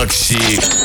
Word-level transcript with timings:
Макси 0.00 0.79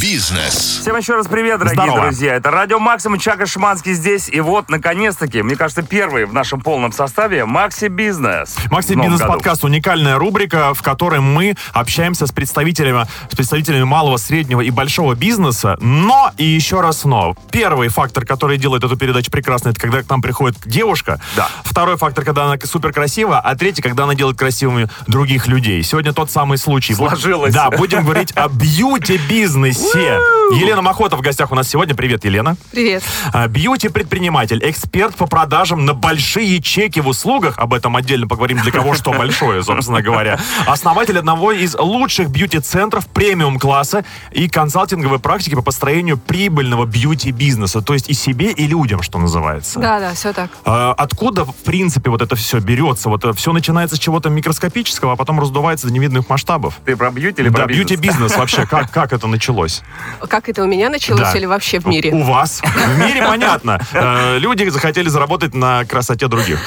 Бизнес. 0.00 0.80
Всем 0.82 0.96
еще 0.96 1.14
раз 1.14 1.26
привет, 1.26 1.58
дорогие 1.58 1.84
Здорово. 1.84 2.08
друзья. 2.08 2.34
Это 2.34 2.50
Радио 2.50 2.78
Максимум, 2.78 3.18
Чака 3.18 3.46
Шиманский 3.46 3.94
здесь. 3.94 4.28
И 4.28 4.38
вот, 4.40 4.68
наконец-таки, 4.68 5.40
мне 5.42 5.56
кажется, 5.56 5.82
первый 5.82 6.26
в 6.26 6.34
нашем 6.34 6.60
полном 6.60 6.92
составе 6.92 7.46
Макси 7.46 7.86
Бизнес. 7.86 8.54
Макси 8.70 8.94
Бизнес 8.94 9.20
году. 9.20 9.32
подкаст 9.32 9.64
уникальная 9.64 10.18
рубрика, 10.18 10.74
в 10.74 10.82
которой 10.82 11.20
мы 11.20 11.56
общаемся 11.72 12.26
с 12.26 12.32
представителями, 12.32 13.06
с 13.30 13.34
представителями 13.34 13.84
малого, 13.84 14.18
среднего 14.18 14.60
и 14.60 14.68
большого 14.68 15.14
бизнеса. 15.14 15.78
Но 15.80 16.30
и 16.36 16.44
еще 16.44 16.82
раз 16.82 17.04
но. 17.04 17.34
Первый 17.50 17.88
фактор, 17.88 18.26
который 18.26 18.58
делает 18.58 18.84
эту 18.84 18.98
передачу 18.98 19.30
прекрасной, 19.30 19.72
это 19.72 19.80
когда 19.80 20.02
к 20.02 20.10
нам 20.10 20.20
приходит 20.20 20.58
девушка. 20.66 21.18
Да. 21.34 21.48
Второй 21.64 21.96
фактор, 21.96 22.24
когда 22.24 22.44
она 22.44 22.58
супер 22.64 22.92
красива, 22.92 23.40
а 23.40 23.56
третий, 23.56 23.80
когда 23.80 24.04
она 24.04 24.14
делает 24.14 24.36
красивыми 24.38 24.88
других 25.06 25.46
людей. 25.46 25.82
Сегодня 25.82 26.12
тот 26.12 26.30
самый 26.30 26.58
случай. 26.58 26.94
Сложилось. 26.94 27.54
Да, 27.54 27.70
будем 27.70 28.04
говорить 28.04 28.32
о 28.36 28.48
бьюти-бизнесе. 28.48 29.53
Елена 29.54 30.82
Махота 30.82 31.16
в 31.16 31.20
гостях 31.20 31.52
у 31.52 31.54
нас 31.54 31.68
сегодня. 31.68 31.94
Привет, 31.94 32.24
Елена. 32.24 32.56
Привет. 32.70 33.02
А, 33.32 33.46
Бьюти-предприниматель, 33.48 34.60
эксперт 34.62 35.14
по 35.16 35.26
продажам 35.26 35.84
на 35.84 35.94
большие 35.94 36.60
чеки 36.60 37.00
в 37.00 37.08
услугах, 37.08 37.58
об 37.58 37.72
этом 37.72 37.96
отдельно 37.96 38.26
поговорим, 38.28 38.60
для 38.60 38.72
кого 38.72 38.94
что 38.94 39.12
большое, 39.12 39.62
собственно 39.62 40.02
говоря. 40.02 40.38
Основатель 40.66 41.18
одного 41.18 41.52
из 41.52 41.74
лучших 41.74 42.28
бьюти-центров 42.30 43.06
премиум-класса 43.06 44.04
и 44.32 44.48
консалтинговой 44.48 45.18
практики 45.18 45.54
по 45.54 45.62
построению 45.62 46.18
прибыльного 46.18 46.84
бьюти-бизнеса, 46.84 47.80
то 47.80 47.94
есть 47.94 48.08
и 48.10 48.14
себе, 48.14 48.50
и 48.52 48.66
людям, 48.66 49.02
что 49.02 49.18
называется. 49.18 49.80
Да, 49.80 50.00
да, 50.00 50.14
все 50.14 50.32
так. 50.32 50.50
А, 50.64 50.92
Откуда, 50.96 51.44
в 51.44 51.54
принципе, 51.54 52.10
вот 52.10 52.22
это 52.22 52.36
все 52.36 52.58
берется? 52.60 53.08
Вот 53.08 53.24
все 53.36 53.52
начинается 53.52 53.96
с 53.96 53.98
чего-то 53.98 54.30
микроскопического, 54.30 55.12
а 55.12 55.16
потом 55.16 55.40
раздувается 55.40 55.86
до 55.86 55.92
невидных 55.92 56.28
масштабов. 56.28 56.78
Ты 56.84 56.96
про 56.96 57.10
бьюти 57.10 57.42
или 57.42 57.48
Да, 57.48 57.60
про 57.60 57.66
бизнес? 57.66 57.88
бьюти-бизнес 57.88 58.36
вообще, 58.36 58.66
как, 58.66 58.90
как 58.90 59.12
это 59.12 59.26
началось? 59.44 59.82
Как 60.28 60.48
это 60.48 60.62
у 60.62 60.66
меня 60.66 60.88
началось 60.88 61.20
Да. 61.20 61.32
или 61.36 61.46
вообще 61.46 61.78
в 61.78 61.86
мире? 61.86 62.10
У 62.12 62.22
вас. 62.22 62.60
В 62.62 62.98
мире 62.98 63.22
понятно. 63.26 63.80
Э, 63.92 64.38
Люди 64.38 64.68
захотели 64.68 65.08
заработать 65.08 65.54
на 65.54 65.84
красоте 65.84 66.28
других. 66.28 66.58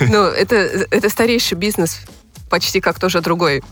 Ну, 0.00 0.24
это, 0.24 0.56
это 0.90 1.08
старейший 1.08 1.56
бизнес 1.58 2.00
почти 2.48 2.80
как 2.80 2.98
тоже 2.98 3.20
другой. 3.20 3.62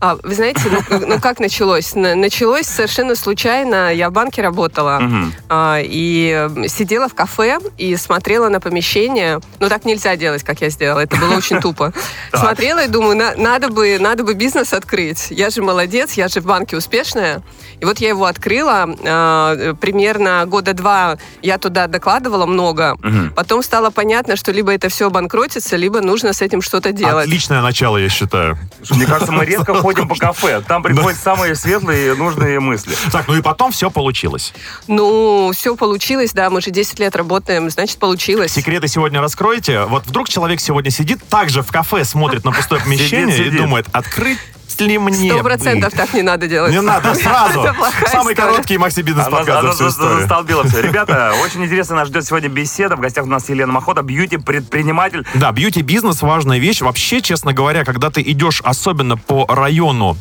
А, 0.00 0.16
вы 0.22 0.34
знаете, 0.34 0.62
ну, 0.90 0.98
ну, 1.06 1.20
как 1.20 1.38
началось? 1.40 1.94
На- 1.94 2.14
Началось 2.14 2.66
совершенно 2.66 3.14
случайно. 3.14 3.92
Я 3.92 4.10
в 4.10 4.12
банке 4.12 4.42
работала 4.42 4.98
Мгм. 5.00 5.32
а, 5.48 5.80
и 5.82 6.48
сидела 6.68 7.08
в 7.08 7.14
кафе 7.14 7.58
и 7.78 7.94
смотрела 7.96 8.48
на 8.48 8.60
помещение. 8.60 9.40
Ну, 9.60 9.68
так 9.68 9.84
нельзя 9.84 10.16
делать, 10.16 10.42
как 10.42 10.60
я 10.60 10.70
сделала. 10.70 11.00
Это 11.00 11.16
было 11.16 11.34
очень 11.36 11.60
тупо. 11.60 11.92
Смотрела 12.34 12.84
и 12.84 12.88
думаю, 12.88 13.16
на- 13.16 13.34
надо 13.36 13.68
бы, 13.68 13.98
надо 14.00 14.24
бы 14.24 14.34
бизнес 14.34 14.72
открыть. 14.72 15.26
Я 15.30 15.50
же 15.50 15.62
молодец, 15.62 16.12
я 16.14 16.28
же 16.28 16.40
в 16.40 16.46
банке 16.46 16.76
успешная. 16.76 17.42
И 17.80 17.84
вот 17.84 17.98
я 17.98 18.08
его 18.08 18.24
открыла. 18.24 18.88
а, 19.06 19.74
Примерно 19.80 20.44
года 20.46 20.72
два 20.72 21.18
я 21.42 21.58
туда 21.58 21.86
докладывала 21.86 22.46
много. 22.46 22.96
Потом 23.36 23.62
стало 23.62 23.90
понятно, 23.90 24.36
что 24.36 24.50
либо 24.52 24.72
это 24.72 24.88
все 24.88 25.10
банкротится, 25.10 25.76
либо 25.76 26.00
нужно 26.00 26.32
с 26.32 26.42
этим 26.42 26.60
что-то 26.62 26.92
делать. 26.92 27.26
Отличное 27.26 27.62
начало, 27.62 27.98
я 27.98 28.08
считаю. 28.16 28.58
Мне 28.90 29.06
кажется, 29.06 29.32
мы 29.32 29.44
редко 29.44 29.74
ходим 29.80 30.08
по 30.08 30.14
кафе. 30.14 30.62
Там 30.66 30.82
приходят 30.82 31.18
самые 31.18 31.54
светлые 31.54 32.12
и 32.12 32.16
нужные 32.16 32.60
мысли. 32.60 32.94
Так, 33.12 33.28
ну 33.28 33.36
и 33.36 33.42
потом 33.42 33.72
все 33.72 33.90
получилось. 33.90 34.54
Ну, 34.86 35.52
все 35.54 35.76
получилось, 35.76 36.32
да, 36.32 36.50
мы 36.50 36.60
же 36.60 36.70
10 36.70 36.98
лет 36.98 37.14
работаем, 37.14 37.70
значит, 37.70 37.98
получилось. 37.98 38.52
Секреты 38.52 38.88
сегодня 38.88 39.20
раскроете. 39.20 39.84
Вот 39.84 40.06
вдруг 40.06 40.28
человек 40.28 40.60
сегодня 40.60 40.90
сидит, 40.90 41.22
также 41.28 41.62
в 41.62 41.70
кафе 41.70 42.04
смотрит 42.04 42.44
на 42.44 42.52
пустое 42.52 42.80
помещение 42.80 43.46
и 43.46 43.50
думает, 43.50 43.86
открыть 43.92 44.38
ли 44.80 44.98
мне 44.98 45.30
Сто 45.32 45.42
процентов 45.42 45.92
так 45.94 46.12
не 46.14 46.22
надо 46.22 46.46
делать. 46.48 46.72
Не 46.72 46.80
надо, 46.80 47.14
сразу. 47.14 47.66
Самый 48.10 48.34
короткий 48.34 48.78
Макси 48.78 49.00
Бизнес 49.00 49.26
подкаст 49.28 49.62
за 49.62 49.72
всю 49.72 49.84
за- 49.84 49.88
историю. 49.90 50.20
застолбила 50.20 50.64
все. 50.64 50.80
Ребята, 50.86 51.32
очень 51.44 51.64
интересно 51.64 51.96
нас 51.96 52.08
ждет 52.08 52.24
сегодня 52.24 52.48
беседа. 52.48 52.96
В 52.96 53.00
гостях 53.00 53.24
у 53.24 53.28
нас 53.28 53.48
Елена 53.48 53.72
Махота, 53.72 54.02
бьюти-предприниматель. 54.02 55.24
Да, 55.34 55.52
бьюти-бизнес 55.52 56.22
важная 56.22 56.58
вещь. 56.58 56.80
Вообще, 56.80 57.20
честно 57.20 57.52
говоря, 57.52 57.84
когда 57.84 58.10
ты 58.10 58.22
идешь 58.22 58.60
особенно 58.64 59.16
по 59.16 59.46
району 59.48 60.16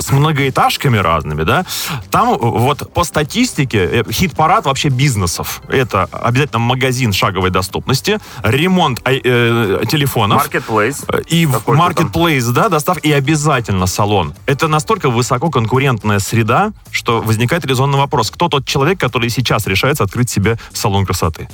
с 0.00 0.10
многоэтажками 0.12 0.98
разными, 0.98 1.42
да, 1.42 1.64
там 2.10 2.30
э, 2.30 2.36
вот 2.38 2.92
по 2.92 3.04
статистике 3.04 3.78
э, 3.84 4.04
хит-парад 4.10 4.66
вообще 4.66 4.88
бизнесов. 4.88 5.62
Это 5.68 6.08
обязательно 6.12 6.58
магазин 6.60 7.12
шаговой 7.12 7.50
доступности, 7.50 8.18
ремонт 8.42 9.00
ай- 9.06 9.20
э, 9.22 9.82
телефонов. 9.88 10.38
Маркетплейс. 10.42 11.04
э, 11.08 11.22
И 11.28 11.46
в 11.46 11.52
Какой-то 11.52 11.66
там. 11.66 11.76
маркетплейс, 11.76 12.46
да, 12.46 12.68
достав, 12.68 12.98
и 12.98 13.12
обязательно 13.12 13.86
салон. 13.92 14.34
Это 14.46 14.68
настолько 14.68 15.10
высококонкурентная 15.10 16.18
среда, 16.18 16.72
что 16.90 17.20
возникает 17.20 17.64
резонный 17.64 17.98
вопрос. 17.98 18.30
Кто 18.30 18.48
тот 18.48 18.66
человек, 18.66 18.98
который 18.98 19.28
сейчас 19.30 19.66
решается 19.66 20.04
открыть 20.04 20.30
себе 20.30 20.58
салон 20.72 21.06
красоты? 21.06 21.48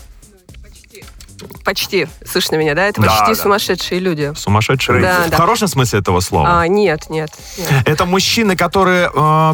Почти. 1.64 2.06
Слышно 2.24 2.56
меня, 2.56 2.74
да? 2.74 2.86
Это 2.86 3.00
Да, 3.02 3.08
почти 3.08 3.34
да. 3.34 3.34
сумасшедшие 3.34 4.00
люди. 4.00 4.32
Сумасшедший? 4.36 5.00
Да, 5.02 5.24
в 5.26 5.30
да. 5.30 5.36
хорошем 5.36 5.68
смысле 5.68 6.00
этого 6.00 6.20
слова? 6.20 6.60
А, 6.60 6.66
нет, 6.68 7.10
нет, 7.10 7.30
нет. 7.58 7.68
Это 7.86 8.04
мужчины, 8.06 8.56
которые 8.56 9.10
э, 9.14 9.52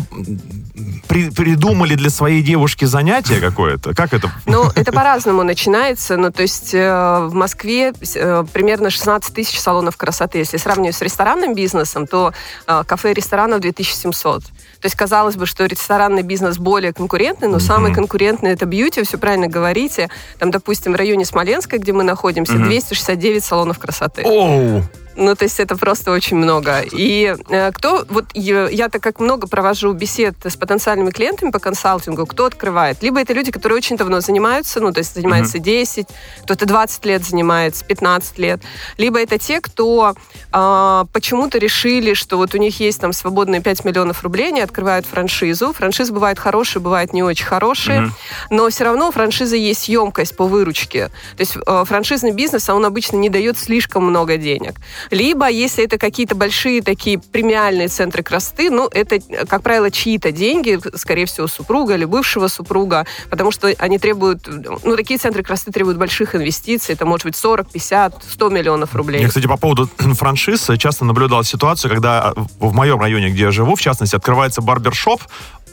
при- 1.09 1.31
придумали 1.31 1.95
для 1.95 2.11
своей 2.11 2.43
девушки 2.43 2.85
занятие 2.85 3.41
какое-то? 3.41 3.95
Как 3.95 4.13
это? 4.13 4.31
Ну, 4.47 4.71
это 4.75 4.93
по-разному 4.93 5.43
начинается. 5.43 6.17
Ну, 6.17 6.31
то 6.31 6.43
есть 6.43 6.75
э, 6.75 7.27
в 7.27 7.35
Москве 7.35 7.93
э, 8.15 8.45
примерно 8.53 8.91
16 8.91 9.35
тысяч 9.35 9.59
салонов 9.61 9.97
красоты. 9.97 10.39
Если 10.39 10.57
сравнивать 10.57 10.97
с 10.97 11.03
ресторанным 11.03 11.55
бизнесом, 11.55 12.07
то 12.07 12.33
э, 12.67 12.83
кафе 12.87 13.13
и 13.13 13.15
ресторанов 13.15 13.61
2700. 13.61 14.43
То 14.85 14.87
есть 14.89 14.97
казалось 14.97 15.37
бы, 15.37 15.47
что 15.47 15.65
ресторанный 15.65 16.21
бизнес 16.21 16.59
более 16.59 16.93
конкурентный, 16.93 17.49
но 17.49 17.59
самый 17.59 17.95
конкурентный 17.95 18.51
это 18.51 18.67
бьюти, 18.67 19.03
все 19.03 19.17
правильно 19.17 19.49
говорите. 19.49 20.11
Там, 20.39 20.51
допустим, 20.51 20.93
в 20.93 20.97
районе 20.97 21.25
Смоленска, 21.25 21.79
где 21.79 21.95
мы 21.95 22.05
находимся, 22.05 22.53
269 22.59 23.43
салонов 23.43 23.79
красоты. 23.79 24.25
Оу! 24.27 24.83
Ну, 25.17 25.35
то 25.35 25.45
есть 25.45 25.61
это 25.61 25.77
просто 25.77 26.11
очень 26.11 26.37
много. 26.37 26.81
И 26.93 27.35
э, 27.49 27.73
кто, 27.73 28.05
вот 28.09 28.27
я, 28.35 28.69
я 28.69 28.89
так 28.89 29.03
как 29.03 29.21
много 29.21 29.47
провожу 29.47 29.93
бесед 29.93 30.35
с 30.45 30.57
потенциальными 30.57 31.11
клиентами 31.11 31.51
по 31.51 31.59
консалтингу, 31.59 32.27
кто 32.27 32.47
открывает? 32.47 33.03
Либо 33.03 33.21
это 33.21 33.33
люди, 33.33 33.53
которые 33.53 33.77
очень 33.77 33.97
давно 33.97 34.21
занимаются, 34.21 34.81
ну, 34.81 34.93
то 34.93 34.99
есть 34.99 35.15
занимаются 35.15 35.59
10, 35.59 36.07
кто-то 36.43 36.67
20 36.67 37.05
лет 37.05 37.25
занимается, 37.25 37.85
15 37.85 38.39
лет. 38.39 38.61
Либо 38.99 39.21
это 39.21 39.39
те, 39.39 39.61
кто 39.61 40.15
а, 40.53 41.07
почему-то 41.13 41.59
решили, 41.59 42.15
что 42.15 42.37
вот 42.37 42.55
у 42.55 42.59
них 42.59 42.81
есть 42.81 43.01
там 43.01 43.13
свободные 43.13 43.61
5 43.61 43.85
миллионов 43.85 44.23
рублей, 44.23 44.49
они 44.49 44.61
открывают 44.61 45.07
франшизу. 45.07 45.73
Франшизы 45.73 46.13
бывают 46.13 46.39
хорошие, 46.39 46.83
бывают 46.83 47.13
не 47.13 47.23
очень 47.23 47.47
хорошие, 47.47 48.11
но 48.51 48.69
все 48.69 48.85
равно 48.85 49.09
у 49.09 49.13
франшизы 49.13 49.57
есть 49.57 49.89
емкость 49.89 50.37
по 50.37 50.47
выручке. 50.47 51.09
То 51.37 51.41
есть 51.41 51.57
э, 51.57 51.85
франшизный 51.87 52.33
бизнес, 52.33 52.69
а 52.69 52.75
он 52.75 52.85
обычно 52.85 53.17
не 53.17 53.29
дает 53.29 53.59
слишком 53.59 54.05
много 54.05 54.37
денег. 54.37 54.75
Либо, 55.11 55.49
если 55.49 55.85
это 55.85 55.99
какие-то 55.99 56.35
большие 56.35 56.83
такие 56.83 57.19
премиальные 57.19 57.89
центры 57.89 58.23
красоты, 58.23 58.71
ну, 58.71 58.89
это, 58.93 59.19
как 59.47 59.63
правило, 59.63 59.91
чьи-то 59.91 60.33
деньги, 60.33 60.79
скорее 60.97 61.27
всего, 61.27 61.47
супруга 61.47 61.95
или 61.95 62.05
бывшего 62.05 62.49
супруга, 62.49 63.07
потому 63.31 63.51
что 63.51 63.73
они 63.79 63.99
требуют, 63.99 64.49
ну, 64.83 64.97
такие 64.97 65.19
центры 65.19 65.43
красоты 65.43 65.73
требуют 65.73 65.99
больших 65.99 66.35
инвестиций, 66.35 66.95
это 66.95 67.07
может 67.07 67.27
быть 67.27 67.37
40, 67.37 67.71
50, 67.71 68.25
100 68.33 68.49
миллионов 68.51 68.95
рублей. 68.95 69.21
Я, 69.21 69.29
кстати, 69.29 69.47
по 69.47 69.57
поводу 69.57 69.89
франшиз 69.99 70.71
часто 70.79 71.05
наблюдал 71.05 71.45
ситуацию, 71.45 71.91
когда 71.91 72.33
э, 72.37 72.41
в 72.59 72.75
моем 72.75 73.01
районе, 73.01 73.31
где 73.31 73.45
я 73.45 73.51
живу, 73.51 73.77
в 73.77 73.81
частности, 73.81 74.17
открывается 74.17 74.63
барбершоп 74.63 75.21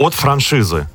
от 0.01 0.13
франшизы. 0.13 0.87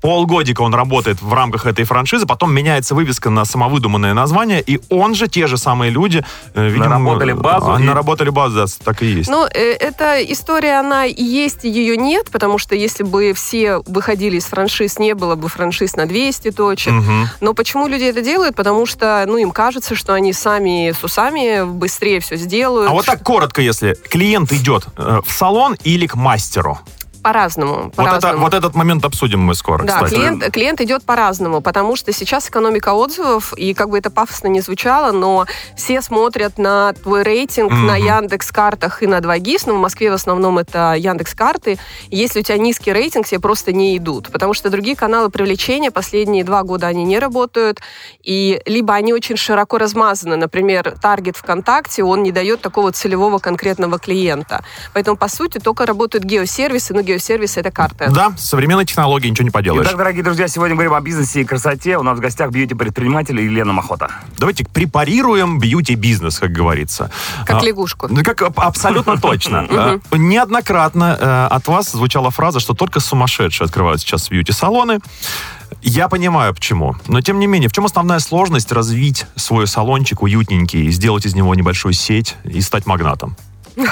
Полгодика 0.00 0.62
он 0.62 0.74
работает 0.74 1.22
в 1.22 1.32
рамках 1.32 1.66
этой 1.66 1.84
франшизы, 1.84 2.26
потом 2.26 2.52
меняется 2.52 2.94
вывеска 2.94 3.30
на 3.30 3.44
самовыдуманное 3.44 4.14
название, 4.14 4.60
и 4.60 4.80
он 4.90 5.14
же, 5.14 5.28
те 5.28 5.46
же 5.46 5.56
самые 5.56 5.90
люди, 5.90 6.24
э, 6.54 6.68
видимо... 6.68 6.98
Наработали 6.98 7.32
базу 7.32 7.72
а, 7.72 7.80
и- 7.80 7.84
Наработали 7.84 8.30
базу, 8.30 8.56
да, 8.56 8.64
так 8.84 9.02
и 9.02 9.06
есть. 9.06 9.30
Ну, 9.30 9.46
э, 9.46 9.72
эта 9.72 10.20
история, 10.22 10.80
она 10.80 11.06
и 11.06 11.22
есть, 11.22 11.64
и 11.64 11.70
ее 11.70 11.96
нет, 11.96 12.30
потому 12.30 12.58
что 12.58 12.74
если 12.74 13.04
бы 13.04 13.32
все 13.32 13.82
выходили 13.86 14.36
из 14.36 14.44
франшиз, 14.44 14.98
не 14.98 15.14
было 15.14 15.34
бы 15.34 15.48
франшиз 15.48 15.96
на 15.96 16.06
200 16.06 16.50
точек. 16.50 16.92
Мгм. 16.92 17.28
Но 17.40 17.54
почему 17.54 17.86
люди 17.88 18.04
это 18.04 18.22
делают? 18.22 18.56
Потому 18.56 18.86
что, 18.86 19.24
ну, 19.26 19.36
им 19.36 19.50
кажется, 19.52 19.94
что 19.94 20.14
они 20.14 20.32
сами 20.32 20.92
с 20.92 21.02
усами 21.02 21.64
быстрее 21.64 22.20
все 22.20 22.36
сделают. 22.36 22.90
А 22.90 22.92
вот 22.92 23.06
так 23.06 23.22
коротко, 23.22 23.62
если 23.62 23.96
клиент 24.08 24.52
идет 24.52 24.86
э, 24.96 25.20
в 25.24 25.32
салон 25.32 25.76
или 25.84 26.06
к 26.06 26.16
мастеру. 26.16 26.78
По-разному. 27.22 27.92
Вот, 27.96 28.06
это, 28.12 28.36
вот 28.36 28.54
этот 28.54 28.74
момент 28.74 29.04
обсудим 29.04 29.40
мы 29.40 29.54
скоро, 29.54 29.84
Да, 29.84 29.94
кстати. 29.94 30.14
клиент, 30.14 30.52
клиент 30.52 30.80
идет 30.80 31.04
по-разному, 31.04 31.60
потому 31.60 31.94
что 31.96 32.12
сейчас 32.12 32.48
экономика 32.48 32.94
отзывов, 32.94 33.52
и 33.56 33.74
как 33.74 33.90
бы 33.90 33.98
это 33.98 34.10
пафосно 34.10 34.48
не 34.48 34.60
звучало, 34.60 35.12
но 35.12 35.46
все 35.76 36.02
смотрят 36.02 36.58
на 36.58 36.92
твой 36.94 37.22
рейтинг 37.22 37.70
Мгм. 37.70 37.86
на 37.86 37.96
Яндекс 37.96 38.50
картах 38.50 39.02
и 39.02 39.06
на 39.06 39.20
2GIS, 39.20 39.62
но 39.66 39.74
в 39.74 39.80
Москве 39.80 40.10
в 40.10 40.14
основном 40.14 40.58
это 40.58 40.94
Яндекс 40.94 41.34
карты. 41.34 41.78
Если 42.08 42.40
у 42.40 42.42
тебя 42.42 42.58
низкий 42.58 42.92
рейтинг, 42.92 43.26
все 43.26 43.38
просто 43.38 43.72
не 43.72 43.96
идут, 43.96 44.30
потому 44.32 44.52
что 44.52 44.68
другие 44.70 44.96
каналы 44.96 45.30
привлечения 45.30 45.90
последние 45.92 46.42
два 46.44 46.62
года 46.64 46.88
они 46.88 47.04
не 47.04 47.18
работают, 47.20 47.80
и 48.22 48.60
либо 48.66 48.94
они 48.94 49.12
очень 49.12 49.36
широко 49.36 49.78
размазаны, 49.78 50.36
например, 50.36 50.94
таргет 51.00 51.36
ВКонтакте, 51.36 52.02
он 52.02 52.22
не 52.22 52.32
дает 52.32 52.60
такого 52.60 52.90
целевого 52.92 53.38
конкретного 53.38 53.98
клиента. 53.98 54.64
Поэтому, 54.92 55.16
по 55.16 55.28
сути, 55.28 55.58
только 55.58 55.86
работают 55.86 56.24
геосервисы, 56.24 56.94
ну, 56.94 57.02
видеосервис, 57.12 57.56
это 57.56 57.70
карта. 57.70 58.10
Да, 58.10 58.32
современные 58.36 58.86
технологии, 58.86 59.28
ничего 59.28 59.44
не 59.44 59.50
поделаешь. 59.50 59.86
Итак, 59.86 59.98
дорогие 59.98 60.22
друзья, 60.22 60.48
сегодня 60.48 60.74
говорим 60.74 60.94
о 60.94 61.00
бизнесе 61.00 61.42
и 61.42 61.44
красоте. 61.44 61.98
У 61.98 62.02
нас 62.02 62.18
в 62.18 62.20
гостях 62.20 62.50
бьюти-предприниматель 62.50 63.38
Елена 63.40 63.72
Махота. 63.72 64.10
Давайте 64.38 64.64
препарируем 64.64 65.58
бьюти-бизнес, 65.58 66.38
как 66.38 66.52
говорится. 66.52 67.10
Как 67.44 67.62
А, 67.62 67.64
лягушку. 67.64 68.08
Ну, 68.08 68.22
как 68.22 68.42
аб- 68.42 68.60
абсолютно 68.60 69.18
точно. 69.18 69.66
Э, 69.72 69.98
Неоднократно 70.12 71.16
э, 71.18 71.46
от 71.50 71.66
вас 71.66 71.92
звучала 71.92 72.30
фраза, 72.30 72.60
что 72.60 72.74
только 72.74 73.00
сумасшедшие 73.00 73.66
открывают 73.66 74.00
сейчас 74.00 74.28
бьюти-салоны. 74.28 75.00
Я 75.82 76.08
понимаю, 76.08 76.54
почему. 76.54 76.96
Но, 77.06 77.20
тем 77.20 77.38
не 77.38 77.46
менее, 77.46 77.68
в 77.68 77.72
чем 77.72 77.84
основная 77.84 78.18
сложность 78.20 78.70
развить 78.70 79.26
свой 79.36 79.66
салончик 79.66 80.22
уютненький, 80.22 80.90
сделать 80.90 81.26
из 81.26 81.34
него 81.34 81.54
небольшую 81.54 81.92
сеть 81.94 82.36
и 82.44 82.60
стать 82.60 82.86
магнатом? 82.86 83.36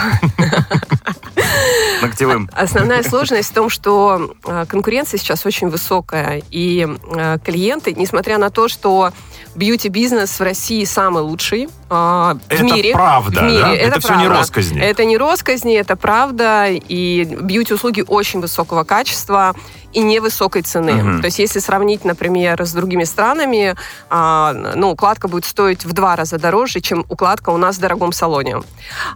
Ногтевым. 2.02 2.48
Основная 2.52 3.02
сложность 3.02 3.50
в 3.50 3.54
том, 3.54 3.70
что 3.70 4.34
э, 4.44 4.66
конкуренция 4.68 5.18
сейчас 5.18 5.44
очень 5.46 5.68
высокая, 5.68 6.42
и 6.50 6.86
э, 7.16 7.38
клиенты, 7.44 7.94
несмотря 7.94 8.38
на 8.38 8.50
то, 8.50 8.68
что 8.68 9.12
бьюти-бизнес 9.54 10.38
в 10.38 10.42
России 10.42 10.84
самый 10.84 11.22
лучший 11.22 11.68
в 11.88 12.38
Это 12.48 12.62
мире. 12.62 12.92
правда, 12.92 13.40
в 13.40 13.44
мире. 13.44 13.60
да? 13.60 13.74
Это 13.74 13.96
не 13.96 14.00
правда. 14.06 14.28
россказни. 14.28 14.80
Это 14.80 15.04
не 15.04 15.18
росказни, 15.18 15.74
это 15.74 15.96
правда, 15.96 16.66
и 16.68 17.24
бьюти-услуги 17.24 18.04
очень 18.06 18.40
высокого 18.40 18.84
качества 18.84 19.54
и 19.92 20.00
невысокой 20.00 20.62
цены. 20.62 20.92
Мгм. 20.92 21.20
То 21.20 21.26
есть, 21.26 21.38
если 21.38 21.58
сравнить, 21.58 22.04
например, 22.04 22.62
с 22.64 22.72
другими 22.72 23.04
странами, 23.04 23.74
а, 24.08 24.52
ну, 24.52 24.90
укладка 24.90 25.28
будет 25.28 25.44
стоить 25.44 25.84
в 25.84 25.92
два 25.92 26.16
раза 26.16 26.38
дороже, 26.38 26.80
чем 26.80 27.04
укладка 27.08 27.50
у 27.50 27.56
нас 27.56 27.76
в 27.76 27.80
дорогом 27.80 28.12
салоне. 28.12 28.62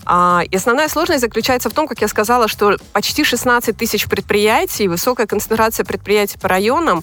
А, 0.05 0.43
и 0.50 0.56
основная 0.56 0.88
сложность 0.88 1.21
заключается 1.21 1.71
в 1.71 1.73
том, 1.73 1.87
как 1.87 2.00
я 2.00 2.09
сказала, 2.09 2.49
что 2.49 2.76
почти 2.93 3.25
16 3.25 3.76
тысяч 3.76 4.06
предприятий, 4.06 4.88
высокая 4.88 5.26
концентрация 5.26 5.85
предприятий 5.85 6.38
по 6.38 6.49
районам, 6.49 7.03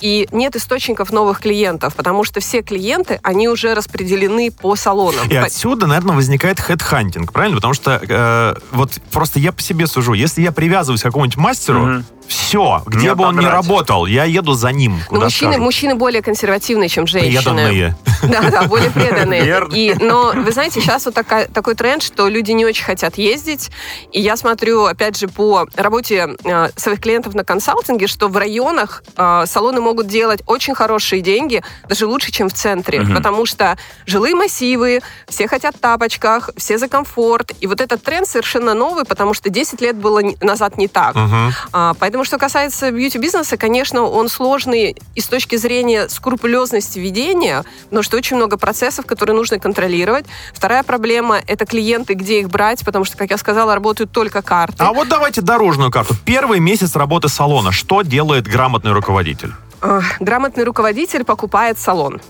и 0.00 0.28
нет 0.32 0.56
источников 0.56 1.12
новых 1.12 1.40
клиентов, 1.40 1.94
потому 1.94 2.24
что 2.24 2.40
все 2.40 2.62
клиенты, 2.62 3.20
они 3.22 3.48
уже 3.48 3.74
распределены 3.74 4.50
по 4.50 4.74
салонам. 4.74 5.28
И 5.28 5.36
отсюда, 5.36 5.86
наверное, 5.86 6.16
возникает 6.16 6.60
хедхантинг, 6.60 7.32
правильно? 7.32 7.56
Потому 7.56 7.74
что 7.74 8.00
э, 8.06 8.54
вот 8.72 8.92
просто 9.12 9.38
я 9.38 9.52
по 9.52 9.62
себе 9.62 9.86
сужу. 9.86 10.14
Если 10.14 10.42
я 10.42 10.50
привязываюсь 10.50 11.02
к 11.02 11.04
какому-нибудь 11.04 11.36
мастеру, 11.36 11.82
Мгм. 11.82 12.04
Все, 12.32 12.82
где 12.86 13.08
Не 13.08 13.14
бы 13.14 13.24
он 13.24 13.38
ни 13.38 13.44
работал, 13.44 14.06
я 14.06 14.24
еду 14.24 14.54
за 14.54 14.72
ним. 14.72 14.98
Но 14.98 15.04
Куда 15.06 15.24
мужчины, 15.24 15.52
скажут. 15.52 15.64
мужчины 15.64 15.94
более 15.94 16.22
консервативные, 16.22 16.88
чем 16.88 17.06
женщины. 17.06 17.42
Преданные. 17.42 17.96
Да, 18.22 18.50
да, 18.50 18.62
более 18.64 18.90
преданные. 18.94 19.44
Верно. 19.44 19.74
И, 19.74 19.94
но, 20.00 20.32
вы 20.34 20.52
знаете, 20.52 20.80
сейчас 20.80 21.04
вот 21.06 21.14
такая, 21.14 21.48
такой 21.48 21.74
тренд, 21.74 22.02
что 22.02 22.28
люди 22.28 22.52
не 22.52 22.64
очень 22.64 22.84
хотят 22.84 23.18
ездить. 23.18 23.70
И 24.12 24.20
я 24.20 24.36
смотрю, 24.36 24.84
опять 24.84 25.18
же, 25.18 25.28
по 25.28 25.66
работе 25.74 26.36
э, 26.44 26.68
своих 26.76 27.00
клиентов 27.00 27.34
на 27.34 27.44
консалтинге, 27.44 28.06
что 28.06 28.28
в 28.28 28.36
районах 28.36 29.02
э, 29.16 29.44
салоны 29.46 29.80
могут 29.80 30.06
делать 30.06 30.42
очень 30.46 30.74
хорошие 30.74 31.20
деньги, 31.22 31.62
даже 31.88 32.06
лучше, 32.06 32.32
чем 32.32 32.48
в 32.48 32.54
центре. 32.54 33.00
Мгм. 33.00 33.14
Потому 33.14 33.46
что 33.46 33.76
жилые 34.06 34.34
массивы, 34.34 35.00
все 35.28 35.48
хотят 35.48 35.76
в 35.76 35.78
тапочках, 35.78 36.50
все 36.56 36.78
за 36.78 36.88
комфорт. 36.88 37.52
И 37.60 37.66
вот 37.66 37.80
этот 37.80 38.02
тренд 38.02 38.26
совершенно 38.26 38.74
новый, 38.74 39.04
потому 39.04 39.34
что 39.34 39.50
10 39.50 39.80
лет 39.80 39.96
было 39.96 40.22
назад 40.40 40.78
не 40.78 40.88
так. 40.88 41.14
Мгм. 41.14 41.52
А, 41.72 41.94
Поэтому, 41.98 42.21
что 42.24 42.38
касается 42.38 42.90
бьюти-бизнеса, 42.90 43.56
конечно, 43.56 44.02
он 44.02 44.28
сложный 44.28 44.96
и 45.14 45.20
с 45.20 45.26
точки 45.26 45.56
зрения 45.56 46.08
скрупулезности 46.08 46.98
ведения, 46.98 47.64
потому 47.84 48.02
что 48.02 48.16
очень 48.16 48.36
много 48.36 48.56
процессов, 48.56 49.06
которые 49.06 49.36
нужно 49.36 49.58
контролировать. 49.58 50.26
Вторая 50.54 50.82
проблема– 50.82 51.40
это 51.46 51.66
клиенты, 51.66 52.14
где 52.14 52.40
их 52.40 52.48
брать, 52.48 52.84
потому 52.84 53.04
что, 53.04 53.16
как 53.16 53.30
я 53.30 53.38
сказала, 53.38 53.74
работают 53.74 54.12
только 54.12 54.42
карты. 54.42 54.76
А 54.78 54.92
вот 54.92 55.08
давайте 55.08 55.40
дорожную 55.40 55.90
карту. 55.90 56.14
Первый 56.24 56.60
месяц 56.60 56.96
работы 56.96 57.28
салона. 57.28 57.72
Что 57.72 58.02
делает 58.02 58.46
грамотный 58.46 58.92
руководитель? 58.92 59.52
А, 59.80 60.00
Грамотный 60.20 60.64
руководитель 60.64 61.24
покупает 61.24 61.78
салон. 61.78 62.20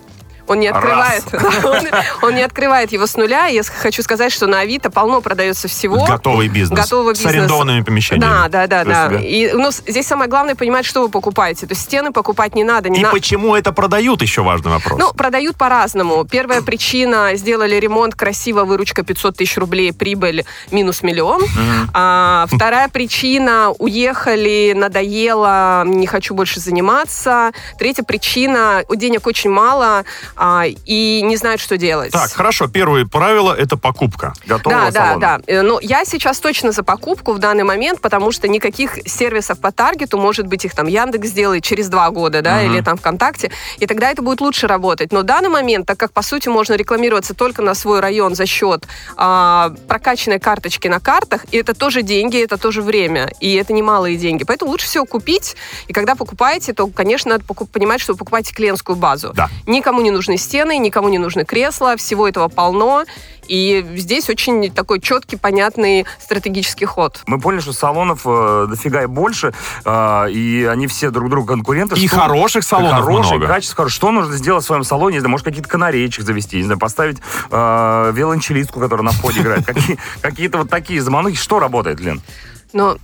Он 0.48 0.60
не 0.60 0.66
открывает, 0.68 1.24
он, 1.64 1.86
он 2.28 2.34
не 2.34 2.42
открывает 2.42 2.92
его 2.92 3.06
с 3.06 3.16
нуля. 3.16 3.46
Я 3.46 3.62
с- 3.62 3.68
хочу 3.68 4.02
сказать, 4.02 4.32
что 4.32 4.46
на 4.46 4.60
Авито 4.60 4.90
полно 4.90 5.20
продается 5.20 5.68
всего. 5.68 6.04
Готовый 6.04 6.48
бизнес. 6.48 6.78
Готовый 6.80 7.14
С 7.14 7.18
бизнес. 7.18 7.34
арендованными 7.36 7.82
помещениями. 7.82 8.30
Да, 8.48 8.66
да, 8.66 8.66
да, 8.84 9.08
да. 9.08 9.18
И 9.20 9.52
ну, 9.52 9.70
с- 9.70 9.82
здесь 9.86 10.06
самое 10.06 10.28
главное 10.28 10.54
понимать, 10.54 10.84
что 10.84 11.02
вы 11.02 11.08
покупаете. 11.08 11.66
То 11.66 11.72
есть 11.72 11.82
стены 11.82 12.12
покупать 12.12 12.54
не 12.54 12.64
надо. 12.64 12.88
Не 12.88 13.00
И 13.00 13.02
на- 13.02 13.10
почему 13.10 13.54
это 13.56 13.72
продают, 13.72 14.20
еще 14.22 14.42
важный 14.42 14.72
вопрос. 14.72 14.98
Ну, 14.98 15.12
продают 15.12 15.56
по-разному. 15.56 16.24
Первая 16.24 16.60
причина, 16.62 17.30
сделали 17.34 17.76
ремонт, 17.76 18.14
красиво, 18.14 18.64
выручка 18.64 19.02
500 19.04 19.36
тысяч 19.36 19.56
рублей, 19.56 19.92
прибыль 19.92 20.44
минус 20.70 21.02
миллион. 21.02 21.42
А, 21.94 22.46
вторая 22.50 22.88
причина, 22.88 23.70
уехали, 23.78 24.72
надоело, 24.76 25.84
не 25.84 26.06
хочу 26.06 26.34
больше 26.34 26.60
заниматься. 26.60 27.52
Третья 27.78 28.02
причина, 28.02 28.82
у 28.88 28.94
денег 28.94 29.26
очень 29.26 29.50
мало 29.50 30.04
а, 30.36 30.64
и 30.86 31.22
не 31.22 31.36
знают, 31.36 31.60
что 31.60 31.76
делать. 31.76 32.12
так, 32.12 32.30
хорошо. 32.32 32.66
Первое 32.68 33.04
правило– 33.06 33.52
это 33.58 33.76
покупка. 33.76 34.32
Готового 34.46 34.80
Да, 34.80 34.90
да, 34.90 35.06
салона. 35.06 35.20
да. 35.20 35.40
Э, 35.46 35.62
Но 35.62 35.78
я 35.80 36.04
сейчас 36.04 36.38
точно 36.40 36.72
за 36.72 36.82
покупку 36.82 37.32
в 37.32 37.38
данный 37.38 37.64
момент, 37.64 38.00
потому 38.00 38.32
что 38.32 38.48
никаких 38.48 38.98
сервисов 39.06 39.58
по 39.60 39.72
таргету, 39.72 40.18
может 40.18 40.46
быть, 40.46 40.64
их 40.64 40.74
там 40.74 40.86
Яндекс 40.86 41.28
сделает 41.28 41.64
через 41.64 41.88
два 41.88 42.10
года, 42.10 42.42
да, 42.42 42.62
Мгм. 42.62 42.72
или 42.74 42.80
там 42.82 42.96
ВКонтакте, 42.98 43.50
и 43.78 43.86
тогда 43.86 44.10
это 44.10 44.22
будет 44.22 44.40
лучше 44.40 44.66
работать. 44.66 45.12
Но 45.12 45.20
в 45.20 45.24
данный 45.24 45.48
момент, 45.48 45.86
так 45.86 45.98
как, 45.98 46.12
по 46.12 46.22
сути, 46.22 46.48
можно 46.48 46.74
рекламироваться 46.74 47.34
только 47.34 47.62
на 47.62 47.74
свой 47.74 48.00
район 48.00 48.34
за 48.34 48.46
счет 48.46 48.86
а, 49.16 49.72
прокачанной 49.88 50.38
карточки 50.40 50.88
на 50.88 51.00
картах, 51.00 51.44
и 51.50 51.56
это 51.58 51.74
тоже 51.74 52.02
деньги, 52.02 52.42
это 52.42 52.56
тоже 52.58 52.82
время, 52.82 53.30
и 53.40 53.54
это 53.54 53.72
немалые 53.72 54.16
деньги. 54.16 54.44
Поэтому 54.44 54.70
лучше 54.70 54.86
всего 54.86 55.04
купить, 55.04 55.56
и 55.88 55.92
когда 55.92 56.14
покупаете, 56.14 56.72
то, 56.72 56.86
конечно, 56.88 57.32
надо 57.32 57.44
покуп- 57.44 57.68
понимать, 57.70 58.00
что 58.00 58.12
вы 58.12 58.18
покупаете 58.18 58.52
клиентскую 58.54 58.96
базу. 58.96 59.32
Да. 59.34 59.48
Никому 59.66 60.00
не 60.00 60.10
нужны 60.22 60.36
стены, 60.36 60.78
никому 60.78 61.08
не 61.08 61.18
нужны 61.18 61.44
кресла, 61.44 61.96
всего 61.96 62.28
этого 62.28 62.46
полно. 62.48 63.04
И 63.48 63.84
здесь 63.96 64.30
очень 64.30 64.70
такой 64.70 65.00
четкий, 65.00 65.36
понятный 65.36 66.06
стратегический 66.20 66.84
ход. 66.84 67.20
Мы 67.26 67.40
поняли, 67.40 67.60
что 67.60 67.72
салонов 67.72 68.20
э, 68.24 68.66
дофига 68.68 69.02
и 69.02 69.06
больше, 69.06 69.52
э, 69.84 70.30
и 70.30 70.64
они 70.70 70.86
все 70.86 71.10
друг 71.10 71.28
другу 71.28 71.48
конкуренты. 71.48 71.96
И 71.96 72.06
Что- 72.06 72.18
хороших 72.20 72.62
салонов 72.62 73.04
хороших, 73.04 73.32
много. 73.32 73.46
качество 73.48 73.76
хорошее. 73.78 73.96
Что 73.96 74.10
нужно 74.12 74.36
сделать 74.36 74.62
в 74.62 74.66
своем 74.68 74.84
салоне? 74.84 75.14
Не 75.14 75.20
знаю, 75.20 75.32
может, 75.32 75.44
какие-то 75.44 75.68
канареечек 75.68 76.24
завести, 76.24 76.58
не 76.58 76.62
знаю, 76.62 76.78
поставить 76.78 77.18
э, 77.50 78.12
виолончелистку, 78.14 78.78
которая 78.78 79.04
на 79.04 79.10
входе 79.10 79.40
играет. 79.40 79.66
Какие- 79.66 79.98
Какие-то 80.20 80.58
вот 80.58 80.70
такие 80.70 81.02
заманухи. 81.02 81.36
Что 81.36 81.58
работает, 81.58 81.98
Лен? 81.98 82.22
Но 82.72 82.96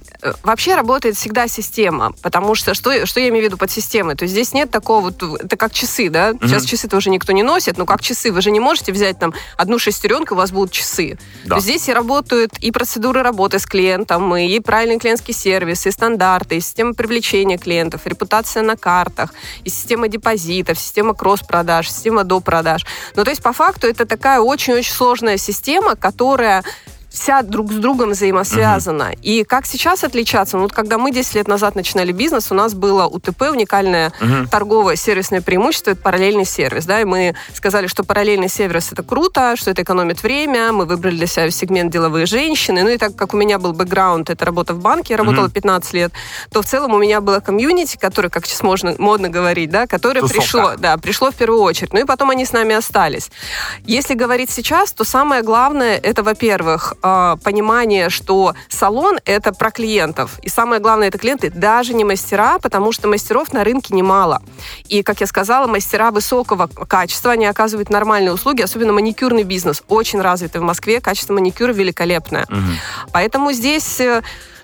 вообще 0.43 0.75
работает 0.75 1.17
всегда 1.17 1.49
система, 1.49 2.13
потому 2.23 2.55
что, 2.55 2.75
что 2.75 3.07
что 3.07 3.21
я 3.21 3.29
имею 3.29 3.45
в 3.45 3.47
виду 3.47 3.57
под 3.57 3.71
системой? 3.71 4.17
То 4.17 4.25
есть 4.25 4.33
здесь 4.33 4.53
нет 4.53 4.71
такого, 4.71 5.11
вот, 5.11 5.23
это 5.23 5.57
как 5.57 5.73
часы, 5.73 6.11
да? 6.11 6.33
Сейчас 6.41 6.65
часы-то 6.65 6.97
уже 6.97 7.11
никто 7.11 7.33
не 7.33 7.43
носит, 7.43 7.79
но 7.79 7.87
как 7.87 8.03
часы. 8.03 8.33
Вы 8.33 8.43
же 8.43 8.51
не 8.51 8.61
можете 8.61 8.93
взять 8.93 9.19
там 9.19 9.33
одну 9.57 9.79
шестеренку, 9.79 10.35
у 10.35 10.37
вас 10.37 10.51
будут 10.51 10.73
часы. 10.73 11.19
Да. 11.45 11.51
То 11.51 11.55
есть 11.57 11.67
здесь 11.67 11.89
и 11.89 11.93
работают 11.93 12.59
и 12.59 12.71
процедуры 12.71 13.23
работы 13.23 13.59
с 13.59 13.67
клиентом, 13.67 14.37
и 14.37 14.61
правильный 14.61 14.99
клиентский 14.99 15.35
сервис, 15.35 15.87
и 15.87 15.91
стандарты, 15.91 16.57
и 16.57 16.61
система 16.61 16.95
привлечения 16.95 17.59
клиентов, 17.59 18.07
репутация 18.07 18.63
на 18.63 18.77
картах, 18.77 19.33
и 19.65 19.71
система 19.71 20.09
депозитов, 20.09 20.79
система 20.79 21.15
кросс-продаж, 21.15 21.89
система 21.89 22.25
до 22.25 22.41
продаж. 22.41 22.85
Ну, 23.15 23.25
то 23.25 23.31
есть, 23.31 23.43
по 23.43 23.53
факту, 23.53 23.87
это 23.87 24.07
такая 24.07 24.41
очень-очень 24.41 24.93
сложная 24.93 25.37
система, 25.37 25.97
которая 25.97 26.65
вся 27.19 27.43
друг 27.43 27.73
с 27.73 27.77
другом 27.77 28.11
взаимосвязана. 28.11 29.13
И 29.23 29.45
как 29.45 29.67
сейчас 29.67 30.05
отличаться? 30.05 30.57
Ну, 30.57 30.65
вот 30.65 30.73
когда 30.73 30.99
мы 30.99 31.11
10 31.11 31.35
лет 31.35 31.49
назад 31.49 31.75
начинали 31.75 32.13
бизнес, 32.13 32.51
у 32.51 32.55
нас 32.55 32.75
было 32.75 33.07
УТП, 33.07 33.43
уникальное 33.51 34.13
торговое 34.51 34.97
сервисное 34.97 35.41
преимущество, 35.41 35.91
это 35.91 36.01
параллельный 36.01 36.45
сервис. 36.45 36.87
Да? 36.87 37.01
И 37.01 37.05
мы 37.05 37.35
сказали, 37.55 37.87
что 37.87 38.05
параллельный 38.05 38.49
сервис 38.49 38.93
это 38.93 39.03
круто, 39.03 39.55
что 39.57 39.71
это 39.71 39.83
экономит 39.83 40.23
время. 40.23 40.73
Мы 40.73 40.87
выбрали 40.87 41.17
для 41.17 41.27
себя 41.27 41.51
сегмент 41.51 41.93
деловые 41.93 42.27
женщины. 42.27 42.83
Ну 42.83 42.91
и 42.91 42.97
так 42.97 43.17
как 43.17 43.35
у 43.35 43.37
меня 43.37 43.59
был 43.59 43.73
бэкграунд, 43.73 44.31
это 44.31 44.45
работа 44.45 44.75
в 44.75 44.81
банке, 44.81 45.15
я 45.15 45.19
работала 45.19 45.49
15 45.51 45.93
лет, 45.95 46.13
то 46.51 46.63
в 46.63 46.67
целом 46.67 46.95
у 46.95 46.99
меня 46.99 47.21
было 47.21 47.41
комьюнити, 47.41 47.97
которое, 47.97 48.29
как 48.29 48.47
сейчас 48.47 48.63
можно 48.63 48.95
модно 48.99 49.29
говорить, 49.29 49.71
да, 49.71 49.87
которое 49.87 50.21
Тусовка. 50.21 50.41
пришло, 50.41 50.73
да, 50.79 50.97
пришло 50.97 51.31
в 51.31 51.35
первую 51.35 51.63
очередь. 51.63 51.93
Ну 51.93 52.01
и 52.01 52.05
потом 52.05 52.31
они 52.31 52.45
с 52.45 52.53
нами 52.53 52.75
остались. 52.75 53.31
Если 53.85 54.15
говорить 54.15 54.51
сейчас, 54.51 54.93
то 54.93 55.05
самое 55.05 55.43
главное 55.43 55.97
это, 55.97 56.23
во-первых, 56.23 56.95
э, 57.09 57.37
понимание, 57.43 58.11
что 58.11 58.55
салон 58.69 59.19
это 59.25 59.53
про 59.53 59.71
клиентов. 59.71 60.39
И 60.43 60.49
самое 60.49 60.81
главное, 60.81 61.09
это 61.09 61.19
клиенты, 61.19 61.51
даже 61.51 61.95
не 61.95 62.05
мастера, 62.05 62.59
потому 62.59 62.93
что 62.93 63.09
мастеров 63.09 63.53
на 63.53 63.65
рынке 63.65 63.95
немало. 63.95 64.43
И, 64.89 65.03
как 65.03 65.21
я 65.21 65.27
сказала, 65.27 65.67
мастера 65.67 66.11
высокого 66.11 66.67
качества, 66.67 67.33
они 67.33 67.47
оказывают 67.47 67.91
нормальные 67.91 68.33
услуги, 68.33 68.63
особенно 68.63 68.93
маникюрный 68.93 69.45
бизнес. 69.45 69.83
Очень 69.89 70.21
развитый 70.21 70.61
в 70.61 70.65
Москве, 70.65 71.01
качество 71.01 71.35
маникюра 71.35 71.73
великолепное. 71.73 72.47
Поэтому 73.13 73.53
здесь... 73.53 74.01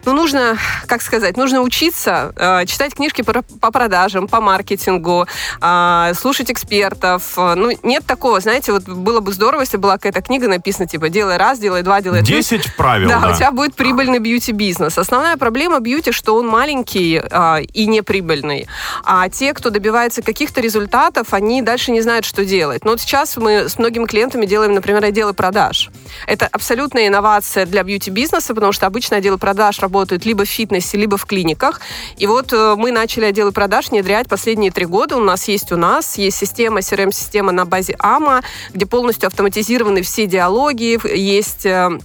э, 0.04 0.11
ну, 0.11 0.12
нужно, 0.12 0.58
как 0.87 1.02
сказать, 1.02 1.37
нужно 1.37 1.61
учиться, 1.61 2.32
э, 2.37 2.66
читать 2.66 2.94
книжки 2.94 3.23
по, 3.23 3.70
продажам, 3.70 4.28
по 4.28 4.40
маркетингу, 4.40 5.26
э, 5.61 6.12
слушать 6.14 6.50
экспертов. 6.50 7.34
Ну, 7.37 7.70
нет 7.82 8.04
такого, 8.06 8.40
знаете, 8.40 8.73
вот 8.73 8.84
было 8.84 9.20
бы 9.20 9.32
здорово, 9.32 9.62
если 9.62 9.76
была 9.76 9.94
какая-то 9.94 10.23
книга 10.23 10.49
написана, 10.49 10.87
типа, 10.87 11.08
делай 11.08 11.37
раз, 11.37 11.58
делай 11.58 11.82
два, 11.82 12.00
делай 12.00 12.23
три. 12.23 12.37
10 12.37 12.76
правил, 12.76 13.08
Да, 13.08 13.20
да. 13.20 13.30
у 13.30 13.34
тебя 13.34 13.50
будет 13.50 13.75
прибыльный 13.75 14.18
бьюти-бизнес. 14.18 14.99
Основная 14.99 15.37
проблема 15.37 15.80
бьюти, 15.80 16.12
что 16.12 16.37
он 16.37 16.46
маленький 16.46 17.20
а, 17.30 17.61
и 17.61 17.87
неприбыльный. 17.87 18.66
А 19.04 19.28
те, 19.28 19.52
кто 19.54 19.70
добивается 19.70 20.23
каких-то 20.23 20.61
результатов, 20.61 21.32
они 21.32 21.62
дальше 21.62 21.90
не 21.90 22.00
знают, 22.00 22.25
что 22.25 22.44
делать. 22.44 22.84
Но 22.84 22.92
вот 22.92 23.00
сейчас 23.00 23.37
мы 23.37 23.68
с 23.68 23.78
многими 23.78 24.04
клиентами 24.06 24.46
делаем, 24.46 24.75
например, 24.75 25.04
отделы 25.04 25.34
продаж. 25.34 25.90
Это 26.26 26.46
абсолютная 26.46 27.08
инновация 27.08 27.66
для 27.66 27.82
бьюти-бизнеса, 27.82 28.54
потому 28.54 28.73
что 28.73 28.87
обычно 28.87 29.16
отделы 29.16 29.38
продаж 29.38 29.78
работают 29.78 29.93
либо 30.24 30.44
в 30.44 30.48
фитнесе, 30.48 30.98
либо 30.98 31.16
в 31.16 31.24
клиниках. 31.24 31.80
И 32.16 32.26
вот 32.26 32.52
э, 32.52 32.74
мы 32.76 32.92
начали 32.92 33.24
отделы 33.24 33.52
продаж 33.52 33.90
внедрять 33.90 34.28
последние 34.28 34.70
три 34.70 34.86
года. 34.86 35.16
У 35.16 35.20
нас 35.24 35.48
есть 35.48 35.72
у 35.72 35.76
нас, 35.76 36.18
есть 36.18 36.36
система, 36.36 36.80
CRM-система 36.80 37.52
на 37.52 37.64
базе 37.64 37.94
AMA, 37.94 38.42
где 38.72 38.86
полностью 38.86 39.26
автоматизированы 39.26 40.02
все 40.02 40.26
диалоги, 40.26 40.98
есть 41.16 41.66
э, 41.66 41.98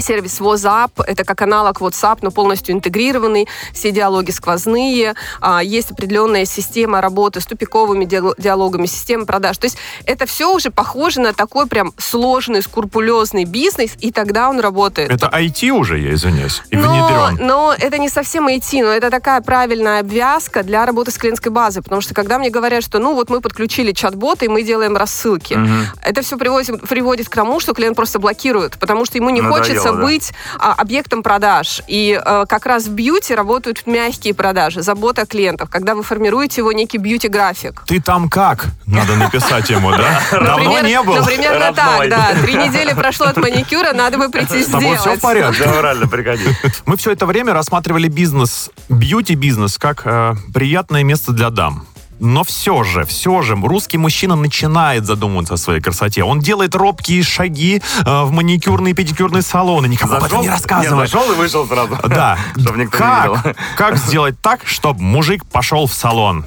Сервис 0.00 0.40
WhatsApp, 0.40 0.90
это 1.06 1.24
как 1.24 1.42
аналог 1.42 1.80
WhatsApp, 1.80 2.18
но 2.22 2.30
полностью 2.30 2.74
интегрированный, 2.74 3.46
все 3.72 3.90
диалоги 3.90 4.30
сквозные, 4.30 5.14
а, 5.40 5.62
есть 5.62 5.90
определенная 5.90 6.44
система 6.44 7.00
работы 7.00 7.40
с 7.40 7.46
тупиковыми 7.46 8.04
диал- 8.04 8.34
диалогами, 8.38 8.86
система 8.86 9.26
продаж. 9.26 9.58
То 9.58 9.66
есть 9.66 9.78
это 10.04 10.26
все 10.26 10.52
уже 10.52 10.70
похоже 10.70 11.20
на 11.20 11.32
такой 11.32 11.66
прям 11.66 11.92
сложный, 11.98 12.62
скрупулезный 12.62 13.44
бизнес, 13.44 13.92
и 14.00 14.10
тогда 14.12 14.50
он 14.50 14.60
работает. 14.60 15.10
Это 15.10 15.28
IT 15.28 15.70
уже, 15.70 15.98
я 15.98 16.14
извиняюсь, 16.14 16.62
и 16.70 16.76
но, 16.76 17.28
внедрен. 17.28 17.46
но 17.46 17.74
это 17.78 17.98
не 17.98 18.08
совсем 18.08 18.48
IT, 18.48 18.82
но 18.82 18.90
это 18.90 19.10
такая 19.10 19.40
правильная 19.40 20.00
обвязка 20.00 20.62
для 20.62 20.84
работы 20.86 21.10
с 21.10 21.18
клиентской 21.18 21.52
базой, 21.52 21.82
потому 21.82 22.00
что 22.00 22.14
когда 22.14 22.38
мне 22.38 22.50
говорят, 22.50 22.82
что 22.82 22.98
ну 22.98 23.14
вот 23.14 23.30
мы 23.30 23.40
подключили 23.40 23.92
чат-бот 23.92 24.42
и 24.42 24.48
мы 24.48 24.62
делаем 24.62 24.96
рассылки, 24.96 25.58
это 26.02 26.22
все 26.22 26.36
приводит, 26.36 26.80
приводит 26.88 27.28
к 27.28 27.34
тому, 27.34 27.60
что 27.60 27.74
клиент 27.74 27.96
просто 27.96 28.18
блокирует, 28.18 28.78
потому 28.78 29.04
что 29.04 29.18
ему 29.18 29.30
не 29.30 29.40
Надоело, 29.40 29.58
хочется 29.58 29.81
да. 29.84 30.02
быть 30.02 30.32
а, 30.58 30.74
объектом 30.74 31.22
продаж. 31.22 31.82
И 31.88 32.20
э, 32.22 32.44
как 32.48 32.66
раз 32.66 32.84
в 32.86 32.92
бьюти 32.92 33.34
работают 33.34 33.86
мягкие 33.86 34.34
продажи, 34.34 34.82
забота 34.82 35.22
о 35.22 35.26
клиентах, 35.26 35.70
когда 35.70 35.94
вы 35.94 36.02
формируете 36.02 36.60
его 36.60 36.72
некий 36.72 36.98
бьюти-график. 36.98 37.82
Ты 37.86 38.00
там 38.00 38.28
как? 38.28 38.66
Надо 38.86 39.16
написать 39.16 39.68
ему, 39.70 39.90
да? 39.90 40.20
Давно 40.30 40.80
не 40.80 41.00
был. 41.02 41.24
Примерно 41.24 41.72
так, 41.72 42.08
да. 42.08 42.34
Три 42.42 42.54
недели 42.54 42.92
прошло 42.92 43.26
от 43.26 43.36
маникюра, 43.36 43.92
надо 43.92 44.18
бы 44.18 44.28
прийти 44.28 44.62
С 44.62 44.66
тобой 44.66 44.94
все 44.96 45.00
сделать. 45.00 45.18
в 45.18 45.22
порядке? 45.22 45.64
Да, 45.64 45.82
реально, 45.82 46.08
пригодится. 46.08 46.82
Мы 46.86 46.96
все 46.96 47.12
это 47.12 47.26
время 47.26 47.52
рассматривали 47.52 48.08
бизнес, 48.08 48.70
бьюти-бизнес, 48.88 49.78
как 49.78 50.02
э, 50.04 50.34
приятное 50.52 51.02
место 51.02 51.32
для 51.32 51.50
дам. 51.50 51.86
Но 52.24 52.44
все 52.44 52.84
же, 52.84 53.04
все 53.04 53.42
же, 53.42 53.56
русский 53.56 53.98
мужчина 53.98 54.36
начинает 54.36 55.04
задумываться 55.06 55.54
о 55.54 55.56
своей 55.56 55.80
красоте. 55.80 56.22
Он 56.22 56.38
делает 56.38 56.72
робкие 56.76 57.24
шаги 57.24 57.82
э, 58.06 58.22
в 58.22 58.30
маникюрные 58.30 58.92
и 58.92 58.94
педикюрные 58.94 59.42
салоны. 59.42 59.88
Никому 59.88 60.14
об 60.14 60.22
этом 60.22 60.38
не 60.38 60.44
Нет, 60.44 60.52
рассказывает. 60.52 61.10
зашел 61.10 61.32
и 61.32 61.34
вышел 61.34 61.66
сразу. 61.66 61.98
Да. 62.08 62.38
Чтобы 62.56 62.78
никто 62.78 62.98
не 62.98 63.16
видел. 63.22 63.42
как, 63.42 63.56
как 63.76 63.96
сделать 63.96 64.40
так, 64.40 64.60
чтобы 64.66 65.02
мужик 65.02 65.44
пошел 65.46 65.88
в 65.88 65.92
салон? 65.92 66.44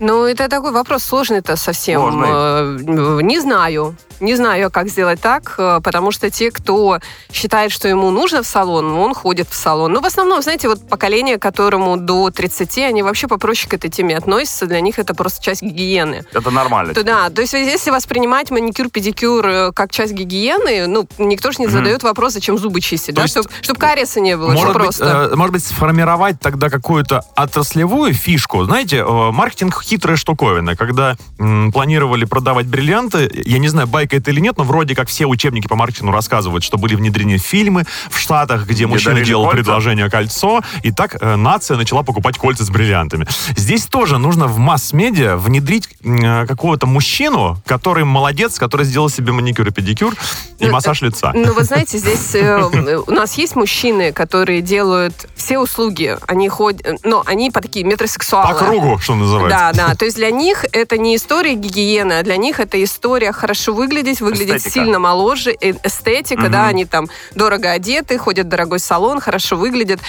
Ну, 0.00 0.24
это 0.26 0.48
такой 0.48 0.72
вопрос 0.72 1.04
сложный-то 1.04 1.54
совсем. 1.54 2.00
Сложный. 2.00 2.28
Э, 2.28 3.22
Не 3.22 3.38
знаю. 3.38 3.96
Не 4.20 4.34
знаю, 4.34 4.70
как 4.70 4.88
сделать 4.88 5.20
так, 5.20 5.54
э, 5.58 5.80
потому 5.82 6.10
что 6.12 6.30
те, 6.30 6.50
кто 6.50 6.98
считает, 7.32 7.72
что 7.72 7.88
ему 7.88 8.10
нужно 8.10 8.42
в 8.42 8.46
салон, 8.46 8.92
он 8.92 9.14
ходит 9.14 9.48
в 9.48 9.54
салон. 9.54 9.92
Ну, 9.92 10.00
в 10.00 10.06
основном, 10.06 10.42
знаете, 10.42 10.68
вот 10.68 10.88
поколение, 10.88 11.38
которому 11.38 11.96
до 11.96 12.30
30, 12.30 12.78
они 12.78 13.02
вообще 13.02 13.28
попроще 13.28 13.68
к 13.70 13.74
этой 13.74 13.90
теме 13.90 14.16
относятся. 14.16 14.66
Для 14.66 14.80
них 14.80 14.98
это 14.98 15.14
просто 15.14 15.42
часть 15.42 15.62
гигиены. 15.62 16.24
Это 16.32 16.50
нормально. 16.50 16.94
То 16.94 17.02
да, 17.04 17.30
то 17.30 17.40
есть 17.40 17.52
если 17.52 17.90
воспринимать 17.90 18.50
маникюр, 18.50 18.90
педикюр 18.90 19.46
э, 19.46 19.72
как 19.72 19.90
часть 19.92 20.12
гигиены, 20.12 20.86
ну, 20.86 21.06
никто 21.18 21.52
же 21.52 21.58
не 21.60 21.66
задает 21.68 22.02
вопрос, 22.02 22.32
зачем 22.34 22.58
зубы 22.58 22.80
чистить, 22.80 23.14
То 23.14 23.22
да, 23.22 23.28
чтобы 23.28 23.78
кариеса 23.78 24.20
не 24.20 24.36
было, 24.36 24.52
Может 24.52 24.66
быть, 24.68 24.74
просто. 24.74 25.30
э, 25.32 25.36
может 25.36 25.52
быть, 25.52 25.64
сформировать 25.64 26.40
тогда 26.40 26.70
какую-то 26.70 27.22
отраслевую 27.36 28.14
фишку. 28.14 28.64
Знаете, 28.64 28.98
э, 28.98 29.30
маркетинг 29.30 29.80
хитрая 29.82 30.16
штуковина. 30.16 30.76
Когда 30.76 31.16
м, 31.38 31.72
планировали 31.72 32.24
продавать 32.24 32.66
бриллианты, 32.66 33.30
я 33.44 33.58
не 33.58 33.68
знаю, 33.68 33.86
байка 34.08 34.16
это 34.16 34.30
или 34.30 34.40
нет, 34.40 34.56
но 34.56 34.64
вроде 34.64 34.94
как 34.94 35.08
все 35.08 35.26
учебники 35.26 35.68
по 35.68 35.76
маркетингу 35.76 36.12
рассказывают, 36.12 36.64
что 36.64 36.78
были 36.78 36.94
внедрены 36.94 37.38
фильмы 37.38 37.84
в 38.10 38.18
Штатах, 38.18 38.66
где, 38.66 38.86
мужчина 38.86 39.14
дарили 39.14 39.26
делал 39.26 39.44
кольца? 39.44 39.56
предложение 39.56 40.10
кольцо, 40.10 40.60
и 40.82 40.90
так 40.90 41.16
э, 41.20 41.36
нация 41.36 41.76
начала 41.76 42.02
покупать 42.02 42.38
кольца 42.38 42.64
с 42.64 42.70
бриллиантами. 42.70 43.26
Здесь 43.56 43.86
тоже 43.86 44.18
нужно 44.18 44.46
в 44.46 44.58
масс-медиа 44.58 45.36
внедрить 45.36 45.88
э, 46.02 46.46
какого-то 46.46 46.86
мужчину, 46.86 47.58
который 47.66 48.04
молодец, 48.04 48.58
который 48.58 48.86
сделал 48.86 49.10
себе 49.10 49.32
маникюр 49.32 49.68
и 49.68 49.70
педикюр 49.70 50.14
и 50.58 50.66
Ну, 50.66 50.72
массаж 50.72 51.02
лица. 51.02 51.32
Ну, 51.34 51.52
вы 51.52 51.64
знаете, 51.64 51.98
здесь 51.98 52.34
э, 52.34 53.02
у 53.06 53.10
нас 53.10 53.38
есть 53.38 53.56
мужчины, 53.56 54.12
которые 54.12 54.62
делают 54.62 55.14
все 55.36 55.58
услуги. 55.58 56.16
Они 56.26 56.48
ходят, 56.48 57.04
но 57.04 57.22
они 57.26 57.50
по 57.50 57.60
такие 57.60 57.84
метросексуалы. 57.84 58.52
По 58.52 58.54
кругу, 58.54 58.98
что 58.98 59.14
называется. 59.14 59.72
Да, 59.74 59.88
да. 59.88 59.94
То 59.94 60.04
есть 60.04 60.16
для 60.16 60.30
них 60.30 60.64
это 60.72 60.98
не 60.98 61.16
история 61.16 61.54
гигиены, 61.54 62.14
а 62.14 62.22
для 62.22 62.36
них 62.36 62.60
это 62.60 62.82
история 62.82 63.32
хорошо 63.32 63.72
выглядеть, 63.98 64.20
выглядеть 64.20 64.56
Эстетика. 64.60 64.70
сильно 64.84 64.98
моложе, 64.98 65.50
э, 65.60 65.72
эстетика, 65.82 66.48
да, 66.48 66.66
они 66.66 66.84
там 66.84 67.08
дорого 67.34 67.70
одеты, 67.70 68.18
ходят 68.18 68.46
в 68.46 68.48
дорогой 68.48 68.78
салон, 68.78 69.20
хорошо 69.20 69.56
выглядят. 69.56 70.00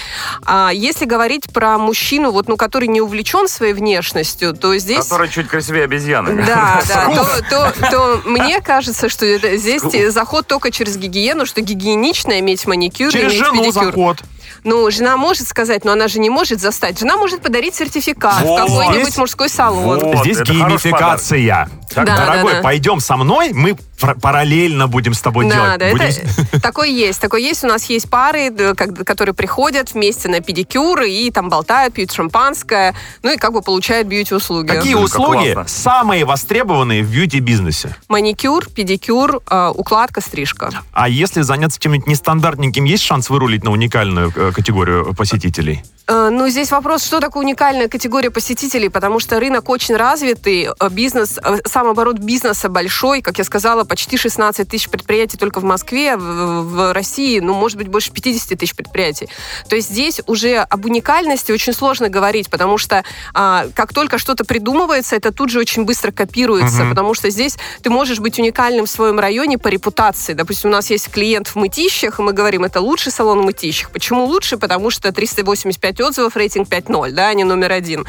А 0.44 0.70
если 0.72 1.04
говорить 1.04 1.52
про 1.52 1.78
мужчину, 1.78 2.30
вот, 2.30 2.48
ну, 2.48 2.56
который 2.56 2.88
не 2.88 3.00
увлечен 3.00 3.48
своей 3.48 3.72
внешностью, 3.72 4.54
то 4.54 4.76
здесь... 4.78 4.98
Который 5.04 5.28
чуть 5.28 5.48
красивее 5.48 5.84
обезьяны. 5.84 6.44
Да, 6.44 6.82
да, 6.88 7.14
то, 7.50 7.72
то- 7.72 7.90
то 7.90 8.20
мне 8.24 8.60
кажется, 8.60 9.08
что 9.08 9.26
это- 9.26 9.56
здесь 9.56 9.82
заход 10.12 10.46
только 10.46 10.70
через 10.70 10.96
гигиену, 10.96 11.46
что 11.46 11.60
гигиенично 11.60 12.38
иметь 12.40 12.66
маникюр, 12.66 13.10
Через 13.12 13.32
иметь 13.32 13.38
жену 13.38 13.62
педикюр. 13.62 13.84
заход. 13.86 14.18
Ну, 14.64 14.90
жена 14.90 15.16
может 15.16 15.48
сказать, 15.48 15.84
но 15.84 15.92
она 15.92 16.08
же 16.08 16.18
не 16.20 16.30
может 16.30 16.60
застать. 16.60 16.98
Жена 16.98 17.16
может 17.16 17.40
подарить 17.42 17.74
сертификат 17.74 18.42
Вот. 18.42 18.60
в 18.60 18.66
какой-нибудь 18.66 19.02
Здесь- 19.08 19.18
мужской 19.18 19.48
салон. 19.48 19.98
Вот. 20.00 20.18
Здесь 20.24 20.40
геймификация. 20.40 21.68
Так, 21.92 22.06
Да, 22.06 22.16
да, 22.16 22.26
дорогой, 22.26 22.52
да. 22.54 22.62
пойдем 22.62 23.00
со 23.00 23.16
мной, 23.16 23.50
мы 23.52 23.76
пар- 24.00 24.14
параллельно 24.20 24.86
будем 24.86 25.12
с 25.12 25.20
тобой 25.20 25.48
Да, 25.48 25.76
делать. 25.76 25.78
да, 25.80 25.90
Будем- 25.90 26.04
это 26.52 26.60
такой 26.62 26.92
есть. 26.92 27.20
Такой 27.20 27.42
есть. 27.42 27.64
У 27.64 27.66
нас 27.66 27.84
есть 27.86 28.08
пары, 28.08 28.50
да, 28.50 28.74
которые 28.74 29.34
приходят 29.34 29.92
вместе 29.92 30.28
на 30.28 30.38
педикюр 30.40 31.02
и 31.02 31.28
там 31.32 31.48
болтают, 31.48 31.94
пьют 31.94 32.12
шампанское, 32.12 32.94
ну 33.24 33.32
и 33.32 33.36
как 33.36 33.52
бы 33.52 33.60
получают 33.60 34.06
бьюти-услуги. 34.06 34.68
Какие 34.68 34.94
Как 34.94 35.02
услуги 35.02 35.52
классно. 35.52 35.64
самые 35.66 36.24
востребованные 36.24 37.02
в 37.02 37.10
бьюти-бизнесе? 37.10 37.96
Маникюр, 38.08 38.68
педикюр, 38.70 39.40
э, 39.50 39.72
укладка, 39.74 40.20
стрижка. 40.20 40.70
А 40.92 41.08
если 41.08 41.40
заняться 41.40 41.80
чем-нибудь 41.80 42.06
нестандартненьким, 42.06 42.84
есть 42.84 43.02
шанс 43.02 43.30
вырулить 43.30 43.64
на 43.64 43.72
уникальную 43.72 44.32
э, 44.36 44.49
категорию 44.52 45.14
посетителей? 45.14 45.82
Э, 46.10 46.28
Ну, 46.30 46.48
здесь 46.48 46.72
вопрос, 46.72 47.04
что 47.04 47.20
такое 47.20 47.44
уникальная 47.44 47.88
категория 47.88 48.30
посетителей, 48.30 48.88
потому 48.88 49.20
что 49.20 49.38
рынок 49.38 49.68
очень 49.68 49.96
развитый, 49.96 50.68
э, 50.68 50.88
бизнес, 50.90 51.38
э, 51.42 51.58
сам 51.66 51.86
оборот 51.86 52.18
бизнеса 52.18 52.68
большой, 52.68 53.22
как 53.22 53.38
я 53.38 53.44
сказала, 53.44 53.84
почти 53.84 54.16
16 54.16 54.68
тысяч 54.68 54.88
предприятий 54.88 55.36
только 55.36 55.60
в 55.60 55.64
Москве, 55.64 56.16
в, 56.16 56.92
России, 56.92 57.38
ну, 57.40 57.54
может 57.54 57.78
быть, 57.78 57.88
больше 57.88 58.10
50 58.10 58.58
тысяч 58.58 58.74
предприятий. 58.74 59.28
То 59.68 59.76
есть 59.76 59.90
здесь 59.90 60.20
уже 60.26 60.56
об 60.56 60.84
уникальности 60.84 61.52
очень 61.52 61.72
сложно 61.72 62.08
говорить, 62.08 62.50
потому 62.50 62.78
что 62.78 63.04
а, 63.34 63.66
как 63.74 63.92
только 63.92 64.18
что-то 64.18 64.44
придумывается, 64.44 65.16
это 65.16 65.32
тут 65.32 65.50
же 65.50 65.60
очень 65.60 65.84
быстро 65.84 66.10
копируется, 66.10 66.82
потому 66.88 67.14
что 67.14 67.30
здесь 67.30 67.56
ты 67.82 67.90
можешь 67.90 68.18
быть 68.18 68.38
уникальным 68.38 68.86
в 68.86 68.90
своем 68.90 69.20
районе 69.20 69.58
по 69.58 69.68
репутации. 69.68 70.34
Допустим, 70.34 70.70
у 70.70 70.72
нас 70.72 70.90
есть 70.90 71.10
клиент 71.10 71.48
в 71.48 71.56
Мытищах, 71.56 72.18
и 72.18 72.22
мы 72.22 72.32
говорим, 72.32 72.64
это 72.64 72.80
лучший 72.80 73.12
салон 73.12 73.40
в 73.40 73.44
Мытищах. 73.44 73.90
Почему 73.90 74.24
лучше? 74.24 74.56
Потому 74.56 74.90
что 74.90 75.12
385 75.12 75.99
отзывов, 76.02 76.36
рейтинг 76.36 76.68
5.0, 76.68 77.12
да, 77.12 77.28
они 77.28 77.44
номер 77.44 77.72
один. 77.72 78.06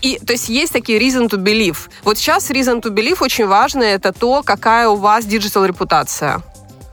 И, 0.00 0.18
то 0.18 0.32
есть 0.32 0.48
есть 0.48 0.72
такие 0.72 0.98
reason 0.98 1.28
to 1.28 1.36
believe. 1.42 1.76
Вот 2.04 2.18
сейчас 2.18 2.50
reason 2.50 2.80
to 2.82 2.90
believe 2.90 3.18
очень 3.20 3.46
важно, 3.46 3.82
это 3.82 4.12
то, 4.12 4.42
какая 4.42 4.88
у 4.88 4.96
вас 4.96 5.24
digital 5.24 5.64
репутация. 5.64 6.42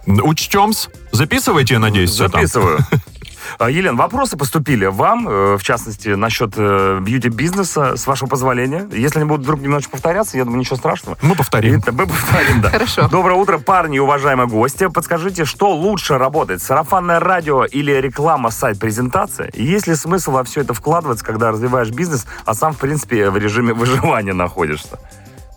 Учтем-с. 0.06 0.90
Записывайте, 1.12 1.76
я 1.76 1.80
надеюсь, 1.80 2.12
все 2.12 2.30
там. 2.30 2.46
А, 3.60 3.70
Елена, 3.70 3.98
вопросы 3.98 4.38
поступили 4.38 4.86
вам, 4.86 5.28
э, 5.28 5.58
в 5.58 5.64
частности, 5.64 6.10
насчет 6.10 6.54
э, 6.58 7.00
бьюти-бизнеса, 7.02 7.96
с 7.98 8.08
вашего 8.08 8.28
позволения. 8.30 8.88
Если 8.92 9.20
они 9.20 9.28
будут 9.28 9.44
вдруг 9.44 9.62
немножечко 9.62 9.92
повторяться, 9.94 10.38
я 10.38 10.44
думаю, 10.46 10.60
ничего 10.60 10.76
страшного. 10.78 11.18
Мы 11.22 11.36
повторим. 11.36 11.80
Это 11.80 11.92
мы 11.92 12.08
повторим, 12.08 12.62
да. 12.62 12.70
Хорошо. 12.70 13.08
Доброе 13.10 13.36
утро, 13.36 13.58
парни 13.58 13.98
и 13.98 14.00
уважаемые 14.00 14.48
гости. 14.48 14.88
Подскажите, 14.88 15.46
что 15.46 15.74
лучше 15.74 16.18
работает, 16.18 16.62
сарафанное 16.62 17.20
радио 17.20 17.66
или 17.66 17.92
реклама, 17.92 18.52
сайт, 18.52 18.80
презентация? 18.80 19.48
И 19.50 19.64
есть 19.64 19.88
ли 19.88 19.96
смысл 19.96 20.32
во 20.32 20.44
все 20.44 20.62
это 20.62 20.74
вкладываться, 20.74 21.26
когда 21.26 21.52
развиваешь 21.52 21.90
бизнес, 21.90 22.26
а 22.46 22.54
сам, 22.54 22.74
в 22.74 22.78
принципе, 22.78 23.30
в 23.30 23.38
режиме 23.38 23.74
выживания 23.76 24.34
находишься? 24.34 25.00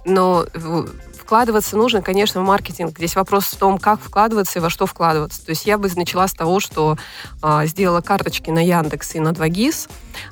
Но 0.05 0.47
в- 0.55 0.89
вкладываться 1.31 1.77
нужно, 1.77 2.03
конечно, 2.03 2.41
в 2.41 2.45
маркетинг. 2.45 2.99
Здесь 2.99 3.15
вопрос 3.15 3.45
в 3.45 3.57
том, 3.57 3.79
как 3.79 4.01
вкладываться 4.01 4.59
и 4.59 4.63
во 4.63 4.69
что 4.69 4.87
вкладываться. 4.87 5.47
То 5.47 5.51
есть 5.51 5.65
я 5.65 5.79
бы 5.79 5.89
начала 5.95 6.27
с 6.27 6.33
того, 6.33 6.59
что 6.59 6.99
а, 7.41 7.67
сделала 7.67 8.01
карточки 8.01 8.51
на 8.51 8.59
Яндекс 8.59 9.15
и 9.15 9.21
на 9.21 9.29
2GIS. 9.29 9.89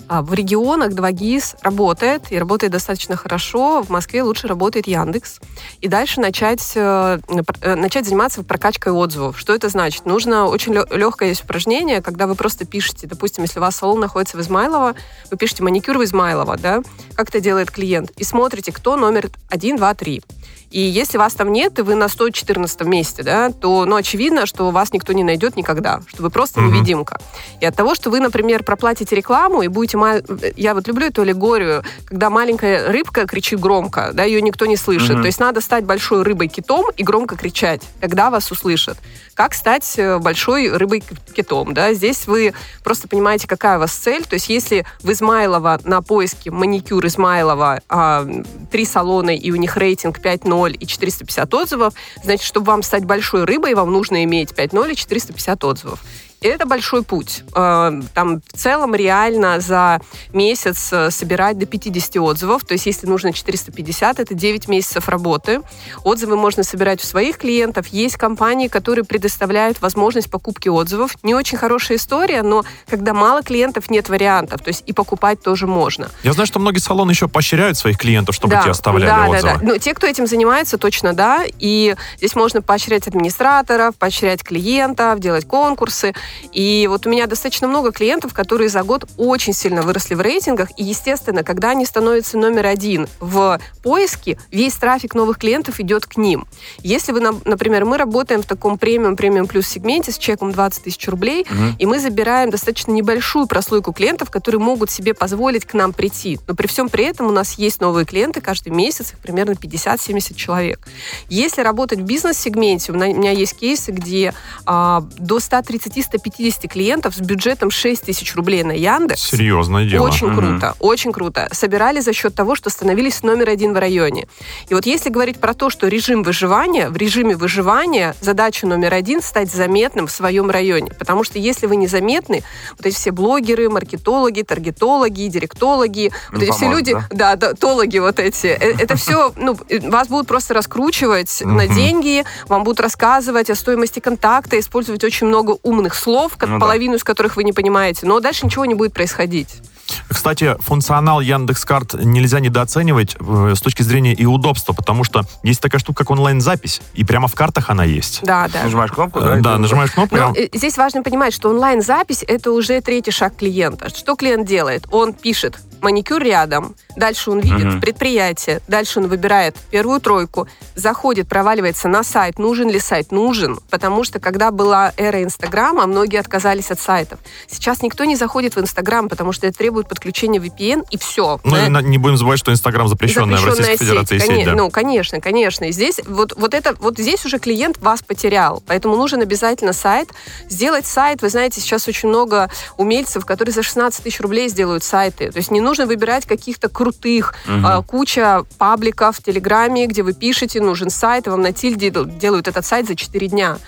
А, 0.08 0.22
в 0.22 0.34
регионах 0.34 0.90
2GIS 0.90 1.58
работает, 1.62 2.32
и 2.32 2.38
работает 2.40 2.72
достаточно 2.72 3.16
хорошо. 3.16 3.84
В 3.84 3.90
Москве 3.90 4.24
лучше 4.24 4.48
работает 4.48 4.88
Яндекс. 4.88 5.38
И 5.80 5.86
дальше 5.86 6.20
начать, 6.20 6.72
э, 6.74 7.20
э, 7.60 7.74
начать 7.76 8.06
заниматься 8.06 8.42
прокачкой 8.42 8.92
отзывов. 8.92 9.38
Что 9.38 9.54
это 9.54 9.68
значит? 9.68 10.04
Нужно 10.04 10.46
очень 10.46 10.74
легкое 10.74 11.28
есть 11.28 11.44
упражнение, 11.44 12.02
когда 12.02 12.26
вы 12.26 12.34
просто 12.34 12.64
пишете, 12.64 13.06
допустим, 13.06 13.44
если 13.44 13.60
у 13.60 13.62
вас 13.62 13.76
салон 13.76 14.00
находится 14.00 14.36
в 14.36 14.40
Измайлово, 14.40 14.96
вы 15.30 15.36
пишете 15.36 15.62
маникюр 15.62 15.96
в 15.96 16.02
Измайлово, 16.02 16.56
да, 16.56 16.82
как 17.14 17.28
это 17.28 17.38
делает 17.38 17.70
клиент, 17.70 18.10
и 18.16 18.24
смотрите, 18.24 18.72
кто 18.72 18.96
номер 18.96 19.30
1, 19.48 19.76
2, 19.76 19.94
3. 19.94 20.22
И 20.70 20.80
если 20.80 21.16
вас 21.16 21.34
там 21.34 21.52
нет, 21.52 21.78
и 21.78 21.82
вы 21.82 21.94
на 21.94 22.08
114 22.08 22.82
месте, 22.82 23.22
да, 23.22 23.50
то, 23.50 23.86
ну, 23.86 23.96
очевидно, 23.96 24.46
что 24.46 24.70
вас 24.70 24.92
никто 24.92 25.12
не 25.12 25.24
найдет 25.24 25.56
никогда, 25.56 26.02
что 26.06 26.22
вы 26.22 26.30
просто 26.30 26.60
mm-hmm. 26.60 26.66
невидимка. 26.66 27.20
И 27.60 27.66
от 27.66 27.74
того, 27.74 27.94
что 27.94 28.10
вы, 28.10 28.20
например, 28.20 28.62
проплатите 28.64 29.16
рекламу 29.16 29.62
и 29.62 29.68
будете... 29.68 29.96
Мал... 29.96 30.18
Я 30.56 30.74
вот 30.74 30.86
люблю 30.86 31.06
эту 31.06 31.22
аллегорию, 31.22 31.82
когда 32.04 32.28
маленькая 32.28 32.88
рыбка 32.92 33.26
кричит 33.26 33.60
громко, 33.60 34.10
да, 34.12 34.24
ее 34.24 34.42
никто 34.42 34.66
не 34.66 34.76
слышит. 34.76 35.10
Mm-hmm. 35.10 35.20
То 35.22 35.26
есть 35.26 35.40
надо 35.40 35.60
стать 35.60 35.84
большой 35.84 36.22
рыбой-китом 36.22 36.90
и 36.96 37.02
громко 37.02 37.36
кричать, 37.36 37.82
тогда 38.00 38.30
вас 38.30 38.50
услышат. 38.50 38.98
Как 39.34 39.54
стать 39.54 39.94
э, 39.98 40.18
большой 40.18 40.76
рыбой-китом, 40.76 41.72
да? 41.72 41.94
Здесь 41.94 42.26
вы 42.26 42.54
просто 42.82 43.06
понимаете, 43.06 43.46
какая 43.46 43.76
у 43.76 43.80
вас 43.80 43.92
цель. 43.92 44.24
То 44.24 44.34
есть 44.34 44.48
если 44.48 44.84
в 45.00 45.12
Измайлово 45.12 45.80
на 45.84 46.02
поиске 46.02 46.50
маникюр 46.50 47.06
Измайлова 47.06 47.80
а, 47.88 48.26
три 48.72 48.84
салона, 48.84 49.30
и 49.30 49.50
у 49.52 49.56
них 49.56 49.76
рейтинг 49.76 50.18
5.0, 50.18 50.57
5.0 50.66 50.76
и 50.76 50.86
450 50.86 51.54
отзывов, 51.54 51.94
значит, 52.22 52.44
чтобы 52.44 52.66
вам 52.66 52.82
стать 52.82 53.04
большой 53.04 53.44
рыбой, 53.44 53.74
вам 53.74 53.92
нужно 53.92 54.24
иметь 54.24 54.50
5.0 54.50 54.92
и 54.92 54.96
450 54.96 55.64
отзывов 55.64 56.00
это 56.40 56.66
большой 56.66 57.02
путь. 57.02 57.42
Э, 57.54 58.00
там 58.14 58.40
в 58.40 58.56
целом 58.56 58.94
реально 58.94 59.60
за 59.60 60.00
месяц 60.32 60.92
э, 60.92 61.10
собирать 61.10 61.58
до 61.58 61.66
50 61.66 62.16
отзывов. 62.16 62.64
То 62.64 62.74
есть 62.74 62.86
если 62.86 63.06
нужно 63.06 63.32
450, 63.32 64.20
это 64.20 64.34
9 64.34 64.68
месяцев 64.68 65.08
работы. 65.08 65.60
Отзывы 66.04 66.36
можно 66.36 66.62
собирать 66.62 67.02
у 67.02 67.06
своих 67.06 67.38
клиентов. 67.38 67.88
Есть 67.88 68.16
компании, 68.16 68.68
которые 68.68 69.04
предоставляют 69.04 69.80
возможность 69.80 70.30
покупки 70.30 70.68
отзывов. 70.68 71.16
Не 71.22 71.34
очень 71.34 71.58
хорошая 71.58 71.98
история, 71.98 72.42
но 72.42 72.64
когда 72.88 73.14
мало 73.14 73.42
клиентов, 73.42 73.90
нет 73.90 74.08
вариантов. 74.08 74.62
То 74.62 74.68
есть 74.68 74.84
и 74.86 74.92
покупать 74.92 75.42
тоже 75.42 75.66
можно. 75.66 76.08
Я 76.22 76.32
знаю, 76.32 76.46
что 76.46 76.58
многие 76.58 76.80
салоны 76.80 77.10
еще 77.10 77.28
поощряют 77.28 77.76
своих 77.76 77.98
клиентов, 77.98 78.34
чтобы 78.34 78.52
да, 78.54 78.62
те 78.62 78.70
оставляли 78.70 79.10
да, 79.10 79.28
отзывы. 79.28 79.52
Да, 79.54 79.58
да. 79.58 79.60
Ну, 79.62 79.78
те, 79.78 79.94
кто 79.94 80.06
этим 80.06 80.26
занимается, 80.26 80.78
точно 80.78 81.14
да. 81.14 81.44
И 81.58 81.96
здесь 82.16 82.34
можно 82.34 82.62
поощрять 82.62 83.08
администраторов, 83.08 83.96
поощрять 83.96 84.42
клиентов, 84.42 85.18
делать 85.20 85.46
конкурсы. 85.46 86.14
И 86.52 86.86
вот 86.88 87.06
у 87.06 87.10
меня 87.10 87.26
достаточно 87.26 87.68
много 87.68 87.92
клиентов, 87.92 88.34
которые 88.34 88.68
за 88.68 88.82
год 88.82 89.08
очень 89.16 89.52
сильно 89.52 89.82
выросли 89.82 90.14
в 90.14 90.20
рейтингах. 90.20 90.70
И, 90.76 90.84
естественно, 90.84 91.44
когда 91.44 91.70
они 91.70 91.84
становятся 91.84 92.38
номер 92.38 92.66
один 92.66 93.08
в 93.20 93.60
поиске, 93.82 94.38
весь 94.50 94.74
трафик 94.74 95.14
новых 95.14 95.38
клиентов 95.38 95.80
идет 95.80 96.06
к 96.06 96.16
ним. 96.16 96.46
Если 96.82 97.12
вы, 97.12 97.20
например, 97.20 97.84
мы 97.84 97.96
работаем 97.96 98.42
в 98.42 98.46
таком 98.46 98.78
премиум, 98.78 99.16
премиум 99.16 99.46
плюс 99.46 99.66
сегменте 99.66 100.12
с 100.12 100.18
чеком 100.18 100.52
20 100.52 100.84
тысяч 100.84 101.06
рублей, 101.08 101.42
угу. 101.42 101.76
и 101.78 101.86
мы 101.86 102.00
забираем 102.00 102.50
достаточно 102.50 102.92
небольшую 102.92 103.46
прослойку 103.46 103.92
клиентов, 103.92 104.30
которые 104.30 104.60
могут 104.60 104.90
себе 104.90 105.14
позволить 105.14 105.64
к 105.64 105.74
нам 105.74 105.92
прийти. 105.92 106.38
Но 106.46 106.54
при 106.54 106.66
всем 106.66 106.88
при 106.88 107.04
этом 107.04 107.26
у 107.26 107.32
нас 107.32 107.54
есть 107.58 107.80
новые 107.80 108.04
клиенты 108.04 108.40
каждый 108.40 108.70
месяц, 108.70 109.12
их 109.12 109.18
примерно 109.18 109.52
50-70 109.52 110.34
человек. 110.34 110.86
Если 111.28 111.62
работать 111.62 112.00
в 112.00 112.04
бизнес-сегменте, 112.04 112.92
у 112.92 112.94
меня 112.94 113.30
есть 113.30 113.54
кейсы, 113.54 113.90
где 113.90 114.34
а, 114.66 115.04
до 115.18 115.38
130-150 115.38 116.17
150 116.18 116.70
клиентов 116.70 117.14
с 117.14 117.20
бюджетом 117.20 117.70
6 117.70 118.02
тысяч 118.02 118.34
рублей 118.34 118.62
на 118.62 118.72
Яндекс. 118.72 119.22
Серьезное 119.22 119.84
дело. 119.84 120.06
Очень 120.06 120.28
угу. 120.28 120.40
круто, 120.40 120.74
очень 120.80 121.12
круто. 121.12 121.48
Собирали 121.52 122.00
за 122.00 122.12
счет 122.12 122.34
того, 122.34 122.54
что 122.54 122.70
становились 122.70 123.22
номер 123.22 123.50
один 123.50 123.72
в 123.72 123.78
районе. 123.78 124.26
И 124.68 124.74
вот 124.74 124.86
если 124.86 125.10
говорить 125.10 125.38
про 125.38 125.54
то, 125.54 125.70
что 125.70 125.88
режим 125.88 126.22
выживания, 126.22 126.90
в 126.90 126.96
режиме 126.96 127.36
выживания 127.36 128.14
задача 128.20 128.66
номер 128.66 128.94
один 128.94 129.22
стать 129.22 129.50
заметным 129.50 130.06
в 130.06 130.10
своем 130.10 130.50
районе. 130.50 130.92
Потому 130.98 131.24
что 131.24 131.38
если 131.38 131.66
вы 131.66 131.76
незаметны, 131.76 132.42
вот 132.76 132.86
эти 132.86 132.94
все 132.94 133.10
блогеры, 133.12 133.68
маркетологи, 133.68 134.42
таргетологи, 134.42 135.28
директологи, 135.28 136.12
вот 136.32 136.42
эти 136.42 136.50
все 136.50 136.70
люди, 136.70 136.96
да, 137.10 137.36
да, 137.36 137.54
тологи 137.54 137.98
вот 137.98 138.18
эти, 138.18 138.46
э, 138.46 138.74
это 138.78 138.96
все, 138.96 139.32
ну, 139.36 139.56
вас 139.82 140.08
будут 140.08 140.26
просто 140.26 140.54
раскручивать 140.54 141.42
на 141.44 141.66
деньги, 141.66 142.24
вам 142.46 142.64
будут 142.64 142.80
рассказывать 142.80 143.50
о 143.50 143.54
стоимости 143.54 144.00
контакта, 144.00 144.58
использовать 144.58 145.04
очень 145.04 145.26
много 145.26 145.58
умных 145.62 145.94
слов, 145.94 146.07
слов, 146.08 146.38
как 146.38 146.48
ну, 146.48 146.58
половину 146.58 146.92
да. 146.92 146.96
из 146.96 147.04
которых 147.04 147.36
вы 147.36 147.44
не 147.44 147.52
понимаете, 147.52 148.06
но 148.06 148.18
дальше 148.18 148.46
ничего 148.46 148.64
не 148.64 148.74
будет 148.74 148.94
происходить. 148.94 149.60
Кстати, 150.08 150.56
функционал 150.60 151.20
Яндекс.Карт 151.20 151.94
нельзя 152.02 152.40
недооценивать 152.40 153.16
э, 153.20 153.52
с 153.54 153.60
точки 153.60 153.82
зрения 153.82 154.14
и 154.14 154.24
удобства, 154.24 154.72
потому 154.72 155.04
что 155.04 155.24
есть 155.42 155.60
такая 155.60 155.78
штука, 155.78 156.04
как 156.04 156.10
онлайн-запись, 156.10 156.80
и 156.94 157.04
прямо 157.04 157.28
в 157.28 157.34
картах 157.34 157.68
она 157.68 157.84
есть. 157.84 158.20
Да, 158.22 158.48
да. 158.48 158.64
Нажимаешь 158.64 158.90
кнопку, 158.90 159.20
да? 159.20 159.36
Да, 159.36 159.58
нажимаешь 159.58 159.90
кнопку. 159.90 160.16
Но 160.16 160.32
э, 160.34 160.48
здесь 160.54 160.78
важно 160.78 161.02
понимать, 161.02 161.34
что 161.34 161.50
онлайн-запись— 161.50 162.24
это 162.26 162.52
уже 162.52 162.80
третий 162.80 163.10
шаг 163.10 163.36
клиента. 163.36 163.90
Что 163.90 164.16
клиент 164.16 164.46
делает? 164.46 164.86
Он 164.90 165.12
пишет 165.12 165.58
маникюр 165.82 166.22
рядом, 166.22 166.74
Дальше 166.98 167.30
он 167.30 167.38
видит 167.38 167.74
угу. 167.74 167.80
предприятие, 167.80 168.60
дальше 168.66 168.98
он 168.98 169.06
выбирает 169.06 169.56
первую 169.70 170.00
тройку, 170.00 170.48
заходит, 170.74 171.28
проваливается 171.28 171.86
на 171.86 172.02
сайт. 172.02 172.40
Нужен 172.40 172.68
ли 172.68 172.80
сайт? 172.80 173.12
Нужен, 173.12 173.60
потому 173.70 174.02
что 174.02 174.18
когда 174.18 174.50
была 174.50 174.92
эра 174.96 175.22
Инстаграма, 175.22 175.86
многие 175.86 176.18
отказались 176.18 176.72
от 176.72 176.80
сайтов. 176.80 177.20
Сейчас 177.46 177.82
никто 177.82 178.04
не 178.04 178.16
заходит 178.16 178.56
в 178.56 178.60
Инстаграм, 178.60 179.08
потому 179.08 179.30
что 179.30 179.46
это 179.46 179.56
требует 179.56 179.88
подключения 179.88 180.40
VPN 180.40 180.86
и 180.90 180.98
все. 180.98 181.38
Ну 181.44 181.56
и 181.56 181.84
не 181.84 181.98
будем 181.98 182.16
забывать, 182.16 182.40
что 182.40 182.50
Инстаграм 182.50 182.88
запрещенная, 182.88 183.38
запрещенная 183.38 183.54
в 183.54 183.58
Российской 183.58 183.84
Федерации 183.84 184.18
сеть. 184.18 184.28
сеть 184.28 184.44
да. 184.46 184.54
Ну, 184.56 184.70
конечно, 184.70 185.20
конечно. 185.20 185.66
И 185.66 185.72
здесь 185.72 186.00
вот, 186.04 186.34
вот, 186.36 186.52
это, 186.52 186.74
вот 186.80 186.98
здесь 186.98 187.24
уже 187.24 187.38
клиент 187.38 187.78
вас 187.78 188.02
потерял, 188.02 188.60
поэтому 188.66 188.96
нужен 188.96 189.22
обязательно 189.22 189.72
сайт. 189.72 190.08
Сделать 190.48 190.86
сайт, 190.86 191.22
вы 191.22 191.28
знаете, 191.28 191.60
сейчас 191.60 191.86
очень 191.86 192.08
много 192.08 192.50
умельцев, 192.76 193.24
которые 193.24 193.54
за 193.54 193.62
16 193.62 194.02
тысяч 194.02 194.20
рублей 194.20 194.48
сделают 194.48 194.82
сайты. 194.82 195.30
То 195.30 195.38
есть 195.38 195.52
не 195.52 195.60
нужно 195.68 195.86
выбирать 195.86 196.24
каких-то 196.24 196.68
крутых 196.68 197.34
угу. 197.46 197.82
куча 197.82 198.44
пабликов 198.56 199.18
в 199.18 199.22
Телеграме, 199.22 199.86
где 199.86 200.02
вы 200.02 200.14
пишете, 200.14 200.60
нужен 200.60 200.90
сайт, 200.90 201.26
и 201.26 201.30
вам 201.30 201.42
на 201.42 201.52
тильде 201.52 201.90
делают 201.90 202.48
этот 202.48 202.64
сайт 202.64 202.86
за 202.86 202.94
4 202.94 203.28
дня. 203.28 203.58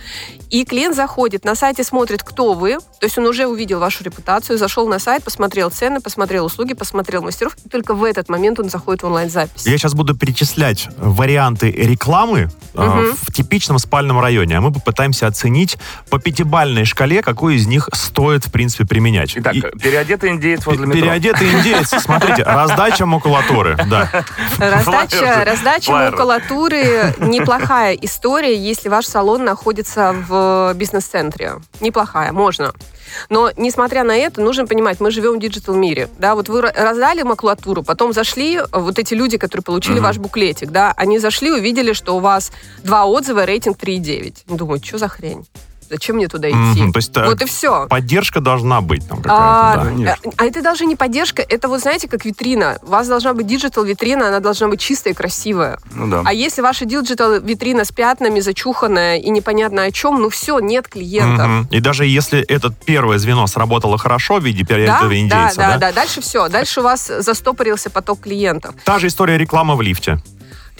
И 0.49 0.65
клиент 0.65 0.97
заходит, 0.97 1.45
на 1.45 1.55
сайте 1.55 1.85
смотрит, 1.85 2.23
кто 2.23 2.55
вы, 2.55 2.79
то 2.79 3.07
есть 3.07 3.17
он 3.19 3.27
уже 3.27 3.47
увидел 3.47 3.79
вашу 3.79 4.03
репутацию, 4.03 4.59
зашел 4.59 4.89
на 4.89 4.99
сайт, 4.99 5.23
посмотрел 5.23 5.71
цены, 5.71 6.01
посмотрел 6.01 6.47
услуги, 6.47 6.75
посмотрел 6.75 7.23
мастеров, 7.23 7.57
и 7.65 7.69
только 7.69 7.95
в 7.95 8.03
этот 8.03 8.29
момент 8.29 8.59
он 8.59 8.69
заходит 8.69 9.03
в 9.03 9.07
онлайн-запись. 9.07 9.67
Я 9.67 9.79
сейчас 9.79 9.95
буду 9.95 10.17
перечислять 10.17 10.89
варианты 10.97 11.71
рекламы 11.71 12.51
угу. 12.75 12.83
э, 12.83 13.13
в 13.23 13.33
типичном 13.33 13.79
спальном 13.79 14.21
районе, 14.21 14.59
а 14.59 14.61
мы 14.61 14.73
попытаемся 14.73 15.27
оценить 15.27 15.79
по 16.09 16.19
пятибальной 16.19 16.85
шкале, 16.85 17.23
какой 17.23 17.57
из 17.57 17.67
них 17.67 17.89
стоит, 17.93 18.47
в 18.47 18.51
принципе, 18.51 18.87
применять. 18.87 19.33
Итак, 19.37 19.55
и... 19.55 19.61
переодетый 19.61 20.31
индеец 20.31 20.67
возле 20.67 20.87
метро. 20.87 21.01
Переодетый 21.01 21.49
индеец, 21.51 21.90
смотрите, 21.99 22.43
раздача 22.43 23.07
макулатуры, 23.07 23.77
да. 23.89 24.09
Раздача, 24.59 25.45
раздача 25.45 25.93
макулатуры 25.93 27.15
неплохая 27.19 27.95
история, 27.95 28.57
если 28.57 28.89
ваш 28.89 29.07
салон 29.07 29.45
находится 29.45 30.15
в 30.15 30.73
бизнес-центре. 30.75 31.55
Неплохая, 31.81 32.33
можно. 32.33 32.73
Но, 33.29 33.51
несмотря 33.57 34.05
на 34.05 34.17
это, 34.17 34.41
нужно 34.41 34.67
понимать, 34.67 35.01
мы 35.01 35.11
живем 35.11 35.37
в 35.37 35.41
digital 35.41 35.75
мире. 35.75 36.09
Да, 36.19 36.35
вот 36.35 36.49
вы 36.49 36.63
раздали 36.63 37.23
макулатуру, 37.23 37.83
потом 37.83 38.13
зашли, 38.13 38.61
вот 38.73 38.99
эти 38.99 39.15
люди, 39.15 39.37
которые 39.37 39.65
получили 39.65 39.97
угу. 39.97 40.05
ваш 40.05 40.19
буклетик, 40.19 40.71
да, 40.71 40.93
они 40.97 41.19
зашли, 41.19 41.51
увидели, 41.51 41.93
что 41.93 42.17
у 42.17 42.21
вас 42.21 42.53
два 42.83 43.07
отзыва, 43.07 43.45
рейтинг 43.45 43.79
3,9. 43.79 44.57
Думают, 44.57 44.85
что 44.85 44.99
за 44.99 45.09
хрень? 45.09 45.47
Зачем 45.91 46.17
мне 46.17 46.29
туда 46.29 46.49
идти? 46.49 46.57
Mm-hmm, 46.57 46.93
то 46.93 46.99
есть, 46.99 47.17
вот 47.17 47.43
и 47.43 47.47
все. 47.47 47.87
Поддержка 47.89 48.41
должна 48.41 48.81
быть 48.81 49.07
там 49.09 49.19
какая-то, 49.21 49.83
а, 49.83 49.95
да. 49.99 50.17
а 50.37 50.45
это 50.45 50.63
даже 50.63 50.87
не 50.87 50.95
поддержка, 50.95 51.43
это 51.43 51.67
вот 51.67 51.81
знаете, 51.81 52.09
как 52.09 52.25
витрина. 52.25 52.79
У 52.83 52.91
вас 52.91 53.09
должна 53.09 53.35
быть 53.35 53.49
digital 53.49 53.83
витрина, 53.83 54.29
она 54.29 54.39
должна 54.39 54.69
быть 54.69 54.81
чистая 54.81 55.13
и 55.13 55.17
красивая. 55.17 55.81
Ну, 55.93 56.07
да. 56.07 56.23
А 56.25 56.33
если 56.33 56.63
ваша 56.63 56.85
digital 56.85 57.41
витрина 57.41 57.85
с 57.85 57.91
пятнами, 57.91 58.39
зачуханная 58.39 59.17
и 59.17 59.31
непонятно 59.31 59.83
о 59.83 59.91
чем, 59.91 60.23
ну 60.23 60.29
все, 60.31 60.61
нет 60.61 60.87
клиентов. 60.87 61.47
Mm-hmm. 61.47 61.67
И 61.77 61.81
даже 61.81 62.07
если 62.07 62.41
это 62.41 62.73
первое 62.85 63.19
звено 63.19 63.49
сработало 63.49 63.99
хорошо 63.99 64.39
в 64.39 64.45
виде 64.45 64.65
переодетого 64.65 65.09
да, 65.09 65.19
индейца, 65.19 65.57
да, 65.57 65.69
да, 65.69 65.73
да, 65.73 65.79
да, 65.89 65.93
дальше 65.93 66.21
все. 66.21 66.49
Дальше 66.49 66.81
у 66.81 66.83
вас 66.85 67.11
застопорился 67.19 67.91
поток 67.91 68.21
клиентов. 68.21 68.77
Та 68.85 69.01
же 69.01 69.09
история 69.09 69.39
рекламы 69.39 69.75
в 69.75 69.83
лифте. 69.83 70.21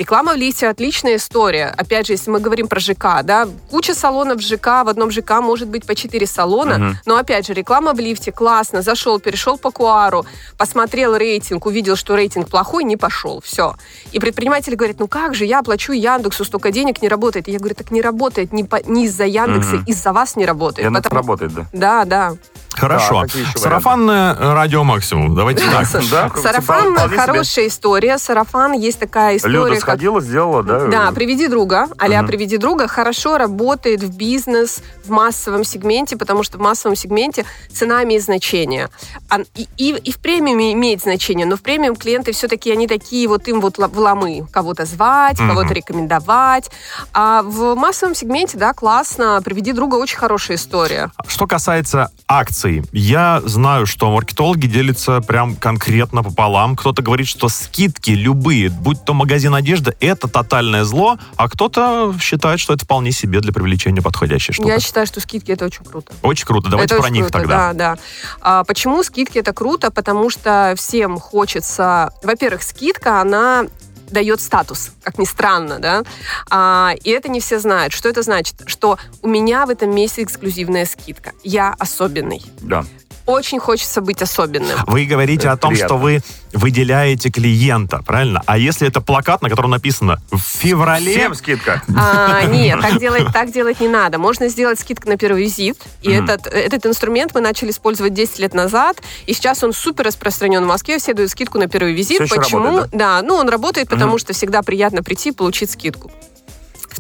Реклама 0.01 0.33
в 0.33 0.37
лифте 0.37 0.67
отличная 0.69 1.17
история. 1.17 1.75
Опять 1.77 2.07
же, 2.07 2.15
если 2.15 2.31
мы 2.31 2.41
говорим 2.41 2.69
про 2.69 2.81
ЖК, 2.81 3.21
да, 3.23 3.47
куча 3.71 3.95
салонов 3.95 4.39
в 4.39 4.41
ЖК, 4.41 4.83
в 4.83 4.89
одном 4.89 5.11
ЖК 5.11 5.43
может 5.43 5.69
быть 5.69 5.85
по 5.85 5.95
4 5.95 6.27
салона, 6.27 6.79
Мгм. 6.79 6.97
но 7.05 7.17
опять 7.19 7.47
же, 7.47 7.53
реклама 7.53 7.93
в 7.93 7.99
лифте 8.01 8.33
классно, 8.33 8.81
зашел, 8.81 9.21
перешел 9.21 9.59
по 9.59 9.71
куару, 9.71 10.25
посмотрел 10.57 11.15
рейтинг, 11.17 11.67
увидел, 11.67 11.97
что 11.97 12.15
рейтинг 12.17 12.49
плохой, 12.49 12.85
не 12.85 12.97
пошел, 12.97 13.43
все. 13.45 13.75
И 14.13 14.19
предприниматель 14.21 14.75
говорит, 14.75 14.99
ну 15.01 15.07
как 15.07 15.35
же, 15.35 15.45
я 15.45 15.63
плачу 15.63 15.93
Яндексу 15.93 16.47
столько 16.47 16.71
денег, 16.73 17.03
не 17.03 17.09
работает. 17.11 17.47
И 17.49 17.53
я 17.53 17.59
говорю, 17.59 17.75
так 17.75 17.91
не 17.91 18.01
работает 18.01 18.55
не, 18.55 18.65
по- 18.65 18.83
не 18.83 19.05
из-за 19.05 19.27
Яндекса, 19.27 19.75
Мгм. 19.77 19.85
из-за 19.85 20.15
вас 20.15 20.35
не 20.35 20.47
работает. 20.47 20.87
Яндекс 20.87 21.05
Потому- 21.05 21.21
работает, 21.21 21.53
да. 21.53 21.67
Да, 21.75 22.05
да. 22.07 22.37
Хорошо. 22.81 23.25
Да, 23.27 23.61
Сарафанное 23.61 24.35
э, 24.35 24.53
радио 24.55 24.85
максимум. 24.85 25.35
Давайте 25.35 25.63
так. 25.71 25.87
Да, 26.11 26.31
Сарафан 26.35 26.95
хорошая 26.97 27.67
история. 27.69 28.19
Сарафан 28.19 28.73
есть 28.73 28.99
такая 28.99 29.37
история. 29.37 29.55
Люда 29.55 29.71
как- 29.73 29.81
сходила, 29.81 30.21
сделала, 30.21 30.63
да? 30.63 30.87
Да, 30.87 31.13
приведи 31.13 31.47
друга, 31.49 31.89
а 31.99 32.09
Мгм. 32.09 32.27
приведи 32.27 32.57
друга, 32.57 32.89
хорошо 32.89 33.39
работает 33.39 34.03
в 34.03 34.17
бизнес, 34.17 34.83
в 35.05 35.11
массовом 35.11 35.65
сегменте, 35.65 36.17
потому 36.17 36.43
что 36.43 36.59
в 36.59 36.61
массовом 36.61 36.97
сегменте 36.97 37.45
цена 37.73 38.03
имеет 38.05 38.23
значение. 38.23 38.89
А- 39.29 39.41
И, 39.55 39.69
и, 39.77 39.91
и 39.97 40.13
в 40.13 40.19
премиуме 40.19 40.73
имеет 40.73 41.03
значение, 41.03 41.47
но 41.47 41.57
в 41.57 41.63
премиум 41.63 41.97
клиенты 41.97 42.33
все-таки, 42.33 42.71
они 42.71 42.87
такие, 42.87 43.29
вот 43.29 43.47
им 43.49 43.61
вот 43.61 43.79
ла- 43.79 43.89
в 43.89 43.99
ломы. 43.99 44.47
Кого-то 44.53 44.85
звать, 44.87 45.39
Мгм. 45.39 45.49
кого-то 45.51 45.75
рекомендовать. 45.75 46.71
А 47.13 47.43
в 47.43 47.75
массовом 47.75 48.15
сегменте, 48.15 48.57
да, 48.59 48.73
классно, 48.73 49.41
приведи 49.45 49.73
друга, 49.73 49.97
очень 49.97 50.17
хорошая 50.19 50.57
история. 50.57 51.11
Что 51.27 51.47
касается 51.47 52.11
акций, 52.29 52.70
я 52.93 53.41
знаю, 53.45 53.87
что 53.87 54.11
маркетологи 54.11 54.67
делятся 54.67 55.21
прям 55.21 55.57
конкретно 55.57 56.23
пополам. 56.23 56.77
Кто-то 56.77 57.03
говорит, 57.03 57.27
что 57.27 57.49
скидки 57.49 58.11
любые, 58.11 58.71
будь 58.71 59.05
то 59.05 59.15
магазин 59.15 59.55
одежды, 59.55 59.95
это 60.01 60.29
тотальное 60.29 60.85
зло, 60.85 61.19
а 61.37 61.49
кто-то 61.49 62.15
считает, 62.21 62.61
что 62.61 62.75
это 62.75 62.85
вполне 62.85 63.13
себе 63.13 63.41
для 63.41 63.53
привлечения 63.53 64.03
подходящая 64.03 64.55
штука. 64.55 64.69
Я 64.69 64.81
считаю, 64.81 65.07
что 65.07 65.21
скидки 65.21 65.51
это 65.53 65.67
очень 65.67 65.85
круто. 65.85 66.13
Очень 66.23 66.47
круто. 66.47 66.71
Давайте 66.71 66.95
Это 66.95 67.03
про 67.03 67.11
них 67.11 67.25
круто, 67.25 67.39
тогда. 67.39 67.73
Да, 67.73 67.73
да. 67.73 67.99
А, 68.41 68.65
почему 68.65 69.03
скидки 69.03 69.39
это 69.39 69.53
круто? 69.53 69.91
Потому 69.91 70.31
что 70.31 70.75
всем 70.77 71.19
хочется... 71.19 72.13
Во-первых, 72.23 72.63
скидка, 72.63 73.21
она 73.21 73.67
дает 74.11 74.41
статус, 74.41 74.91
как 75.03 75.19
ни 75.19 75.25
странно, 75.25 75.79
да, 75.79 76.03
А, 76.51 76.95
и 77.03 77.11
это 77.11 77.29
не 77.29 77.41
все 77.41 77.59
знают. 77.59 77.93
Что 77.93 78.09
это 78.09 78.23
значит? 78.23 78.63
Что 78.67 78.99
у 79.23 79.29
меня 79.29 79.67
в 79.67 79.71
этом 79.71 79.95
месяце 79.95 80.23
эксклюзивная 80.23 80.85
скидка. 80.85 81.33
Я 81.43 81.75
особенный. 81.79 82.43
Да. 82.61 82.85
Очень 83.27 83.59
хочется 83.61 84.01
быть 84.01 84.23
особенным. 84.23 84.77
Вы 84.87 85.05
говорите 85.07 85.43
Это 85.45 85.53
о 85.53 85.57
том, 85.57 85.71
приятно. 85.71 85.89
что 85.97 86.03
вы 86.03 86.21
выделяете 86.53 87.31
клиента, 87.31 88.03
правильно? 88.05 88.43
А 88.47 88.59
если 88.59 88.89
это 88.89 89.01
плакат, 89.01 89.41
на 89.43 89.49
котором 89.49 89.71
написано 89.71 90.21
в 90.33 90.39
феврале... 90.39 91.13
Всем 91.13 91.35
скидка. 91.35 91.83
А, 91.97 92.43
нет, 92.45 92.81
так 92.81 92.99
делать, 92.99 93.27
так 93.33 93.53
делать 93.53 93.81
не 93.81 93.89
надо. 93.89 94.19
Можно 94.19 94.49
сделать 94.49 94.81
скидку 94.81 95.09
на 95.09 95.17
первый 95.17 95.43
визит. 95.45 95.79
И 96.03 96.09
Мгм. 96.11 96.25
этот, 96.25 96.47
этот 96.47 96.87
инструмент 96.87 97.33
мы 97.35 97.41
начали 97.41 97.71
использовать 97.71 98.15
10 98.15 98.39
лет 98.41 98.55
назад. 98.55 99.01
И 99.27 99.33
сейчас 99.35 99.63
он 99.63 99.73
супер 99.73 100.05
распространен 100.07 100.65
в 100.65 100.67
Москве. 100.67 100.99
Все 100.99 101.15
дают 101.15 101.31
скидку 101.31 101.59
на 101.59 101.69
первый 101.69 101.93
визит. 101.93 102.17
Всё 102.17 102.25
еще 102.25 102.37
Почему? 102.37 102.65
работает, 102.65 102.91
да? 102.93 103.23
ну 103.23 103.35
он 103.37 103.49
работает, 103.49 103.89
потому 103.89 104.19
что 104.19 104.33
всегда 104.33 104.63
приятно 104.63 105.03
прийти 105.03 105.29
и 105.29 105.33
получить 105.33 105.71
скидку. 105.71 106.11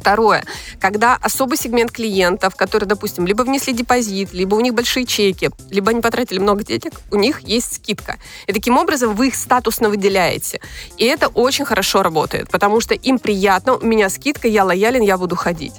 Второе, 0.00 0.44
когда 0.80 1.18
особый 1.20 1.58
сегмент 1.58 1.92
клиентов, 1.92 2.56
которые, 2.56 2.88
допустим, 2.88 3.26
либо 3.26 3.42
внесли 3.42 3.74
депозит, 3.74 4.32
либо 4.32 4.54
у 4.54 4.60
них 4.60 4.72
большие 4.72 5.04
чеки, 5.04 5.50
либо 5.68 5.90
они 5.90 6.00
потратили 6.00 6.38
много 6.38 6.64
денег, 6.64 6.92
у 7.10 7.16
них 7.16 7.40
есть 7.40 7.76
скидка. 7.76 8.16
И 8.46 8.52
таким 8.52 8.78
образом 8.78 9.14
вы 9.14 9.28
их 9.28 9.34
статусно 9.34 9.90
выделяете. 9.90 10.60
И 10.96 11.04
это 11.04 11.28
очень 11.28 11.66
хорошо 11.66 12.02
работает, 12.02 12.48
потому 12.50 12.80
что 12.80 12.94
им 12.94 13.18
приятно, 13.18 13.76
у 13.76 13.84
меня 13.84 14.08
скидка, 14.08 14.48
я 14.48 14.64
лоялен, 14.64 15.02
я 15.02 15.18
буду 15.18 15.36
ходить. 15.36 15.74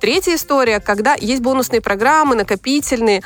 Третья 0.00 0.36
история, 0.36 0.78
когда 0.78 1.16
есть 1.18 1.42
бонусные 1.42 1.80
программы, 1.80 2.36
накопительные, 2.36 3.22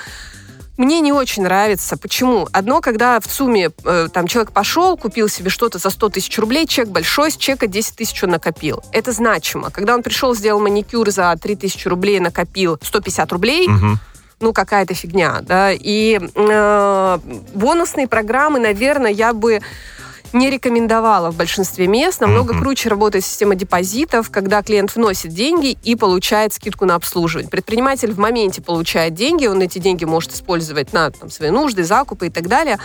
мне 0.80 1.00
не 1.00 1.12
очень 1.12 1.42
нравится. 1.42 1.96
Почему? 1.96 2.48
Одно, 2.52 2.80
когда 2.80 3.20
в 3.20 3.30
сумме 3.30 3.70
э, 3.84 4.08
там 4.12 4.26
человек 4.26 4.52
пошел, 4.52 4.96
купил 4.96 5.28
себе 5.28 5.50
что-то 5.50 5.78
за 5.78 5.90
100 5.90 6.08
тысяч 6.08 6.38
рублей, 6.38 6.66
чек 6.66 6.88
большой, 6.88 7.30
с 7.30 7.36
чека 7.36 7.66
10 7.66 7.96
тысяч 7.96 8.22
он 8.24 8.30
накопил. 8.30 8.82
Это 8.92 9.12
значимо. 9.12 9.70
Когда 9.70 9.94
он 9.94 10.02
пришел, 10.02 10.34
сделал 10.34 10.60
маникюр 10.60 11.10
за 11.10 11.36
3 11.40 11.56
тысячи 11.56 11.86
рублей, 11.86 12.18
накопил 12.18 12.78
150 12.82 13.30
рублей, 13.32 13.68
Мгм. 13.68 13.98
ну, 14.40 14.52
какая-то 14.54 14.94
фигня, 14.94 15.40
да. 15.42 15.70
И 15.72 16.18
э, 16.34 17.18
бонусные 17.54 18.08
программы, 18.08 18.58
наверное, 18.58 19.10
я 19.10 19.32
бы 19.34 19.60
не 20.32 20.50
рекомендовала 20.50 21.30
в 21.30 21.36
большинстве 21.36 21.86
мест. 21.86 22.20
Намного 22.20 22.52
Мгм. 22.52 22.62
круче 22.62 22.88
работает 22.88 23.24
система 23.24 23.54
депозитов, 23.54 24.30
когда 24.30 24.62
клиент 24.62 24.94
вносит 24.94 25.32
деньги 25.32 25.76
и 25.82 25.96
получает 25.96 26.52
скидку 26.52 26.84
на 26.84 26.94
обслуживание. 26.94 27.50
Предприниматель 27.50 28.12
в 28.12 28.18
моменте 28.18 28.62
получает 28.62 29.14
деньги, 29.14 29.46
он 29.46 29.60
эти 29.60 29.78
деньги 29.78 30.04
может 30.04 30.32
использовать 30.32 30.92
на 30.92 31.10
там, 31.10 31.30
свои 31.30 31.50
нужды, 31.50 31.84
закупы 31.84 32.28
и 32.28 32.30
так 32.30 32.48
далее. 32.48 32.78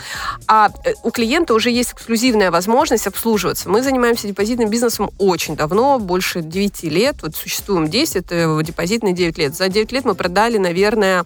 А 0.47 0.69
э, 0.83 0.93
у 1.03 1.11
клиента 1.11 1.53
уже 1.53 1.69
есть 1.69 1.93
эксклюзивная 1.93 2.51
возможность 2.51 3.07
обслуживаться. 3.07 3.69
Мы 3.69 3.81
занимаемся 3.83 4.27
депозитным 4.27 4.69
бизнесом 4.69 5.11
очень 5.17 5.55
давно, 5.55 5.99
больше 5.99 6.41
9 6.41 6.83
лет. 6.83 7.17
Вот 7.21 7.35
существуем 7.35 7.89
10, 7.89 8.15
это 8.15 8.59
депозитные 8.63 9.13
9 9.13 9.37
лет. 9.37 9.55
За 9.55 9.69
9 9.69 9.91
лет 9.91 10.05
мы 10.05 10.15
продали, 10.15 10.57
наверное, 10.57 11.25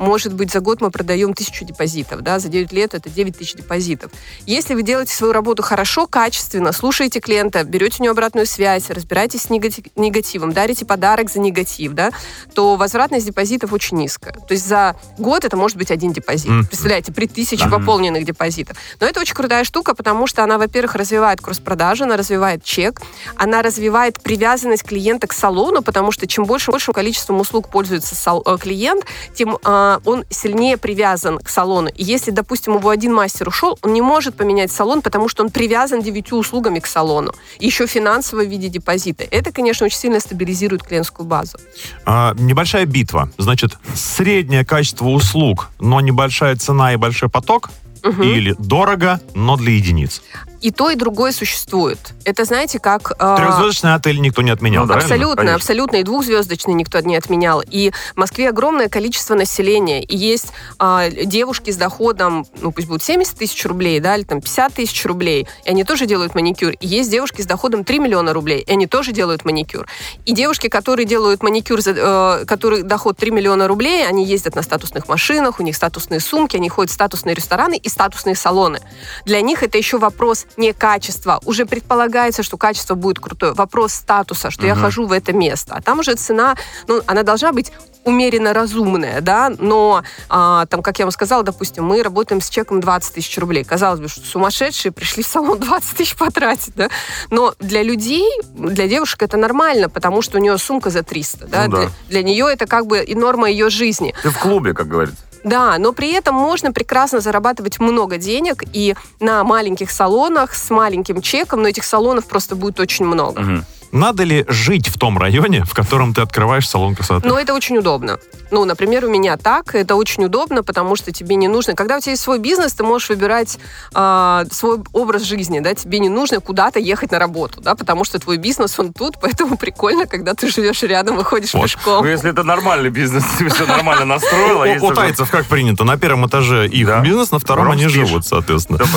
может 0.00 0.32
быть, 0.32 0.50
за 0.50 0.60
год 0.60 0.80
мы 0.80 0.90
продаем 0.90 1.34
тысячу 1.34 1.64
депозитов, 1.64 2.22
да, 2.22 2.38
за 2.38 2.48
9 2.48 2.72
лет 2.72 2.94
это 2.94 3.10
9 3.10 3.36
тысяч 3.38 3.54
депозитов. 3.54 4.10
Если 4.46 4.74
вы 4.74 4.82
делаете 4.82 5.14
свою 5.14 5.32
работу 5.34 5.62
хорошо, 5.62 6.06
качественно, 6.06 6.72
слушаете 6.72 7.20
клиента, 7.20 7.62
берете 7.64 7.96
у 8.00 8.04
него 8.04 8.12
обратную 8.12 8.46
связь, 8.46 8.88
разбираетесь 8.90 9.42
с 9.42 9.46
негати- 9.50 9.92
негативом, 9.96 10.52
дарите 10.52 10.86
подарок 10.86 11.30
за 11.30 11.38
негатив, 11.38 11.92
да, 11.92 12.10
то 12.54 12.76
возвратность 12.76 13.26
депозитов 13.26 13.72
очень 13.74 13.98
низкая. 13.98 14.32
То 14.32 14.52
есть 14.54 14.66
за 14.66 14.96
год 15.18 15.44
это 15.44 15.56
может 15.58 15.76
быть 15.76 15.90
один 15.90 16.12
депозит. 16.12 16.48
Мгм. 16.50 16.66
Представляете, 16.66 17.12
при 17.12 17.26
тысяче 17.26 17.68
пополненных 17.68 18.24
депозитов. 18.24 18.78
Но 19.00 19.06
это 19.06 19.20
очень 19.20 19.34
крутая 19.34 19.64
штука, 19.64 19.94
потому 19.94 20.26
что 20.26 20.42
она, 20.42 20.56
во-первых, 20.56 20.94
развивает 20.94 21.42
кросс-продажу, 21.42 22.04
она 22.04 22.16
развивает 22.16 22.64
чек, 22.64 23.00
она 23.36 23.60
развивает 23.60 24.22
привязанность 24.22 24.84
клиента 24.84 25.26
к 25.26 25.34
салону, 25.34 25.82
потому 25.82 26.10
что 26.10 26.26
чем 26.26 26.44
больше, 26.44 26.70
большим 26.70 26.94
количеством 26.94 27.38
услуг 27.40 27.68
пользуется 27.70 28.14
сал- 28.14 28.42
э, 28.46 28.56
клиент, 28.58 29.04
тем 29.34 29.58
а, 29.62 29.89
он 30.04 30.24
сильнее 30.30 30.76
привязан 30.76 31.38
к 31.38 31.48
салону. 31.48 31.88
И 31.88 32.04
если, 32.04 32.30
допустим, 32.30 32.76
его 32.76 32.90
один 32.90 33.12
мастер 33.14 33.48
ушел, 33.48 33.78
он 33.82 33.92
не 33.92 34.00
может 34.00 34.34
поменять 34.34 34.70
салон, 34.70 35.02
потому 35.02 35.28
что 35.28 35.42
он 35.42 35.50
привязан 35.50 36.02
девятью 36.02 36.38
услугами 36.38 36.78
к 36.78 36.86
салону. 36.86 37.32
И 37.58 37.66
еще 37.66 37.86
финансово 37.86 38.42
в 38.42 38.48
виде 38.48 38.68
депозита. 38.68 39.24
Это, 39.30 39.52
конечно, 39.52 39.86
очень 39.86 39.98
сильно 39.98 40.20
стабилизирует 40.20 40.82
клиентскую 40.82 41.26
базу. 41.26 41.58
А, 42.04 42.34
небольшая 42.38 42.86
битва. 42.86 43.30
Значит, 43.38 43.78
среднее 43.94 44.64
качество 44.64 45.06
услуг, 45.06 45.70
но 45.78 46.00
небольшая 46.00 46.56
цена 46.56 46.92
и 46.92 46.96
большой 46.96 47.28
поток? 47.28 47.70
Мгм. 48.02 48.22
Или 48.22 48.54
дорого, 48.58 49.20
но 49.34 49.56
для 49.56 49.72
единиц? 49.72 50.22
И 50.60 50.70
то, 50.70 50.90
и 50.90 50.94
другое 50.94 51.32
существует. 51.32 51.98
Это, 52.24 52.44
знаете, 52.44 52.78
как... 52.78 53.12
а, 53.18 53.36
Трехзвездочный 53.36 53.94
отель 53.94 54.20
никто 54.20 54.42
не 54.42 54.50
отменял, 54.50 54.82
Ну 54.84 54.88
да. 54.88 54.96
Абсолютно, 54.96 55.36
Конечно. 55.36 55.56
абсолютно. 55.56 55.96
И 55.96 56.02
двухзвездочный 56.02 56.74
никто 56.74 57.00
не 57.00 57.16
отменял. 57.16 57.62
И 57.66 57.92
в 58.14 58.18
Москве 58.18 58.50
огромное 58.50 58.90
количество 58.90 59.34
населения. 59.34 60.02
И 60.02 60.16
есть 60.16 60.48
а, 60.78 61.08
девушки 61.08 61.70
с 61.70 61.76
доходом, 61.76 62.46
ну 62.60 62.72
пусть 62.72 62.88
будет 62.88 63.02
70 63.02 63.38
тысяч 63.38 63.64
рублей, 63.64 64.00
да, 64.00 64.16
или 64.16 64.24
там 64.24 64.42
50 64.42 64.74
тысяч 64.74 65.04
рублей, 65.06 65.48
и 65.64 65.70
они 65.70 65.84
тоже 65.84 66.04
делают 66.04 66.34
маникюр. 66.34 66.72
И 66.72 66.86
есть 66.86 67.10
девушки 67.10 67.40
с 67.40 67.46
доходом 67.46 67.82
3 67.84 67.98
миллиона 67.98 68.34
рублей, 68.34 68.60
и 68.60 68.70
они 68.70 68.86
тоже 68.86 69.12
делают 69.12 69.46
маникюр. 69.46 69.86
И 70.26 70.32
девушки, 70.32 70.68
которые 70.68 71.06
делают 71.06 71.42
маникюр, 71.42 71.80
за, 71.80 71.92
э, 71.96 72.44
которые 72.44 72.82
доход 72.82 73.16
3 73.16 73.30
миллиона 73.30 73.66
рублей, 73.66 74.06
они 74.06 74.26
ездят 74.26 74.56
на 74.56 74.62
статусных 74.62 75.08
машинах, 75.08 75.58
у 75.58 75.62
них 75.62 75.74
статусные 75.74 76.20
сумки, 76.20 76.56
они 76.56 76.68
ходят 76.68 76.90
в 76.90 76.94
статусные 76.94 77.34
рестораны 77.34 77.78
и 77.78 77.88
статусные 77.90 78.34
салоны. 78.34 78.80
Для 79.24 79.40
них 79.42 79.62
это 79.62 79.76
еще 79.78 79.98
вопрос 79.98 80.46
не 80.56 80.72
качества. 80.72 81.40
Уже 81.44 81.66
предполагается, 81.66 82.42
что 82.42 82.56
качество 82.56 82.94
будет 82.94 83.18
крутое. 83.18 83.52
Вопрос 83.52 83.92
статуса, 83.92 84.50
что 84.50 84.66
я 84.66 84.74
Мгм. 84.74 84.82
хожу 84.82 85.06
в 85.06 85.12
это 85.12 85.32
место. 85.32 85.74
А 85.76 85.82
там 85.82 85.98
уже 85.98 86.14
цена, 86.14 86.56
ну, 86.88 87.02
она 87.06 87.22
должна 87.22 87.52
быть 87.52 87.72
умеренно 88.04 88.54
разумная, 88.54 89.20
да, 89.20 89.52
но 89.58 90.02
а, 90.30 90.64
там, 90.66 90.82
как 90.82 90.98
я 90.98 91.04
вам 91.04 91.12
сказала, 91.12 91.42
допустим, 91.42 91.84
мы 91.84 92.02
работаем 92.02 92.40
с 92.40 92.48
чеком 92.48 92.80
20 92.80 93.12
тысяч 93.14 93.36
рублей. 93.36 93.62
Казалось 93.62 94.00
бы, 94.00 94.08
что 94.08 94.24
сумасшедшие 94.24 94.90
пришли 94.90 95.22
в 95.22 95.26
салон 95.26 95.58
20 95.60 95.96
тысяч 95.98 96.16
потратить, 96.16 96.74
да, 96.76 96.88
но 97.28 97.54
для 97.58 97.82
людей, 97.82 98.26
для 98.54 98.88
девушек 98.88 99.22
это 99.22 99.36
нормально, 99.36 99.90
потому 99.90 100.22
что 100.22 100.38
у 100.38 100.40
нее 100.40 100.56
сумка 100.56 100.88
за 100.88 101.02
300, 101.02 101.46
да, 101.46 101.66
Ну 101.66 101.72
да. 101.72 101.78
Для, 101.78 101.90
для 102.08 102.22
нее 102.22 102.46
это 102.50 102.66
как 102.66 102.86
бы 102.86 103.00
и 103.00 103.14
норма 103.14 103.50
ее 103.50 103.68
жизни. 103.68 104.14
Ты 104.22 104.30
в 104.30 104.38
клубе, 104.38 104.72
как 104.72 104.88
говорится. 104.88 105.22
Да, 105.44 105.78
но 105.78 105.92
при 105.92 106.12
этом 106.12 106.34
можно 106.34 106.72
прекрасно 106.72 107.20
зарабатывать 107.20 107.80
много 107.80 108.18
денег 108.18 108.64
и 108.72 108.94
на 109.20 109.44
маленьких 109.44 109.90
салонах 109.90 110.54
с 110.54 110.70
маленьким 110.70 111.22
чеком, 111.22 111.62
но 111.62 111.68
этих 111.68 111.84
салонов 111.84 112.26
просто 112.26 112.56
будет 112.56 112.80
очень 112.80 113.04
много. 113.04 113.40
Мгм. 113.40 113.64
Надо 113.92 114.22
ли 114.22 114.44
жить 114.48 114.88
в 114.88 114.98
том 114.98 115.18
районе, 115.18 115.64
в 115.64 115.74
котором 115.74 116.14
ты 116.14 116.20
открываешь 116.20 116.68
салон 116.68 116.94
красоты? 116.94 117.26
Но 117.26 117.38
это 117.38 117.54
очень 117.54 117.76
удобно. 117.78 118.18
Ну, 118.50 118.64
например, 118.64 119.04
у 119.04 119.10
меня 119.10 119.36
так. 119.36 119.74
Это 119.74 119.94
очень 119.94 120.24
удобно, 120.24 120.62
потому 120.62 120.96
что 120.96 121.12
тебе 121.12 121.36
не 121.36 121.48
нужно... 121.48 121.74
Когда 121.74 121.96
у 121.96 122.00
тебя 122.00 122.12
есть 122.12 122.22
свой 122.22 122.38
бизнес, 122.38 122.72
ты 122.72 122.82
можешь 122.84 123.08
выбирать 123.08 123.58
э, 123.94 124.44
свой 124.50 124.78
образ 124.92 125.22
жизни, 125.22 125.60
да, 125.60 125.74
тебе 125.74 125.98
не 125.98 126.08
нужно 126.08 126.40
куда-то 126.40 126.78
ехать 126.78 127.10
на 127.12 127.18
работу, 127.18 127.60
да, 127.60 127.74
потому 127.74 128.04
что 128.04 128.18
твой 128.18 128.36
бизнес, 128.36 128.78
он 128.78 128.92
тут, 128.92 129.16
поэтому 129.20 129.56
прикольно, 129.56 130.06
когда 130.06 130.34
ты 130.34 130.50
живешь 130.50 130.82
рядом, 130.82 131.16
выходишь 131.16 131.54
Вот. 131.54 131.64
пешком. 131.64 132.04
Ну, 132.04 132.10
если 132.10 132.30
это 132.30 132.42
нормальный 132.42 132.90
бизнес, 132.90 133.24
ты 133.38 133.48
все 133.48 133.66
нормально 133.66 134.04
настроила. 134.04 134.66
У, 134.80 134.92
тайцев 134.92 135.30
как 135.30 135.46
принято? 135.46 135.84
На 135.84 135.96
первом 135.96 136.26
этаже 136.26 136.66
их 136.68 136.88
бизнес, 137.02 137.30
на 137.30 137.38
втором 137.38 137.66
Ром 137.66 137.72
они 137.72 137.88
живут, 137.88 138.26
соответственно. 138.26 138.80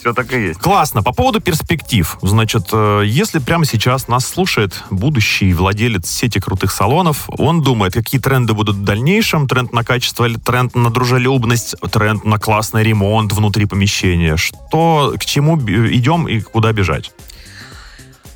Все 0.00 0.12
так 0.12 0.32
и 0.32 0.40
есть. 0.40 0.60
Классно. 0.60 1.02
По 1.02 1.12
поводу 1.12 1.40
перспектив. 1.40 2.18
Значит, 2.22 2.68
э, 2.72 3.02
если 3.04 3.40
прямо 3.40 3.64
сейчас 3.64 4.06
нас 4.06 4.26
слушает 4.26 4.84
будущий 4.90 5.52
владелец 5.52 6.08
сети 6.08 6.38
крутых 6.38 6.70
салонов, 6.70 7.28
он 7.36 7.62
думает, 7.62 7.94
какие 7.94 8.20
тренды 8.20 8.47
будут 8.54 8.76
в 8.76 8.84
дальнейшем, 8.84 9.46
тренд 9.48 9.72
на 9.72 9.84
качество 9.84 10.28
тренд 10.28 10.74
на 10.74 10.90
дружелюбность, 10.90 11.74
тренд 11.90 12.24
на 12.24 12.38
классный 12.38 12.82
ремонт 12.82 13.32
внутри 13.32 13.66
помещения. 13.66 14.36
Что, 14.36 15.14
к 15.18 15.24
чему 15.24 15.56
б- 15.56 15.92
идем 15.94 16.26
и 16.28 16.40
куда 16.40 16.72
бежать? 16.72 17.12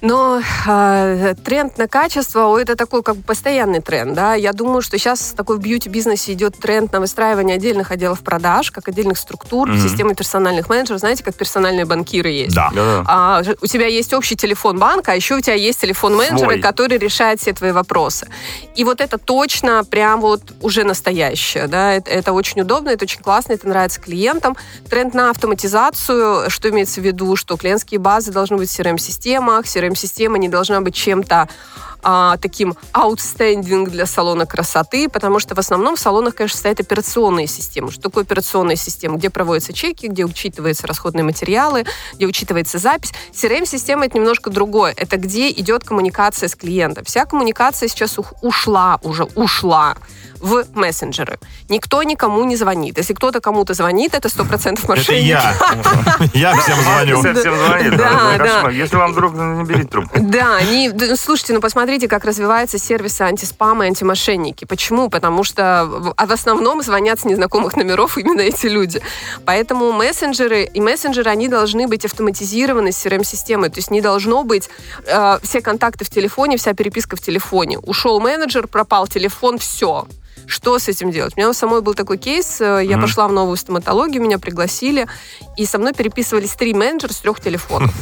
Но 0.02 0.42
э, 0.66 1.34
тренд 1.44 1.78
на 1.78 1.86
качество, 1.86 2.48
о, 2.48 2.58
это 2.58 2.74
такой 2.74 3.04
как 3.04 3.16
бы 3.16 3.22
постоянный 3.22 3.80
тренд, 3.80 4.14
да. 4.14 4.34
Я 4.34 4.52
думаю, 4.52 4.82
что 4.82 4.98
сейчас 4.98 5.32
такой 5.36 5.58
в 5.58 5.60
бьюти-бизнесе 5.60 6.32
идет 6.32 6.58
тренд 6.58 6.92
на 6.92 6.98
выстраивание 6.98 7.54
отдельных 7.54 7.92
отделов 7.92 8.20
продаж, 8.20 8.72
как 8.72 8.88
отдельных 8.88 9.16
структур, 9.16 9.68
Мгм. 9.68 9.78
системы 9.80 10.14
персональных 10.16 10.68
менеджеров, 10.68 10.98
знаете, 10.98 11.22
как 11.22 11.36
персональные 11.36 11.84
банкиры 11.84 12.30
есть. 12.30 12.52
Да. 12.54 12.72
А, 13.06 13.42
у 13.60 13.66
тебя 13.68 13.86
есть 13.86 14.12
общий 14.12 14.34
телефон 14.34 14.76
банка, 14.80 15.12
а 15.12 15.14
еще 15.14 15.36
у 15.36 15.40
тебя 15.40 15.54
есть 15.54 15.80
телефон 15.80 16.16
менеджера, 16.16 16.50
Свой. 16.50 16.60
который 16.60 16.98
решает 16.98 17.40
все 17.40 17.52
твои 17.52 17.70
вопросы. 17.70 18.26
И 18.74 18.82
вот 18.82 19.00
это 19.00 19.18
точно 19.18 19.84
прям 19.84 20.20
вот 20.20 20.42
уже 20.62 20.82
настоящее, 20.82 21.68
да, 21.68 21.92
это, 21.92 22.10
это 22.10 22.32
очень 22.32 22.60
удобно, 22.62 22.90
это 22.90 23.04
очень 23.04 23.20
классно, 23.20 23.52
это 23.52 23.68
нравится 23.68 24.00
клиентам. 24.00 24.56
Тренд 24.90 25.14
на 25.14 25.30
автоматизацию, 25.30 26.50
что 26.50 26.70
имеется 26.70 27.00
в 27.00 27.04
виду, 27.04 27.36
что 27.36 27.56
клиентские 27.56 28.00
базы 28.00 28.32
должны 28.32 28.56
быть 28.56 28.68
в 28.68 28.76
CRM-системах, 28.80 29.64
CRM-система 29.92 30.38
не 30.38 30.48
должна 30.48 30.80
быть 30.80 30.94
чем-то 30.94 31.48
а, 32.02 32.36
таким 32.38 32.74
outstanding 32.92 33.88
для 33.88 34.06
салона 34.06 34.46
красоты, 34.46 35.08
потому 35.08 35.38
что 35.38 35.54
в 35.54 35.58
основном 35.58 35.96
в 35.96 36.00
салонах, 36.00 36.34
конечно, 36.34 36.58
стоят 36.58 36.80
операционные 36.80 37.46
системы. 37.46 37.90
Что 37.90 38.02
такое 38.02 38.24
операционная 38.24 38.76
система? 38.76 39.16
Где 39.16 39.30
проводятся 39.30 39.72
чеки, 39.72 40.06
где 40.06 40.24
учитываются 40.24 40.86
расходные 40.86 41.24
материалы, 41.24 41.84
где 42.14 42.26
учитывается 42.26 42.78
запись. 42.78 43.12
CRM-система— 43.32 44.06
это 44.06 44.18
немножко 44.18 44.50
другое. 44.50 44.94
Это 44.96 45.16
где 45.16 45.50
идет 45.50 45.84
коммуникация 45.84 46.48
с 46.48 46.54
клиентом. 46.54 47.04
Вся 47.04 47.24
коммуникация 47.24 47.88
сейчас 47.88 48.18
ушла 48.40 48.98
уже, 49.02 49.24
ушла 49.34 49.96
в 50.42 50.64
мессенджеры. 50.74 51.38
Никто 51.68 52.02
никому 52.02 52.44
не 52.44 52.56
звонит. 52.56 52.98
Если 52.98 53.14
кто-то 53.14 53.40
кому-то 53.40 53.74
звонит, 53.74 54.12
это 54.14 54.28
100% 54.28 54.72
Это 54.72 54.88
мошенники. 54.88 55.28
я. 55.28 55.54
Я 56.34 56.56
всем 56.56 56.80
звоню. 56.80 57.20
Все 57.20 57.34
всем 57.34 57.56
звонит. 57.56 57.96
Да, 57.96 58.34
это 58.34 58.62
да. 58.64 58.70
Если 58.70 58.96
вам 58.96 59.12
вдруг 59.12 59.34
ну, 59.34 59.60
не 59.60 59.64
берите 59.64 59.88
трубку. 59.88 60.18
Да, 60.20 60.58
слушайте, 61.16 61.52
ну 61.54 61.60
посмотрите, 61.60 61.91
как 62.06 62.24
развиваются 62.24 62.78
сервисы 62.78 63.22
антиспама 63.22 63.84
и 63.84 63.88
антимошенники. 63.88 64.64
Почему? 64.64 65.08
Потому 65.10 65.44
что 65.44 65.84
в, 65.86 66.14
а 66.16 66.26
в 66.26 66.32
основном 66.32 66.82
звонят 66.82 67.20
с 67.20 67.24
незнакомых 67.24 67.76
номеров 67.76 68.18
именно 68.18 68.40
эти 68.40 68.66
люди. 68.66 69.00
Поэтому 69.44 69.92
мессенджеры 69.92 70.64
и 70.64 70.80
мессенджеры, 70.80 71.30
они 71.30 71.48
должны 71.48 71.86
быть 71.88 72.04
автоматизированы 72.04 72.92
с 72.92 73.04
CRM-системой. 73.04 73.68
То 73.70 73.78
есть 73.78 73.90
не 73.90 74.00
должно 74.00 74.44
быть 74.44 74.68
э, 75.06 75.38
все 75.42 75.60
контакты 75.60 76.04
в 76.04 76.10
телефоне, 76.10 76.56
вся 76.56 76.72
переписка 76.74 77.16
в 77.16 77.20
телефоне. 77.20 77.78
Ушел 77.78 78.20
менеджер, 78.20 78.66
пропал 78.68 79.06
телефон, 79.06 79.58
все. 79.58 80.06
Что 80.44 80.78
с 80.78 80.88
этим 80.88 81.12
делать? 81.12 81.34
У 81.36 81.40
меня 81.40 81.48
у 81.48 81.52
самой 81.52 81.82
был 81.82 81.94
такой 81.94 82.18
кейс. 82.18 82.60
э, 82.60 82.80
Я 82.84 82.96
Мгм. 82.96 83.06
пошла 83.06 83.28
в 83.28 83.32
новую 83.32 83.56
стоматологию, 83.56 84.20
меня 84.22 84.38
пригласили, 84.40 85.06
и 85.56 85.66
со 85.66 85.78
мной 85.78 85.92
переписывались 85.92 86.50
три 86.52 86.72
менеджера 86.74 87.12
с 87.12 87.18
трех 87.18 87.40
телефонов. 87.40 87.92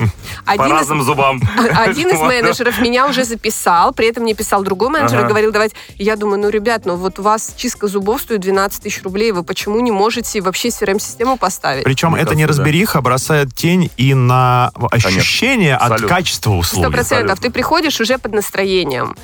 По 0.46 0.52
Один 0.52 0.66
из- 0.66 0.72
разным 0.72 1.02
зубам. 1.02 1.40
один 1.76 2.08
из 2.10 2.20
менеджеров 2.20 2.80
меня 2.80 3.06
уже 3.06 3.24
записал, 3.24 3.92
при 3.92 4.06
этом 4.08 4.22
мне 4.22 4.34
писал 4.34 4.62
другой 4.62 4.88
менеджер 4.90 5.18
Ага. 5.18 5.26
и 5.26 5.28
говорил, 5.28 5.52
давайте... 5.52 5.74
Я 5.96 6.16
думаю, 6.16 6.38
ну, 6.40 6.48
ребят, 6.48 6.82
ну 6.86 6.96
вот 6.96 7.18
у 7.18 7.22
вас 7.22 7.54
чистка 7.56 7.88
зубов 7.88 8.20
стоит 8.22 8.40
12 8.40 8.82
тысяч 8.82 9.02
рублей, 9.02 9.32
вы 9.32 9.42
почему 9.42 9.80
не 9.80 9.90
можете 9.90 10.40
вообще 10.40 10.68
CRM-систему 10.68 11.36
поставить? 11.36 11.84
Причем 11.84 12.08
Мне 12.08 12.18
кажется, 12.18 12.34
да. 12.34 12.40
неразбериха 12.40 13.00
бросает 13.00 13.54
тень 13.54 13.90
и 13.96 14.14
на 14.14 14.70
ощущение 14.90 15.74
от 15.76 15.82
Абсолютно. 15.92 16.08
качества 16.16 16.50
Сто 16.50 16.58
услуги. 16.58 16.92
процентов. 16.92 17.40
Ты 17.40 17.50
приходишь 17.50 18.00
уже 18.00 18.18
под 18.18 18.32
настроением, 18.32 19.16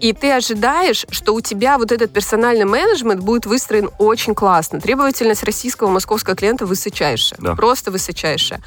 и 0.00 0.12
ты 0.12 0.32
ожидаешь, 0.32 1.04
что 1.10 1.34
у 1.34 1.40
тебя 1.40 1.78
вот 1.78 1.92
этот 1.92 2.12
персональный 2.12 2.64
менеджмент 2.64 3.20
будет 3.20 3.46
выстроен 3.46 3.90
очень 3.98 4.34
классно. 4.34 4.80
Требовательность 4.80 5.42
российского 5.42 5.88
московского 5.88 6.36
клиента 6.36 6.66
высочайшая. 6.66 7.38
Да. 7.40 7.54
Просто 7.54 7.71
высочайшая. 7.90 8.62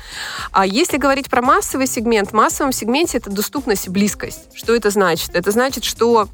А 0.52 0.66
если 0.66 0.98
говорить 0.98 1.30
про 1.30 1.42
массовый 1.42 1.88
сегмент, 1.88 2.30
в 2.30 2.34
массовом 2.34 2.72
сегменте 2.72 3.18
это 3.18 3.30
доступность 3.30 3.88
и 3.88 3.90
близкость. 3.90 4.50
Что 4.54 4.76
это 4.76 4.90
значит? 4.90 5.36
Это 5.36 5.52
значит, 5.52 5.84
что 5.84 6.28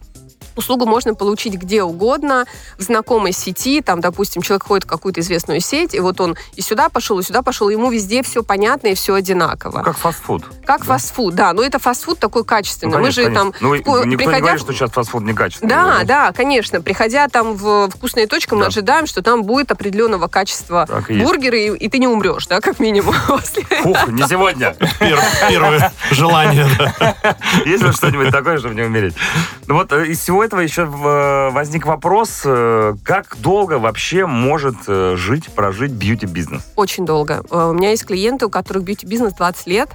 Услугу 0.55 0.85
можно 0.85 1.13
получить 1.15 1.53
где 1.55 1.83
угодно, 1.83 2.45
в 2.77 2.81
знакомой 2.81 3.31
сети, 3.31 3.81
там, 3.81 4.01
допустим, 4.01 4.41
человек 4.41 4.63
ходит 4.65 4.83
в 4.85 4.87
какую-то 4.87 5.21
известную 5.21 5.59
сеть, 5.61 5.93
и 5.93 5.99
вот 5.99 6.19
он 6.21 6.35
и 6.55 6.61
сюда 6.61 6.89
пошел, 6.89 7.19
и 7.19 7.23
сюда 7.23 7.41
пошел, 7.41 7.69
ему 7.69 7.89
везде 7.91 8.23
все 8.23 8.43
понятно 8.43 8.87
и 8.87 8.93
все 8.95 9.13
одинаково. 9.13 9.79
Ну, 9.79 9.83
Как 9.83 9.97
фастфуд. 9.97 10.43
Как 10.65 10.83
фастфуд, 10.83 11.35
да, 11.35 11.53
но 11.53 11.63
это 11.63 11.79
фастфуд 11.79 12.19
такой 12.19 12.43
качественный. 12.43 12.91
Ну, 12.91 12.97
Мы 12.97 13.03
конечно, 13.05 13.23
же 13.23 13.29
там... 13.33 13.51
конечно. 13.51 13.67
Ну, 13.67 13.75
и 13.75 13.79
вку- 13.81 13.95
никто 13.97 14.05
не 14.05 14.15
приходя- 14.17 14.39
говорит, 14.39 14.61
что 14.61 14.73
сейчас 14.73 14.91
фастфуд 14.91 15.23
некачественный. 15.23 15.69
Да, 15.73 15.99
да, 16.03 16.31
конечно. 16.31 16.81
Приходя 16.81 17.27
там 17.27 17.53
в 17.55 17.89
вкусные 17.89 18.27
точки, 18.27 18.53
мы 18.53 18.61
Да. 18.61 18.67
ожидаем, 18.67 19.07
что 19.07 19.21
там 19.21 19.43
будет 19.43 19.71
определенного 19.71 20.27
качества 20.27 20.85
Так 20.87 21.09
и 21.11 21.21
бургеры, 21.23 21.59
и, 21.61 21.67
и 21.75 21.89
ты 21.89 21.97
не 21.99 22.07
умрешь, 22.07 22.47
да, 22.47 22.61
как 22.61 22.79
минимум. 22.79 23.13
Фух, 23.83 24.07
не 24.09 24.23
сегодня. 24.27 24.75
Пер- 24.99 25.19
Первое 25.49 25.91
желание. 26.11 26.67
да. 26.99 27.35
Есть 27.65 27.83
ли 27.83 27.91
что-нибудь 27.91 28.31
такое, 28.31 28.57
чтобы 28.59 28.75
не 28.75 28.81
умереть? 28.83 29.15
Ну 29.67 29.75
вот 29.75 29.91
э, 29.93 30.07
из 30.07 30.21
всего 30.41 30.45
этого 30.47 30.61
еще 30.61 30.85
в- 30.85 31.51
возник 31.53 31.85
вопрос, 31.85 32.41
э, 32.45 32.93
как 33.03 33.37
долго 33.41 33.77
вообще 33.77 34.25
может 34.25 34.75
э, 34.87 35.15
жить, 35.15 35.49
прожить 35.53 35.91
бьюти-бизнес? 35.91 36.63
Очень 36.75 37.05
долго. 37.05 37.43
Э, 37.51 37.69
У 37.69 37.73
меня 37.73 37.91
есть 37.91 38.05
клиенты, 38.05 38.47
у 38.47 38.49
которых 38.49 38.83
бьюти-бизнес 38.83 39.33
20 39.33 39.67
лет. 39.67 39.89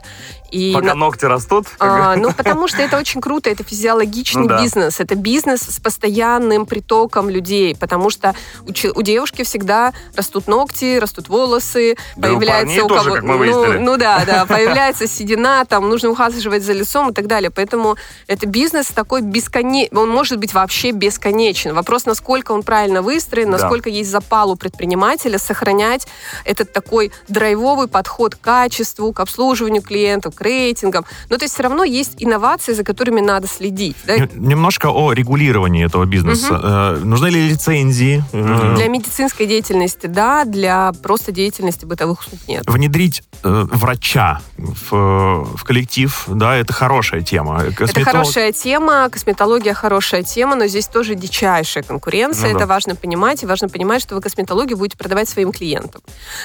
И 0.51 0.73
Пока 0.73 0.87
на- 0.89 0.95
ногти 0.95 1.25
растут? 1.25 1.67
А, 1.79 2.15
ну, 2.17 2.33
потому 2.33 2.69
что 2.69 2.81
это 2.83 2.97
очень 2.99 3.21
круто, 3.21 3.51
это 3.51 3.65
физиологичный 3.65 4.43
Ну 4.43 4.49
да. 4.49 4.63
бизнес, 4.63 5.01
это 5.01 5.15
бизнес 5.17 5.63
с 5.63 5.81
постоянным 5.81 6.67
притоком 6.67 7.29
людей, 7.29 7.75
потому 7.77 8.11
что 8.11 8.35
у, 8.63 8.71
у 8.99 9.03
девушки 9.03 9.43
всегда 9.43 9.93
растут 10.15 10.47
ногти, 10.47 10.99
растут 10.99 11.29
волосы, 11.29 11.97
Да 12.17 12.29
и 12.29 12.31
у 12.33 12.41
парней 12.41 12.79
тоже, 12.87 13.13
как 13.13 13.23
мы 13.25 13.47
ну, 13.47 13.81
ну 13.81 13.97
да, 13.97 14.25
да, 14.25 14.47
появляется 14.49 15.09
седина, 15.09 15.65
там 15.65 15.89
нужно 15.89 16.11
ухаживать 16.11 16.63
за 16.63 16.73
лицом 16.73 17.11
и 17.11 17.13
так 17.13 17.27
далее, 17.27 17.51
поэтому 17.51 17.97
это 18.29 18.47
бизнес 18.47 18.87
такой 18.87 19.23
бесконечный, 19.23 19.99
он 19.99 20.09
может 20.11 20.39
быть 20.39 20.55
вообще 20.55 20.93
бесконечен. 20.93 21.75
Вопрос, 21.75 22.07
насколько 22.07 22.53
он 22.53 22.63
правильно 22.63 23.03
выстроен, 23.03 23.51
Да. 23.51 23.59
насколько 23.59 23.89
есть 23.91 24.11
запал 24.11 24.51
у 24.53 24.57
предпринимателя 24.57 25.39
сохранять 25.39 26.07
этот 26.45 26.73
такой 26.73 27.11
драйвовый 27.29 27.89
подход 27.89 28.37
к 28.37 28.41
качеству, 28.41 29.13
к 29.13 29.21
обслуживанию 29.21 29.83
клиентов, 29.83 30.36
к 30.37 30.41
рейтингам. 30.43 31.05
Но 31.31 31.39
то 31.39 31.45
есть 31.45 31.55
все 31.55 31.63
равно 31.65 31.83
есть 31.85 32.15
инновации, 32.19 32.73
за 32.73 32.85
которыми 32.85 33.21
надо 33.21 33.49
следить. 33.49 33.97
да. 34.07 34.17
Немножко 34.35 34.91
о 34.91 35.13
регулировании 35.13 35.85
этого 35.85 36.05
бизнеса. 36.05 36.61
Э, 36.63 37.01
Нужны 37.05 37.29
ли 37.29 37.49
лицензии? 37.49 38.23
Э, 38.33 38.75
Для 38.77 38.89
медицинской 38.89 39.47
деятельности 39.47 40.07
да, 40.07 40.45
для 40.45 40.93
просто 41.03 41.33
деятельности 41.33 41.85
бытовых 41.85 42.21
услуг 42.21 42.41
нет. 42.47 42.65
Внедрить 42.67 43.23
э, 43.43 43.67
врача 43.73 44.41
в, 44.57 44.91
в 45.57 45.65
коллектив, 45.65 46.25
да, 46.29 46.57
это 46.57 46.73
хорошая 46.73 47.23
тема. 47.23 47.63
Это 47.63 47.85
Косметолог- 47.85 48.05
хорошая 48.05 48.53
тема, 48.53 49.09
косметология 49.11 49.75
хорошая 49.75 50.23
тема, 50.23 50.55
но 50.57 50.67
здесь 50.67 50.87
тоже 50.87 51.15
дичайшая 51.15 51.83
конкуренция. 51.83 52.49
Ну 52.49 52.53
да. 52.53 52.59
Это 52.59 52.67
важно 52.67 52.95
понимать, 52.97 53.43
и 53.43 53.47
важно 53.47 53.69
понимать, 53.69 54.03
что 54.03 54.15
вы 54.15 54.21
косметологию 54.21 54.77
будете 54.77 54.97
продавать 54.97 55.29
своим 55.29 55.53
клиентам. 55.53 56.03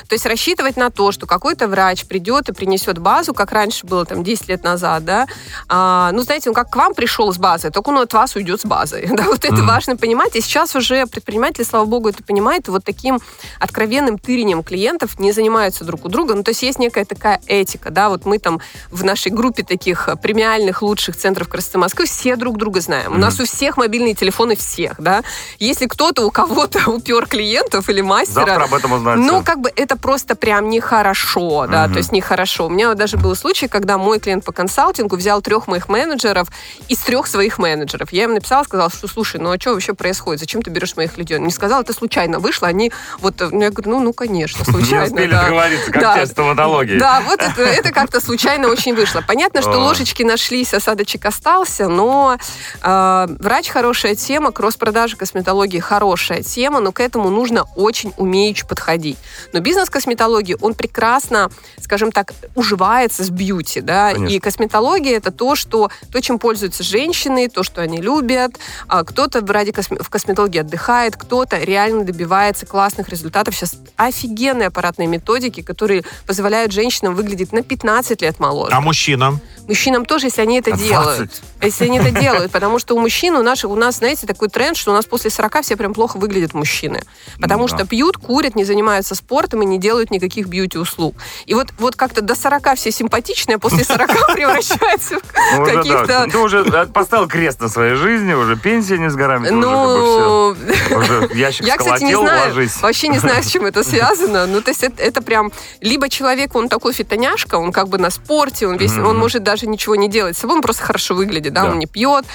То 0.07 0.13
есть 0.13 0.25
рассчитывать 0.25 0.77
на 0.77 0.89
то, 0.89 1.11
что 1.11 1.25
какой-то 1.27 1.67
врач 1.67 2.05
придет 2.05 2.49
и 2.49 2.53
принесет 2.53 2.97
базу, 2.99 3.33
как 3.33 3.51
раньше 3.51 3.80
было 3.83 4.05
там 4.05 4.23
10 4.23 4.47
лет 4.49 4.63
назад, 4.63 5.05
да, 5.05 5.27
а, 5.67 6.11
ну, 6.11 6.21
знаете, 6.21 6.49
он 6.49 6.55
как 6.55 6.69
к 6.69 6.75
вам 6.75 6.93
пришел 6.93 7.31
с 7.33 7.37
базой, 7.37 7.71
только 7.71 7.89
он 7.89 7.97
от 7.99 8.13
вас 8.13 8.35
уйдет 8.35 8.61
с 8.61 8.65
базой. 8.65 9.07
Да, 9.21 9.23
вот 9.25 9.43
это 9.45 9.53
Мгм. 9.53 9.67
важно 9.67 9.97
понимать. 9.97 10.35
И 10.35 10.41
сейчас 10.41 10.75
уже 10.75 11.05
предприниматели, 11.05 11.63
слава 11.63 11.85
богу, 11.85 12.09
это 12.09 12.23
понимают, 12.23 12.67
вот 12.69 12.83
таким 12.83 13.19
откровенным 13.59 14.17
тырением 14.17 14.63
клиентов 14.63 15.19
не 15.19 15.31
занимаются 15.31 15.83
друг 15.83 16.05
у 16.05 16.09
друга. 16.09 16.33
Ну, 16.35 16.43
то 16.43 16.49
есть 16.51 16.63
есть 16.63 16.79
некая 16.79 17.05
такая 17.05 17.39
этика, 17.47 17.91
да, 17.91 18.09
вот 18.09 18.25
мы 18.25 18.39
там 18.39 18.59
в 18.89 19.03
нашей 19.03 19.31
группе 19.31 19.63
таких 19.63 20.07
э, 20.09 20.15
премиальных 20.15 20.81
лучших 20.81 21.15
центров 21.15 21.47
красоты 21.49 21.77
Москвы 21.77 22.05
все 22.05 22.35
друг 22.35 22.57
друга 22.57 22.81
знаем. 22.81 23.13
У 23.13 23.17
нас 23.17 23.39
у 23.39 23.45
всех 23.45 23.77
мобильные 23.77 24.15
телефоны 24.15 24.55
всех, 24.55 24.93
да. 24.99 25.23
Если 25.59 25.85
кто-то 25.87 26.25
у 26.25 26.31
кого-то 26.31 26.79
упер 26.89 27.27
клиентов 27.27 27.89
или 27.89 28.01
мастера... 28.01 28.45
Завтра 28.45 28.63
об 28.65 28.73
этом 28.73 28.93
узнаете. 28.93 29.21
Ну, 29.23 29.43
как 29.43 29.59
бы 29.59 29.71
это 29.75 29.95
просто 29.97 30.35
прям 30.35 30.69
нехорошо, 30.69 31.67
да, 31.67 31.83
Мгм. 31.85 31.93
то 31.93 31.97
есть 31.99 32.11
нехорошо. 32.11 32.65
У 32.67 32.69
меня 32.69 32.89
вот 32.89 32.97
даже 32.97 33.17
был 33.17 33.35
случай, 33.35 33.67
когда 33.71 33.97
мой 33.97 34.19
клиент 34.19 34.45
по 34.45 34.51
консалтингу 34.51 35.15
взял 35.15 35.41
трех 35.41 35.67
моих 35.67 35.89
менеджеров 35.89 36.49
из 36.87 36.99
трех 36.99 37.27
своих 37.27 37.57
менеджеров. 37.57 38.11
Я 38.11 38.25
им 38.25 38.33
написала, 38.33 38.63
сказала, 38.63 38.89
что, 38.89 39.07
слушай, 39.07 39.39
ну 39.39 39.51
а 39.51 39.59
что 39.59 39.73
вообще 39.73 39.93
происходит? 39.93 40.41
Зачем 40.41 40.61
ты 40.61 40.69
берешь 40.69 40.95
моих 40.95 41.17
людей? 41.17 41.37
Он 41.37 41.43
мне 41.43 41.51
сказал, 41.51 41.81
это 41.81 41.93
случайно 41.93 42.39
вышло, 42.39 42.67
они 42.67 42.91
вот... 43.19 43.41
э, 43.41 43.49
ну, 43.51 43.61
Я 43.61 43.71
говорю, 43.71 43.91
ну, 43.91 43.99
ну, 43.99 44.13
конечно, 44.13 44.63
Не 44.67 44.73
случайно, 44.73 45.05
успели 45.05 45.31
да. 45.31 45.43
договориться, 45.43 45.91
как 45.91 46.01
Да. 46.01 46.25
стоматологии. 46.25 46.99
Да, 46.99 47.21
вот 47.21 47.41
это, 47.41 47.61
это 47.61 47.91
как-то 47.91 48.21
случайно 48.21 48.67
очень 48.67 48.93
вышло. 48.93 49.23
Понятно, 49.25 49.61
что 49.61 49.77
ложечки 49.79 50.23
нашлись, 50.23 50.73
осадочек 50.73 51.25
остался, 51.25 51.87
но 51.87 52.37
э, 52.83 53.27
врач 53.39 53.69
хорошая 53.69 54.15
тема, 54.15 54.51
кросс-продажи 54.51 55.15
косметологии 55.15 55.79
хорошая 55.79 56.43
тема, 56.43 56.79
но 56.79 56.91
к 56.91 56.99
этому 56.99 57.29
нужно 57.29 57.65
очень 57.75 58.13
умеючи 58.17 58.67
подходить. 58.67 59.17
Но 59.53 59.59
бизнес 59.59 59.89
косметологии, 59.89 60.57
он 60.59 60.73
прекрасно, 60.73 61.49
скажем 61.79 62.11
так, 62.11 62.33
уживается 62.55 63.23
с 63.23 63.29
бьюти, 63.29 63.60
да, 63.81 64.13
Конечно. 64.13 64.33
и 64.35 64.39
косметология 64.39 65.17
это 65.17 65.31
то, 65.31 65.55
что, 65.55 65.89
то, 66.11 66.19
чем 66.21 66.39
пользуются 66.39 66.83
женщины, 66.83 67.47
то, 67.49 67.63
что 67.63 67.81
они 67.81 67.99
любят, 68.01 68.51
а 68.87 69.03
кто-то 69.03 69.45
ради 69.45 69.71
косме- 69.71 70.01
в 70.01 70.09
косметологии 70.09 70.59
отдыхает, 70.59 71.15
кто-то 71.15 71.57
реально 71.59 72.03
добивается 72.03 72.65
классных 72.65 73.09
результатов. 73.09 73.55
Сейчас 73.55 73.75
офигенные 73.95 74.67
аппаратные 74.67 75.07
методики, 75.07 75.61
которые 75.61 76.03
позволяют 76.25 76.71
женщинам 76.71 77.15
выглядеть 77.15 77.51
на 77.53 77.61
15 77.61 78.21
лет 78.21 78.39
моложе. 78.39 78.73
А 78.73 78.81
мужчинам? 78.81 79.39
Мужчинам 79.67 80.05
тоже, 80.05 80.27
если 80.27 80.41
они 80.41 80.59
это 80.59 80.73
А 80.73 80.77
делают. 80.77 81.17
20? 81.29 81.41
Если 81.61 81.85
они 81.85 81.99
это 81.99 82.11
делают, 82.11 82.51
потому 82.51 82.79
что 82.79 82.95
у 82.95 82.99
мужчин, 82.99 83.35
у 83.35 83.43
наших, 83.43 83.69
у 83.69 83.75
нас, 83.75 83.97
знаете, 83.97 84.25
такой 84.27 84.49
тренд, 84.49 84.75
что 84.75 84.91
у 84.91 84.93
нас 84.93 85.05
после 85.05 85.29
40 85.29 85.61
все 85.61 85.75
прям 85.77 85.93
плохо 85.93 86.17
выглядят 86.17 86.53
мужчины. 86.53 87.03
Потому 87.39 87.63
Ну 87.63 87.67
что 87.67 87.77
да. 87.79 87.85
пьют, 87.85 88.17
курят, 88.17 88.55
не 88.55 88.63
занимаются 88.65 89.15
спортом 89.15 89.61
и 89.61 89.65
не 89.65 89.77
делают 89.79 90.11
никаких 90.11 90.47
бьюти-услуг. 90.47 91.15
И 91.45 91.53
вот, 91.53 91.67
вот 91.77 91.95
как-то 91.95 92.21
до 92.21 92.35
40 92.35 92.75
все 92.75 92.91
симпатичные, 92.91 93.50
а 93.55 93.59
после 93.59 93.83
40 93.83 94.07
превращаются 94.33 95.19
в 95.19 95.57
Ну, 95.57 95.65
каких-то... 95.65 96.27
Ты 96.31 96.37
уже 96.37 96.59
э, 96.59 96.85
поставил 96.87 97.27
крест 97.27 97.61
на 97.61 97.69
своей 97.69 97.95
жизни, 97.95 98.33
уже 98.33 98.55
пенсия 98.55 98.97
не 98.97 99.09
с 99.09 99.15
горами. 99.15 99.49
Ну, 99.49 100.55
я, 101.33 101.77
кстати, 101.77 102.03
не 102.03 102.15
знаю, 102.15 102.69
вообще 102.81 103.07
не 103.07 103.19
знаю, 103.19 103.43
с 103.43 103.47
чем 103.51 103.65
это 103.65 103.83
связано. 103.83 104.45
Ну, 104.47 104.61
то 104.61 104.71
есть 104.71 104.83
это, 104.83 105.21
прям... 105.21 105.51
Либо 105.81 106.09
человек, 106.09 106.55
он 106.55 106.69
такой 106.69 106.93
фитоняшка, 106.93 107.55
он 107.55 107.71
как 107.71 107.87
бы 107.87 107.97
на 107.97 108.09
спорте, 108.09 108.67
он 108.67 108.77
весь, 108.77 108.97
он 108.97 109.17
может 109.17 109.43
даже 109.43 109.67
ничего 109.67 109.95
не 109.95 110.09
делать 110.09 110.37
с 110.37 110.39
собой, 110.39 110.57
он 110.57 110.61
просто 110.61 110.83
хорошо 110.83 111.15
выглядит, 111.15 111.53
да, 111.53 111.63
Да. 111.63 111.71
он 111.71 111.79
не 111.79 111.87
пьет. 111.87 112.25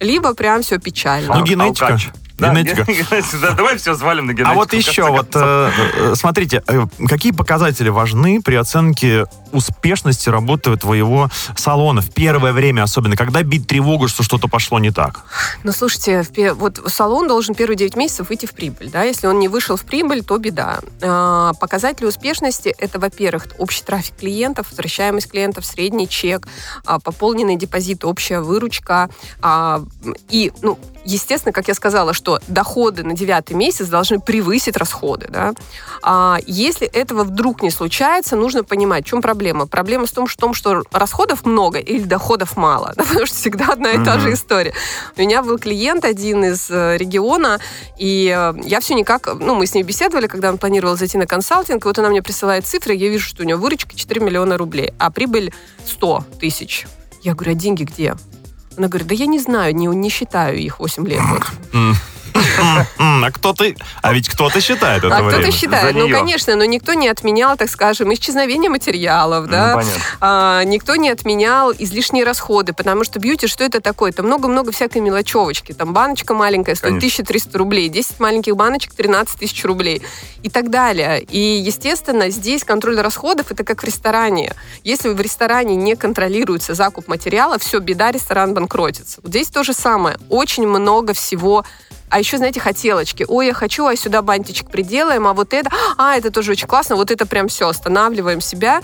Либо 0.00 0.34
прям 0.34 0.62
все 0.62 0.78
печально. 0.78 1.36
Ну, 1.36 1.44
генетика. 1.44 1.98
Генетика. 2.38 2.84
генетика. 2.86 3.38
Да, 3.40 3.50
Давай 3.52 3.76
все 3.76 3.94
свалим 3.94 4.26
на 4.26 4.32
генетику. 4.32 4.50
А 4.50 4.54
вот 4.54 4.72
еще, 4.72 5.08
вот 5.10 5.28
э, 5.34 5.70
э, 5.96 6.14
смотрите, 6.14 6.62
э, 6.66 6.86
какие 7.08 7.32
показатели 7.32 7.88
важны 7.88 8.40
при 8.42 8.56
оценке 8.56 9.26
успешности 9.52 10.28
работы 10.28 10.76
твоего 10.76 11.30
салона 11.56 12.02
в 12.02 12.12
первое 12.12 12.52
время, 12.52 12.82
особенно, 12.82 13.16
когда 13.16 13.42
бить 13.42 13.66
тревогу, 13.66 14.08
что 14.08 14.22
что-то 14.22 14.48
пошло 14.48 14.78
не 14.78 14.90
так? 14.90 15.24
Ну, 15.64 15.72
слушайте, 15.72 16.24
вот 16.54 16.80
салон 16.86 17.28
должен 17.28 17.54
первые 17.54 17.76
9 17.76 17.96
месяцев 17.96 18.28
выйти 18.28 18.46
в 18.46 18.52
прибыль, 18.52 18.90
да, 18.90 19.02
если 19.04 19.26
он 19.26 19.38
не 19.38 19.48
вышел 19.48 19.76
в 19.76 19.84
прибыль, 19.84 20.22
то 20.22 20.36
беда. 20.38 20.80
А, 21.02 21.52
Показатели 21.54 22.06
успешности– 22.06 22.74
это, 22.78 22.98
во-первых, 22.98 23.46
общий 23.58 23.82
трафик 23.82 24.16
клиентов, 24.16 24.68
возвращаемость 24.70 25.30
клиентов, 25.30 25.64
средний 25.64 26.08
чек, 26.08 26.46
а, 26.84 26.98
пополненный 27.00 27.56
депозит, 27.56 28.04
общая 28.04 28.40
выручка. 28.40 29.08
а, 29.40 29.82
И, 30.28 30.52
ну, 30.62 30.78
естественно, 31.06 31.52
как 31.52 31.68
я 31.68 31.74
сказала, 31.74 32.12
что 32.12 32.40
доходы 32.48 33.02
на 33.04 33.14
девятый 33.14 33.56
месяц 33.56 33.86
должны 33.88 34.20
превысить 34.20 34.76
расходы, 34.76 35.28
да. 35.30 35.54
А 36.02 36.38
Если 36.46 36.86
этого 36.86 37.24
вдруг 37.24 37.62
не 37.62 37.70
случается, 37.70 38.36
нужно 38.36 38.64
понимать, 38.64 39.04
в 39.04 39.08
чем 39.08 39.22
проблема. 39.22 39.66
Проблема 39.66 40.06
в 40.06 40.10
том, 40.10 40.26
что, 40.26 40.36
в 40.36 40.40
том, 40.40 40.54
что 40.54 40.82
расходов 40.92 41.46
много 41.46 41.78
или 41.78 42.02
доходов 42.02 42.56
мало, 42.56 42.92
да, 42.96 43.04
потому 43.04 43.26
что 43.26 43.36
всегда 43.36 43.72
одна 43.72 43.92
и 43.92 44.04
та 44.04 44.18
же 44.18 44.32
история. 44.32 44.74
У 45.16 45.20
меня 45.20 45.42
был 45.42 45.58
клиент 45.58 46.04
один 46.04 46.44
из 46.44 46.70
э, 46.70 46.96
региона, 46.96 47.58
и 47.98 48.34
э, 48.36 48.54
я 48.64 48.80
все 48.80 48.94
никак, 48.94 49.28
ну, 49.40 49.54
мы 49.54 49.66
с 49.66 49.74
ней 49.74 49.82
беседовали, 49.82 50.26
когда 50.26 50.50
он 50.50 50.58
планировал 50.58 50.96
зайти 50.96 51.18
на 51.18 51.26
консалтинг, 51.26 51.84
и 51.84 51.88
вот 51.88 51.98
она 51.98 52.08
мне 52.10 52.22
присылает 52.22 52.66
цифры, 52.66 52.94
я 52.94 53.08
вижу, 53.08 53.26
что 53.26 53.42
у 53.42 53.46
нее 53.46 53.56
выручка 53.56 53.96
4 53.96 54.20
миллиона 54.20 54.56
рублей, 54.56 54.92
а 54.98 55.10
прибыль 55.10 55.52
100 55.86 56.24
тысяч. 56.40 56.86
Я 57.22 57.34
говорю, 57.34 57.52
а 57.52 57.54
деньги 57.54 57.84
где? 57.84 58.14
Она 58.76 58.88
говорит, 58.88 59.08
да 59.08 59.14
я 59.14 59.26
не 59.26 59.38
знаю, 59.38 59.74
не, 59.74 59.86
не 59.86 60.10
считаю 60.10 60.58
их 60.58 60.80
8 60.80 61.06
лет. 61.06 61.20
вот». 61.72 61.96
А 62.98 63.30
кто-то... 63.30 63.66
А 64.02 64.12
ведь 64.12 64.28
кто-то 64.28 64.60
считает 64.60 65.04
это 65.04 65.16
А 65.16 65.28
кто-то 65.28 65.50
считает, 65.50 65.94
ну, 65.94 66.08
конечно, 66.08 66.54
но 66.56 66.64
никто 66.64 66.94
не 66.94 67.08
отменял, 67.08 67.56
так 67.56 67.68
скажем, 67.68 68.12
исчезновение 68.12 68.70
материалов, 68.70 69.48
да, 69.48 69.72
Ну, 69.72 69.78
понятно. 69.80 70.02
А, 70.20 70.62
никто 70.64 70.96
не 70.96 71.10
отменял 71.10 71.72
излишние 71.72 72.24
расходы, 72.24 72.72
потому 72.72 73.04
что 73.04 73.18
бьюти, 73.18 73.46
что 73.46 73.64
это 73.64 73.80
такое? 73.80 74.10
Это 74.10 74.22
много-много 74.22 74.72
всякой 74.72 75.00
мелочевочки. 75.02 75.72
Там 75.72 75.92
баночка 75.92 76.34
маленькая 76.34 76.74
стоит 76.74 77.00
Конечно. 77.00 77.22
1300 77.22 77.58
рублей, 77.58 77.88
10 77.88 78.20
маленьких 78.20 78.56
баночек 78.56 78.94
13 78.94 79.38
тысяч 79.38 79.64
рублей 79.64 80.02
и 80.42 80.50
так 80.50 80.70
далее. 80.70 81.22
И, 81.22 81.38
естественно, 81.38 82.30
здесь 82.30 82.64
контроль 82.64 83.00
расходов 83.00 83.50
это 83.50 83.64
как 83.64 83.82
в 83.82 83.86
ресторане. 83.86 84.52
Если 84.84 85.08
в 85.08 85.20
ресторане 85.20 85.76
не 85.76 85.96
контролируется 85.96 86.74
закуп 86.74 87.08
материала, 87.08 87.58
все, 87.58 87.78
беда, 87.78 88.12
ресторан 88.12 88.54
банкротится. 88.54 89.20
Вот 89.22 89.30
здесь 89.30 89.48
то 89.48 89.64
же 89.64 89.72
самое. 89.72 90.18
Очень 90.28 90.66
много 90.66 91.12
всего 91.14 91.64
а 92.10 92.18
еще, 92.18 92.38
знаете, 92.38 92.60
хотелочки. 92.60 93.24
Ой, 93.28 93.46
я 93.46 93.54
хочу, 93.54 93.86
а 93.86 93.96
сюда 93.96 94.22
бантичек 94.22 94.70
приделаем, 94.70 95.26
а 95.26 95.32
вот 95.32 95.52
это, 95.52 95.70
а, 95.98 96.16
это 96.16 96.30
тоже 96.30 96.52
очень 96.52 96.66
классно, 96.66 96.96
вот 96.96 97.10
это 97.10 97.26
прям 97.26 97.48
все, 97.48 97.68
останавливаем 97.68 98.40
себя. 98.40 98.80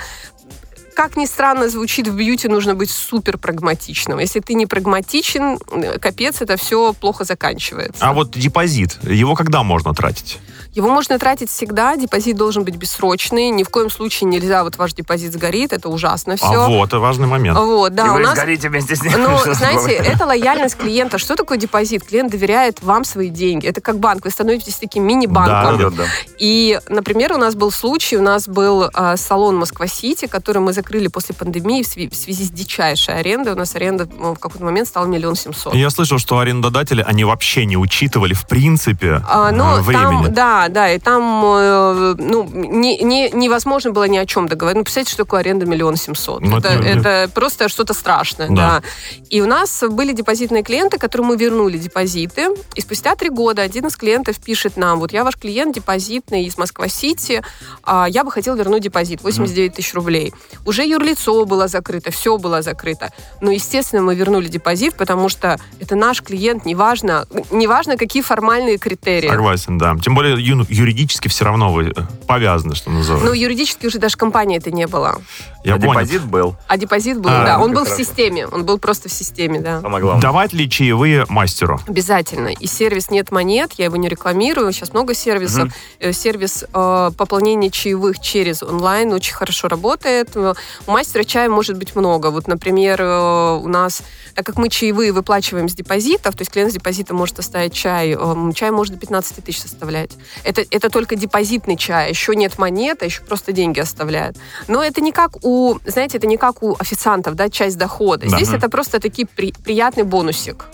Как 0.94 1.16
ни 1.16 1.24
странно 1.24 1.68
звучит, 1.68 2.06
в 2.06 2.14
бьюти 2.14 2.48
нужно 2.48 2.74
быть 2.74 2.90
супер 2.90 3.38
прагматичным. 3.38 4.18
Если 4.18 4.40
ты 4.40 4.54
не 4.54 4.66
прагматичен, 4.66 5.58
капец, 6.00 6.42
это 6.42 6.56
все 6.56 6.92
плохо 6.92 7.24
заканчивается. 7.24 8.04
А 8.04 8.12
вот 8.12 8.32
депозит, 8.32 8.98
его 9.02 9.34
когда 9.34 9.62
можно 9.62 9.94
тратить? 9.94 10.38
Его 10.74 10.88
можно 10.88 11.18
тратить 11.18 11.50
всегда, 11.50 11.96
депозит 11.96 12.36
должен 12.36 12.64
быть 12.64 12.76
бессрочный, 12.76 13.50
ни 13.50 13.62
в 13.62 13.68
коем 13.68 13.90
случае 13.90 14.28
нельзя, 14.30 14.64
вот 14.64 14.76
ваш 14.78 14.94
депозит 14.94 15.32
сгорит, 15.32 15.72
это 15.72 15.88
ужасно 15.88 16.36
все. 16.36 16.46
А 16.46 16.68
вот, 16.68 16.92
важный 16.92 17.26
момент. 17.26 17.58
Вот, 17.58 17.94
да, 17.94 18.06
И 18.06 18.10
у 18.10 18.12
вы 18.14 18.20
нас... 18.20 18.36
сгорите 18.36 18.68
вместе 18.70 18.96
с 18.96 19.02
ним. 19.02 19.12
Ну, 19.22 19.38
знаете, 19.54 19.92
это 19.92 20.24
лояльность 20.24 20.76
клиента. 20.76 21.18
Что 21.18 21.36
такое 21.36 21.58
депозит? 21.58 22.04
Клиент 22.04 22.30
доверяет 22.30 22.82
вам 22.82 23.04
свои 23.04 23.28
деньги. 23.28 23.66
Это 23.66 23.80
как 23.80 23.98
банк. 23.98 24.24
Вы 24.24 24.30
становитесь 24.30 24.76
таким 24.76 25.04
мини-банком. 25.04 25.76
Да, 25.78 25.82
Идет, 25.88 25.94
да. 25.96 26.04
И, 26.38 26.80
например, 26.88 27.32
у 27.32 27.36
нас 27.36 27.54
был 27.54 27.70
случай, 27.70 28.16
у 28.16 28.22
нас 28.22 28.48
был 28.48 28.84
э, 28.84 29.16
салон 29.16 29.56
Москва-Сити, 29.56 30.26
который 30.26 30.58
мы 30.58 30.72
закрыли 30.72 31.08
после 31.08 31.34
пандемии 31.34 31.82
в, 31.82 31.86
сви- 31.86 32.10
в 32.10 32.14
связи 32.14 32.44
с 32.44 32.50
дичайшей 32.50 33.18
арендой. 33.18 33.52
У 33.52 33.56
нас 33.56 33.74
аренда 33.74 34.08
ну, 34.18 34.34
в 34.34 34.38
какой-то 34.38 34.64
момент 34.64 34.88
стала 34.88 35.06
миллион 35.06 35.34
семьсот. 35.36 35.74
Я 35.74 35.90
слышал, 35.90 36.18
что 36.18 36.38
арендодатели, 36.38 37.02
они 37.06 37.24
вообще 37.24 37.66
не 37.66 37.76
учитывали, 37.76 38.32
в 38.34 38.46
принципе, 38.46 39.22
А, 39.28 39.50
э, 39.50 39.54
ну, 39.54 39.82
времени. 39.82 40.24
там, 40.24 40.32
да, 40.34 40.61
да, 40.68 40.90
и 40.92 40.98
там, 40.98 41.42
э, 41.44 42.14
ну, 42.18 42.48
не, 42.52 42.98
не- 42.98 43.30
невозможно 43.30 43.90
было 43.90 44.04
ни 44.04 44.16
о 44.18 44.26
чем 44.26 44.48
договориться. 44.48 44.78
Ну, 44.78 44.84
представляете, 44.84 45.12
что 45.12 45.24
такое 45.24 45.40
аренда 45.40 45.66
миллион 45.66 45.96
семьсот? 45.96 46.40
Ну, 46.42 46.58
это, 46.58 46.68
это- 46.68 47.30
просто 47.34 47.68
что-то 47.68 47.94
страшное, 47.94 48.48
Да. 48.48 48.54
да. 48.54 48.82
И 49.30 49.40
у 49.40 49.46
нас 49.46 49.82
были 49.88 50.12
депозитные 50.12 50.62
клиенты, 50.62 50.98
которым 50.98 51.26
мы 51.28 51.36
вернули 51.36 51.78
депозиты, 51.78 52.48
и 52.74 52.80
спустя 52.80 53.14
три 53.16 53.28
года 53.30 53.62
один 53.62 53.86
из 53.86 53.96
клиентов 53.96 54.38
пишет 54.38 54.76
нам, 54.76 54.98
вот 54.98 55.12
я 55.12 55.24
ваш 55.24 55.36
клиент 55.36 55.74
депозитный 55.74 56.44
из 56.44 56.58
Москва-Сити, 56.58 57.42
а, 57.82 58.06
я 58.08 58.24
бы 58.24 58.30
хотел 58.30 58.54
вернуть 58.56 58.82
депозит, 58.82 59.22
89 59.22 59.74
тысяч 59.74 59.94
рублей. 59.94 60.32
Уже 60.66 60.84
юрлицо 60.84 61.44
было 61.44 61.68
закрыто, 61.68 62.10
все 62.10 62.38
было 62.38 62.62
закрыто. 62.62 63.10
Но, 63.40 63.50
естественно, 63.50 64.02
мы 64.02 64.14
вернули 64.14 64.48
депозит, 64.48 64.94
потому 64.94 65.28
что 65.28 65.58
это 65.80 65.96
наш 65.96 66.22
клиент, 66.22 66.64
неважно, 66.64 67.26
неважно 67.50 67.96
какие 67.96 68.22
формальные 68.22 68.78
критерии. 68.78 69.28
Согласен, 69.28 69.78
да. 69.78 69.94
Тем 70.02 70.14
более 70.14 70.40
юридически 70.68 71.28
все 71.28 71.44
равно 71.44 71.72
вы 71.72 71.92
э, 71.94 72.02
повязаны, 72.26 72.74
что 72.74 72.90
называется. 72.90 73.26
Ну, 73.26 73.32
юридически 73.34 73.86
уже 73.86 73.98
даже 73.98 74.16
компании 74.16 74.58
это 74.58 74.70
не 74.70 74.86
было. 74.86 75.20
Я 75.64 75.74
А 75.74 75.78
понял. 75.78 75.92
депозит 75.92 76.24
был. 76.24 76.56
А 76.66 76.76
депозит 76.76 77.18
был, 77.20 77.30
А, 77.30 77.44
да. 77.44 77.58
Он 77.60 77.72
был 77.72 77.84
в 77.84 77.88
системе. 77.88 78.46
Он 78.46 78.64
был 78.64 78.78
просто 78.78 79.08
в 79.08 79.12
системе, 79.12 79.60
да. 79.60 79.80
Самое 79.80 80.02
главное. 80.02 80.20
Давать 80.22 80.52
ли 80.52 80.68
чаевые 80.68 81.24
мастеру? 81.28 81.80
Обязательно. 81.86 82.48
И 82.48 82.66
сервис 82.66 83.10
«Нет 83.10 83.30
монет», 83.30 83.72
я 83.78 83.84
его 83.86 83.96
не 83.96 84.08
рекламирую, 84.08 84.72
сейчас 84.72 84.92
много 84.92 85.14
сервисов. 85.14 85.72
Э, 86.00 86.12
Сервис 86.12 86.64
э, 86.72 87.10
пополнения 87.16 87.70
чаевых 87.70 88.18
через 88.20 88.62
онлайн 88.62 89.12
очень 89.12 89.34
хорошо 89.34 89.68
работает. 89.68 90.30
Э, 90.34 90.54
У 90.86 90.90
мастера 90.90 91.22
чая 91.24 91.48
может 91.48 91.78
быть 91.78 91.94
много. 91.94 92.28
Вот, 92.30 92.48
например, 92.48 93.00
э, 93.00 93.56
у 93.62 93.68
нас, 93.68 94.02
так 94.34 94.44
как 94.44 94.56
мы 94.58 94.68
чаевые 94.68 95.12
выплачиваем 95.12 95.68
с 95.68 95.74
депозитов, 95.74 96.34
то 96.34 96.42
есть 96.42 96.50
клиент 96.50 96.72
с 96.72 96.74
депозита 96.74 97.14
может 97.14 97.38
оставить 97.38 97.72
чай, 97.72 98.16
э, 98.18 98.52
чай 98.54 98.70
может 98.72 98.94
до 98.94 99.00
15 99.00 99.44
тысяч 99.44 99.60
составлять. 99.60 100.10
Это, 100.42 100.64
это 100.70 100.90
только 100.90 101.14
депозитный 101.14 101.76
чай, 101.76 102.10
еще 102.10 102.34
нет 102.34 102.58
монет, 102.58 103.02
а 103.02 103.04
еще 103.04 103.22
просто 103.22 103.52
деньги 103.52 103.78
оставляют. 103.80 104.36
Но 104.68 104.82
это 104.82 105.00
не 105.00 105.12
как 105.12 105.44
у, 105.44 105.51
знаете, 105.84 106.18
это 106.18 106.26
не 106.26 106.36
как 106.36 106.62
у 106.62 106.76
официантов, 106.78 107.34
да, 107.34 107.48
часть 107.48 107.78
дохода. 107.78 108.28
Да. 108.28 108.36
Здесь 108.36 108.50
это 108.50 108.68
просто 108.68 108.98
такой 109.00 109.26
при- 109.26 109.52
приятный 109.64 110.04
бонусик. 110.04 110.66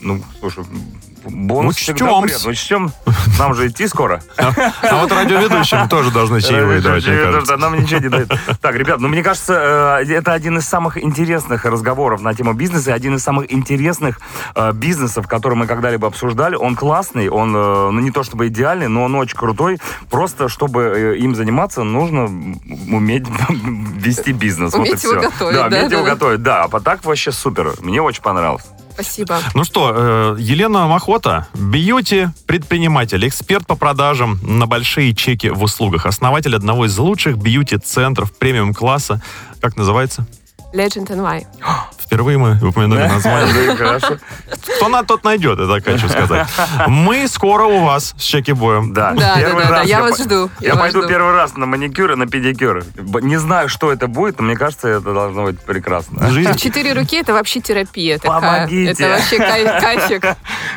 Ну, 0.00 0.20
слушай, 0.40 0.64
бонус 1.24 1.76
Учтем. 1.76 2.24
Учтем. 2.46 2.92
Нам 3.38 3.54
же 3.54 3.68
идти 3.68 3.86
скоро. 3.88 4.22
А 4.36 5.02
вот 5.02 5.12
радиоведущим 5.12 5.88
тоже 5.88 6.10
должны 6.10 6.40
чаевые 6.40 6.80
давать, 6.80 7.06
мне 7.06 7.16
кажется. 7.16 7.56
Нам 7.56 7.80
ничего 7.80 8.00
не 8.00 8.08
дает. 8.08 8.32
Так, 8.60 8.74
ребят, 8.76 9.00
ну 9.00 9.08
мне 9.08 9.22
кажется, 9.22 10.00
э, 10.02 10.12
это 10.12 10.32
один 10.32 10.58
из 10.58 10.66
самых 10.66 11.02
интересных 11.02 11.64
разговоров 11.64 12.20
на 12.20 12.34
тему 12.34 12.52
бизнеса, 12.52 12.94
один 12.94 13.16
из 13.16 13.22
самых 13.22 13.52
интересных 13.52 14.20
э, 14.54 14.72
бизнесов, 14.72 15.26
который 15.28 15.54
мы 15.54 15.66
когда-либо 15.66 16.06
обсуждали. 16.08 16.54
Он 16.56 16.76
классный, 16.76 17.28
он, 17.28 17.54
э, 17.54 17.90
ну 17.90 18.00
не 18.00 18.10
то 18.10 18.22
чтобы 18.22 18.48
идеальный, 18.48 18.88
но 18.88 19.04
он 19.04 19.14
очень 19.14 19.36
крутой. 19.36 19.78
Просто, 20.10 20.48
чтобы 20.48 21.16
им 21.18 21.34
заниматься, 21.34 21.82
нужно 21.82 22.24
уметь 22.24 23.26
вести 23.48 24.32
бизнес. 24.32 24.72
Вот 24.72 24.80
Уметь 24.80 25.02
его 25.02 25.12
всё. 25.20 25.30
готовить, 25.30 25.56
Да, 25.56 25.68
да, 25.68 25.76
уметь 25.78 25.90
да, 25.90 25.96
его 25.96 26.04
да. 26.06 26.10
готовить, 26.14 26.42
да. 26.42 26.64
А 26.64 26.80
так 26.80 27.04
вообще 27.04 27.32
супер. 27.32 27.72
Мне 27.80 28.00
очень 28.02 28.22
понравилось. 28.22 28.64
Спасибо. 28.94 29.40
Ну 29.54 29.64
что, 29.64 29.92
э, 29.94 30.36
Елена 30.38 30.86
Махота, 30.86 31.48
бьюти, 31.54 32.28
предприниматель, 32.46 33.26
эксперт 33.26 33.66
по 33.66 33.74
продажам 33.74 34.38
на 34.42 34.66
большие 34.66 35.14
чеки 35.14 35.48
в 35.48 35.62
услугах, 35.62 36.06
основатель 36.06 36.54
одного 36.54 36.86
из 36.86 36.96
лучших 36.98 37.38
бьюти-центров 37.38 38.36
премиум-класса. 38.36 39.22
Как 39.60 39.76
называется? 39.76 40.26
Legend 40.74 41.08
NY. 41.08 41.46
Впервые 42.12 42.36
мы 42.36 42.58
упомянули 42.62 43.06
название. 43.06 43.74
Хорошо. 43.76 44.18
Кто 44.76 44.88
на 44.88 45.02
тот 45.02 45.24
найдет, 45.24 45.58
это 45.58 45.80
хочу 45.80 46.10
сказать. 46.10 46.46
Мы 46.86 47.26
скоро 47.26 47.64
у 47.64 47.84
вас 47.84 48.14
с 48.18 48.22
чеки-боем. 48.22 48.92
Да, 48.92 49.12
Да, 49.12 49.36
первый 49.38 49.62
да, 49.62 49.70
да, 49.70 49.76
раз 49.78 49.86
я 49.88 50.00
вас 50.02 50.18
жду, 50.20 50.50
Я, 50.60 50.66
я 50.68 50.74
вас 50.74 50.80
пойду 50.82 50.98
жду. 51.00 51.08
первый 51.08 51.32
раз 51.32 51.56
на 51.56 51.64
маникюр 51.64 52.12
и 52.12 52.16
на 52.16 52.26
педикюр. 52.26 52.84
Не 53.22 53.38
знаю, 53.38 53.70
что 53.70 53.90
это 53.90 54.08
будет, 54.08 54.38
но 54.38 54.44
мне 54.44 54.56
кажется, 54.56 54.88
это 54.88 55.14
должно 55.14 55.44
быть 55.44 55.58
прекрасно. 55.60 56.28
Жизнь 56.30 56.52
В 56.52 56.56
четыре 56.60 56.92
руки 56.92 57.16
это 57.16 57.32
вообще 57.32 57.60
терапия 57.60 58.18
такая. 58.18 58.40
Помогите. 58.40 58.90
Это 58.90 59.08
вообще 59.08 59.36
кай- 59.38 59.80
кайфик. 59.80 60.24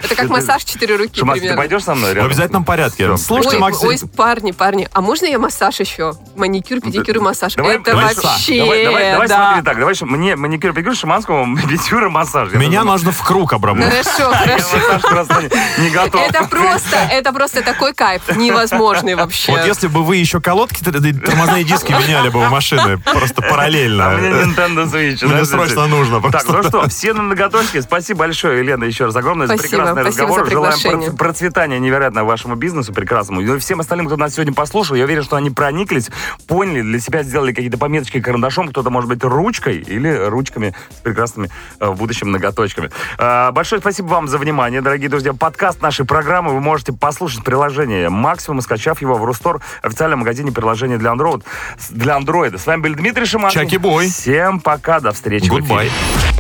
Это 0.04 0.16
как 0.16 0.30
массаж 0.30 0.64
в 0.64 0.70
четыре 0.72 0.96
руки 0.96 1.20
Шамас, 1.20 1.34
ты 1.34 1.40
примерно. 1.42 1.62
пойдешь 1.62 1.84
со 1.84 1.96
мной? 1.96 2.12
в 2.12 2.16
рядом? 2.16 2.30
обязательном 2.30 2.64
порядке. 2.64 3.18
Слушайте, 3.18 3.58
ой, 3.58 3.62
Максим, 3.62 3.90
ой, 3.90 4.00
парни, 4.16 4.52
парни, 4.54 4.88
а 4.94 5.02
можно 5.02 5.26
я 5.26 5.38
массаж 5.38 5.82
еще? 5.82 6.14
Маникюр, 6.38 6.80
педикюр 6.80 7.18
и 7.18 7.20
массаж. 7.20 7.56
Давай, 7.56 7.76
это 7.76 7.92
давай, 7.92 8.16
вообще, 8.16 8.60
давай, 8.60 8.86
давай, 8.86 9.12
давай 9.12 9.28
да. 9.28 9.48
смотри 9.48 9.64
так. 9.66 9.80
Давай, 9.80 9.96
мне 10.02 10.36
маникюр, 10.38 10.72
педикюр, 10.72 10.96
Шаманскому 11.26 11.58
педикюр 11.58 12.06
и 12.06 12.10
массаж. 12.10 12.50
Я 12.52 12.60
меня 12.60 12.80
даже- 12.80 12.86
нужно 12.92 13.12
в 13.12 13.24
круг 13.24 13.54
обработать. 13.54 14.06
Хорошо, 14.06 14.32
хорошо. 14.34 15.08
просто 15.10 15.42
не- 15.80 15.90
готов. 15.90 16.22
Это 16.22 16.48
просто, 16.48 16.96
это 17.12 17.34
просто 17.34 17.62
такой 17.64 17.94
кайф, 17.94 18.22
невозможный 18.36 19.16
вообще. 19.16 19.52
Вот 19.52 19.66
если 19.66 19.88
бы 19.88 20.04
вы 20.04 20.18
еще 20.18 20.40
колодки, 20.42 20.84
тормозные 20.84 21.64
диски 21.64 21.92
меняли 21.92 22.30
бы 22.30 22.46
в 22.46 22.50
машины 22.52 22.98
просто 22.98 23.42
параллельно. 23.42 24.08
А 24.12 24.18
мне 24.18 24.30
Nintendo 24.30 24.86
Switch. 24.92 25.26
Мне 25.26 25.46
срочно 25.46 25.88
нужно 25.88 26.22
Так, 26.22 26.32
просто. 26.46 26.52
ну 26.54 26.64
что, 26.64 26.90
все 26.90 27.14
на 27.14 27.24
ноготочке. 27.24 27.82
Спасибо 27.82 28.20
большое, 28.20 28.60
Елена, 28.60 28.84
еще 28.84 29.06
раз 29.06 29.16
огромное 29.16 29.48
за 29.48 29.58
прекрасный 29.58 30.04
разговор. 30.04 30.50
Желаем 30.50 31.16
процветания 31.18 31.80
невероятного 31.80 32.26
вашему 32.28 32.56
бизнесу 32.56 32.94
прекрасному. 32.94 33.42
И 33.42 33.60
всем 33.60 33.80
остальным, 33.80 34.08
кто 34.08 34.18
нас 34.18 34.34
сегодня 34.36 34.54
послушал, 34.54 34.96
я 34.96 35.06
уверен, 35.06 35.24
что 35.24 35.36
они 35.36 35.50
прониклись, 35.50 36.10
поняли, 36.48 36.82
для 36.82 37.00
себя 37.00 37.24
сделали 37.24 37.52
какие-то 37.54 37.78
пометочки 37.78 38.20
карандашом, 38.22 38.70
кто-то, 38.70 38.90
может 38.90 39.10
быть, 39.10 39.24
ручкой 39.24 39.78
или 39.78 40.10
ручками 40.28 40.74
с 40.98 41.02
прекрасными 41.16 41.50
э, 41.80 41.88
в 41.88 41.96
будущем 41.96 42.32
ноготочками. 42.32 42.92
Э, 43.18 43.52
Большое 43.52 43.80
спасибо 43.80 44.08
вам 44.08 44.28
за 44.28 44.38
внимание, 44.38 44.82
дорогие 44.82 45.10
друзья. 45.10 45.34
Подкаст 45.34 45.82
нашей 45.82 46.06
программы 46.06 46.54
вы 46.54 46.60
можете 46.60 46.92
послушать 46.92 47.40
в 47.40 47.44
приложении 47.44 48.08
«Максимум», 48.08 48.62
скачав 48.62 49.02
его 49.02 49.16
в 49.16 49.24
Рустор, 49.24 49.62
официальном 49.82 50.20
магазине 50.20 50.52
приложения 50.52 50.98
для 50.98 51.12
Android. 51.12 51.44
Для 51.90 52.18
Android. 52.18 52.58
С 52.58 52.66
вами 52.66 52.82
был 52.82 52.96
Дмитрий 52.96 53.26
Шиманский. 53.26 53.62
Чаки-бой. 53.62 54.10
Всем 54.10 54.60
пока, 54.60 55.00
до 55.00 55.14
встречи. 55.14 55.46
Goodbye. 55.46 55.90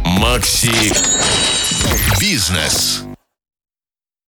Макси 0.03 0.93
Бизнес. 2.19 3.05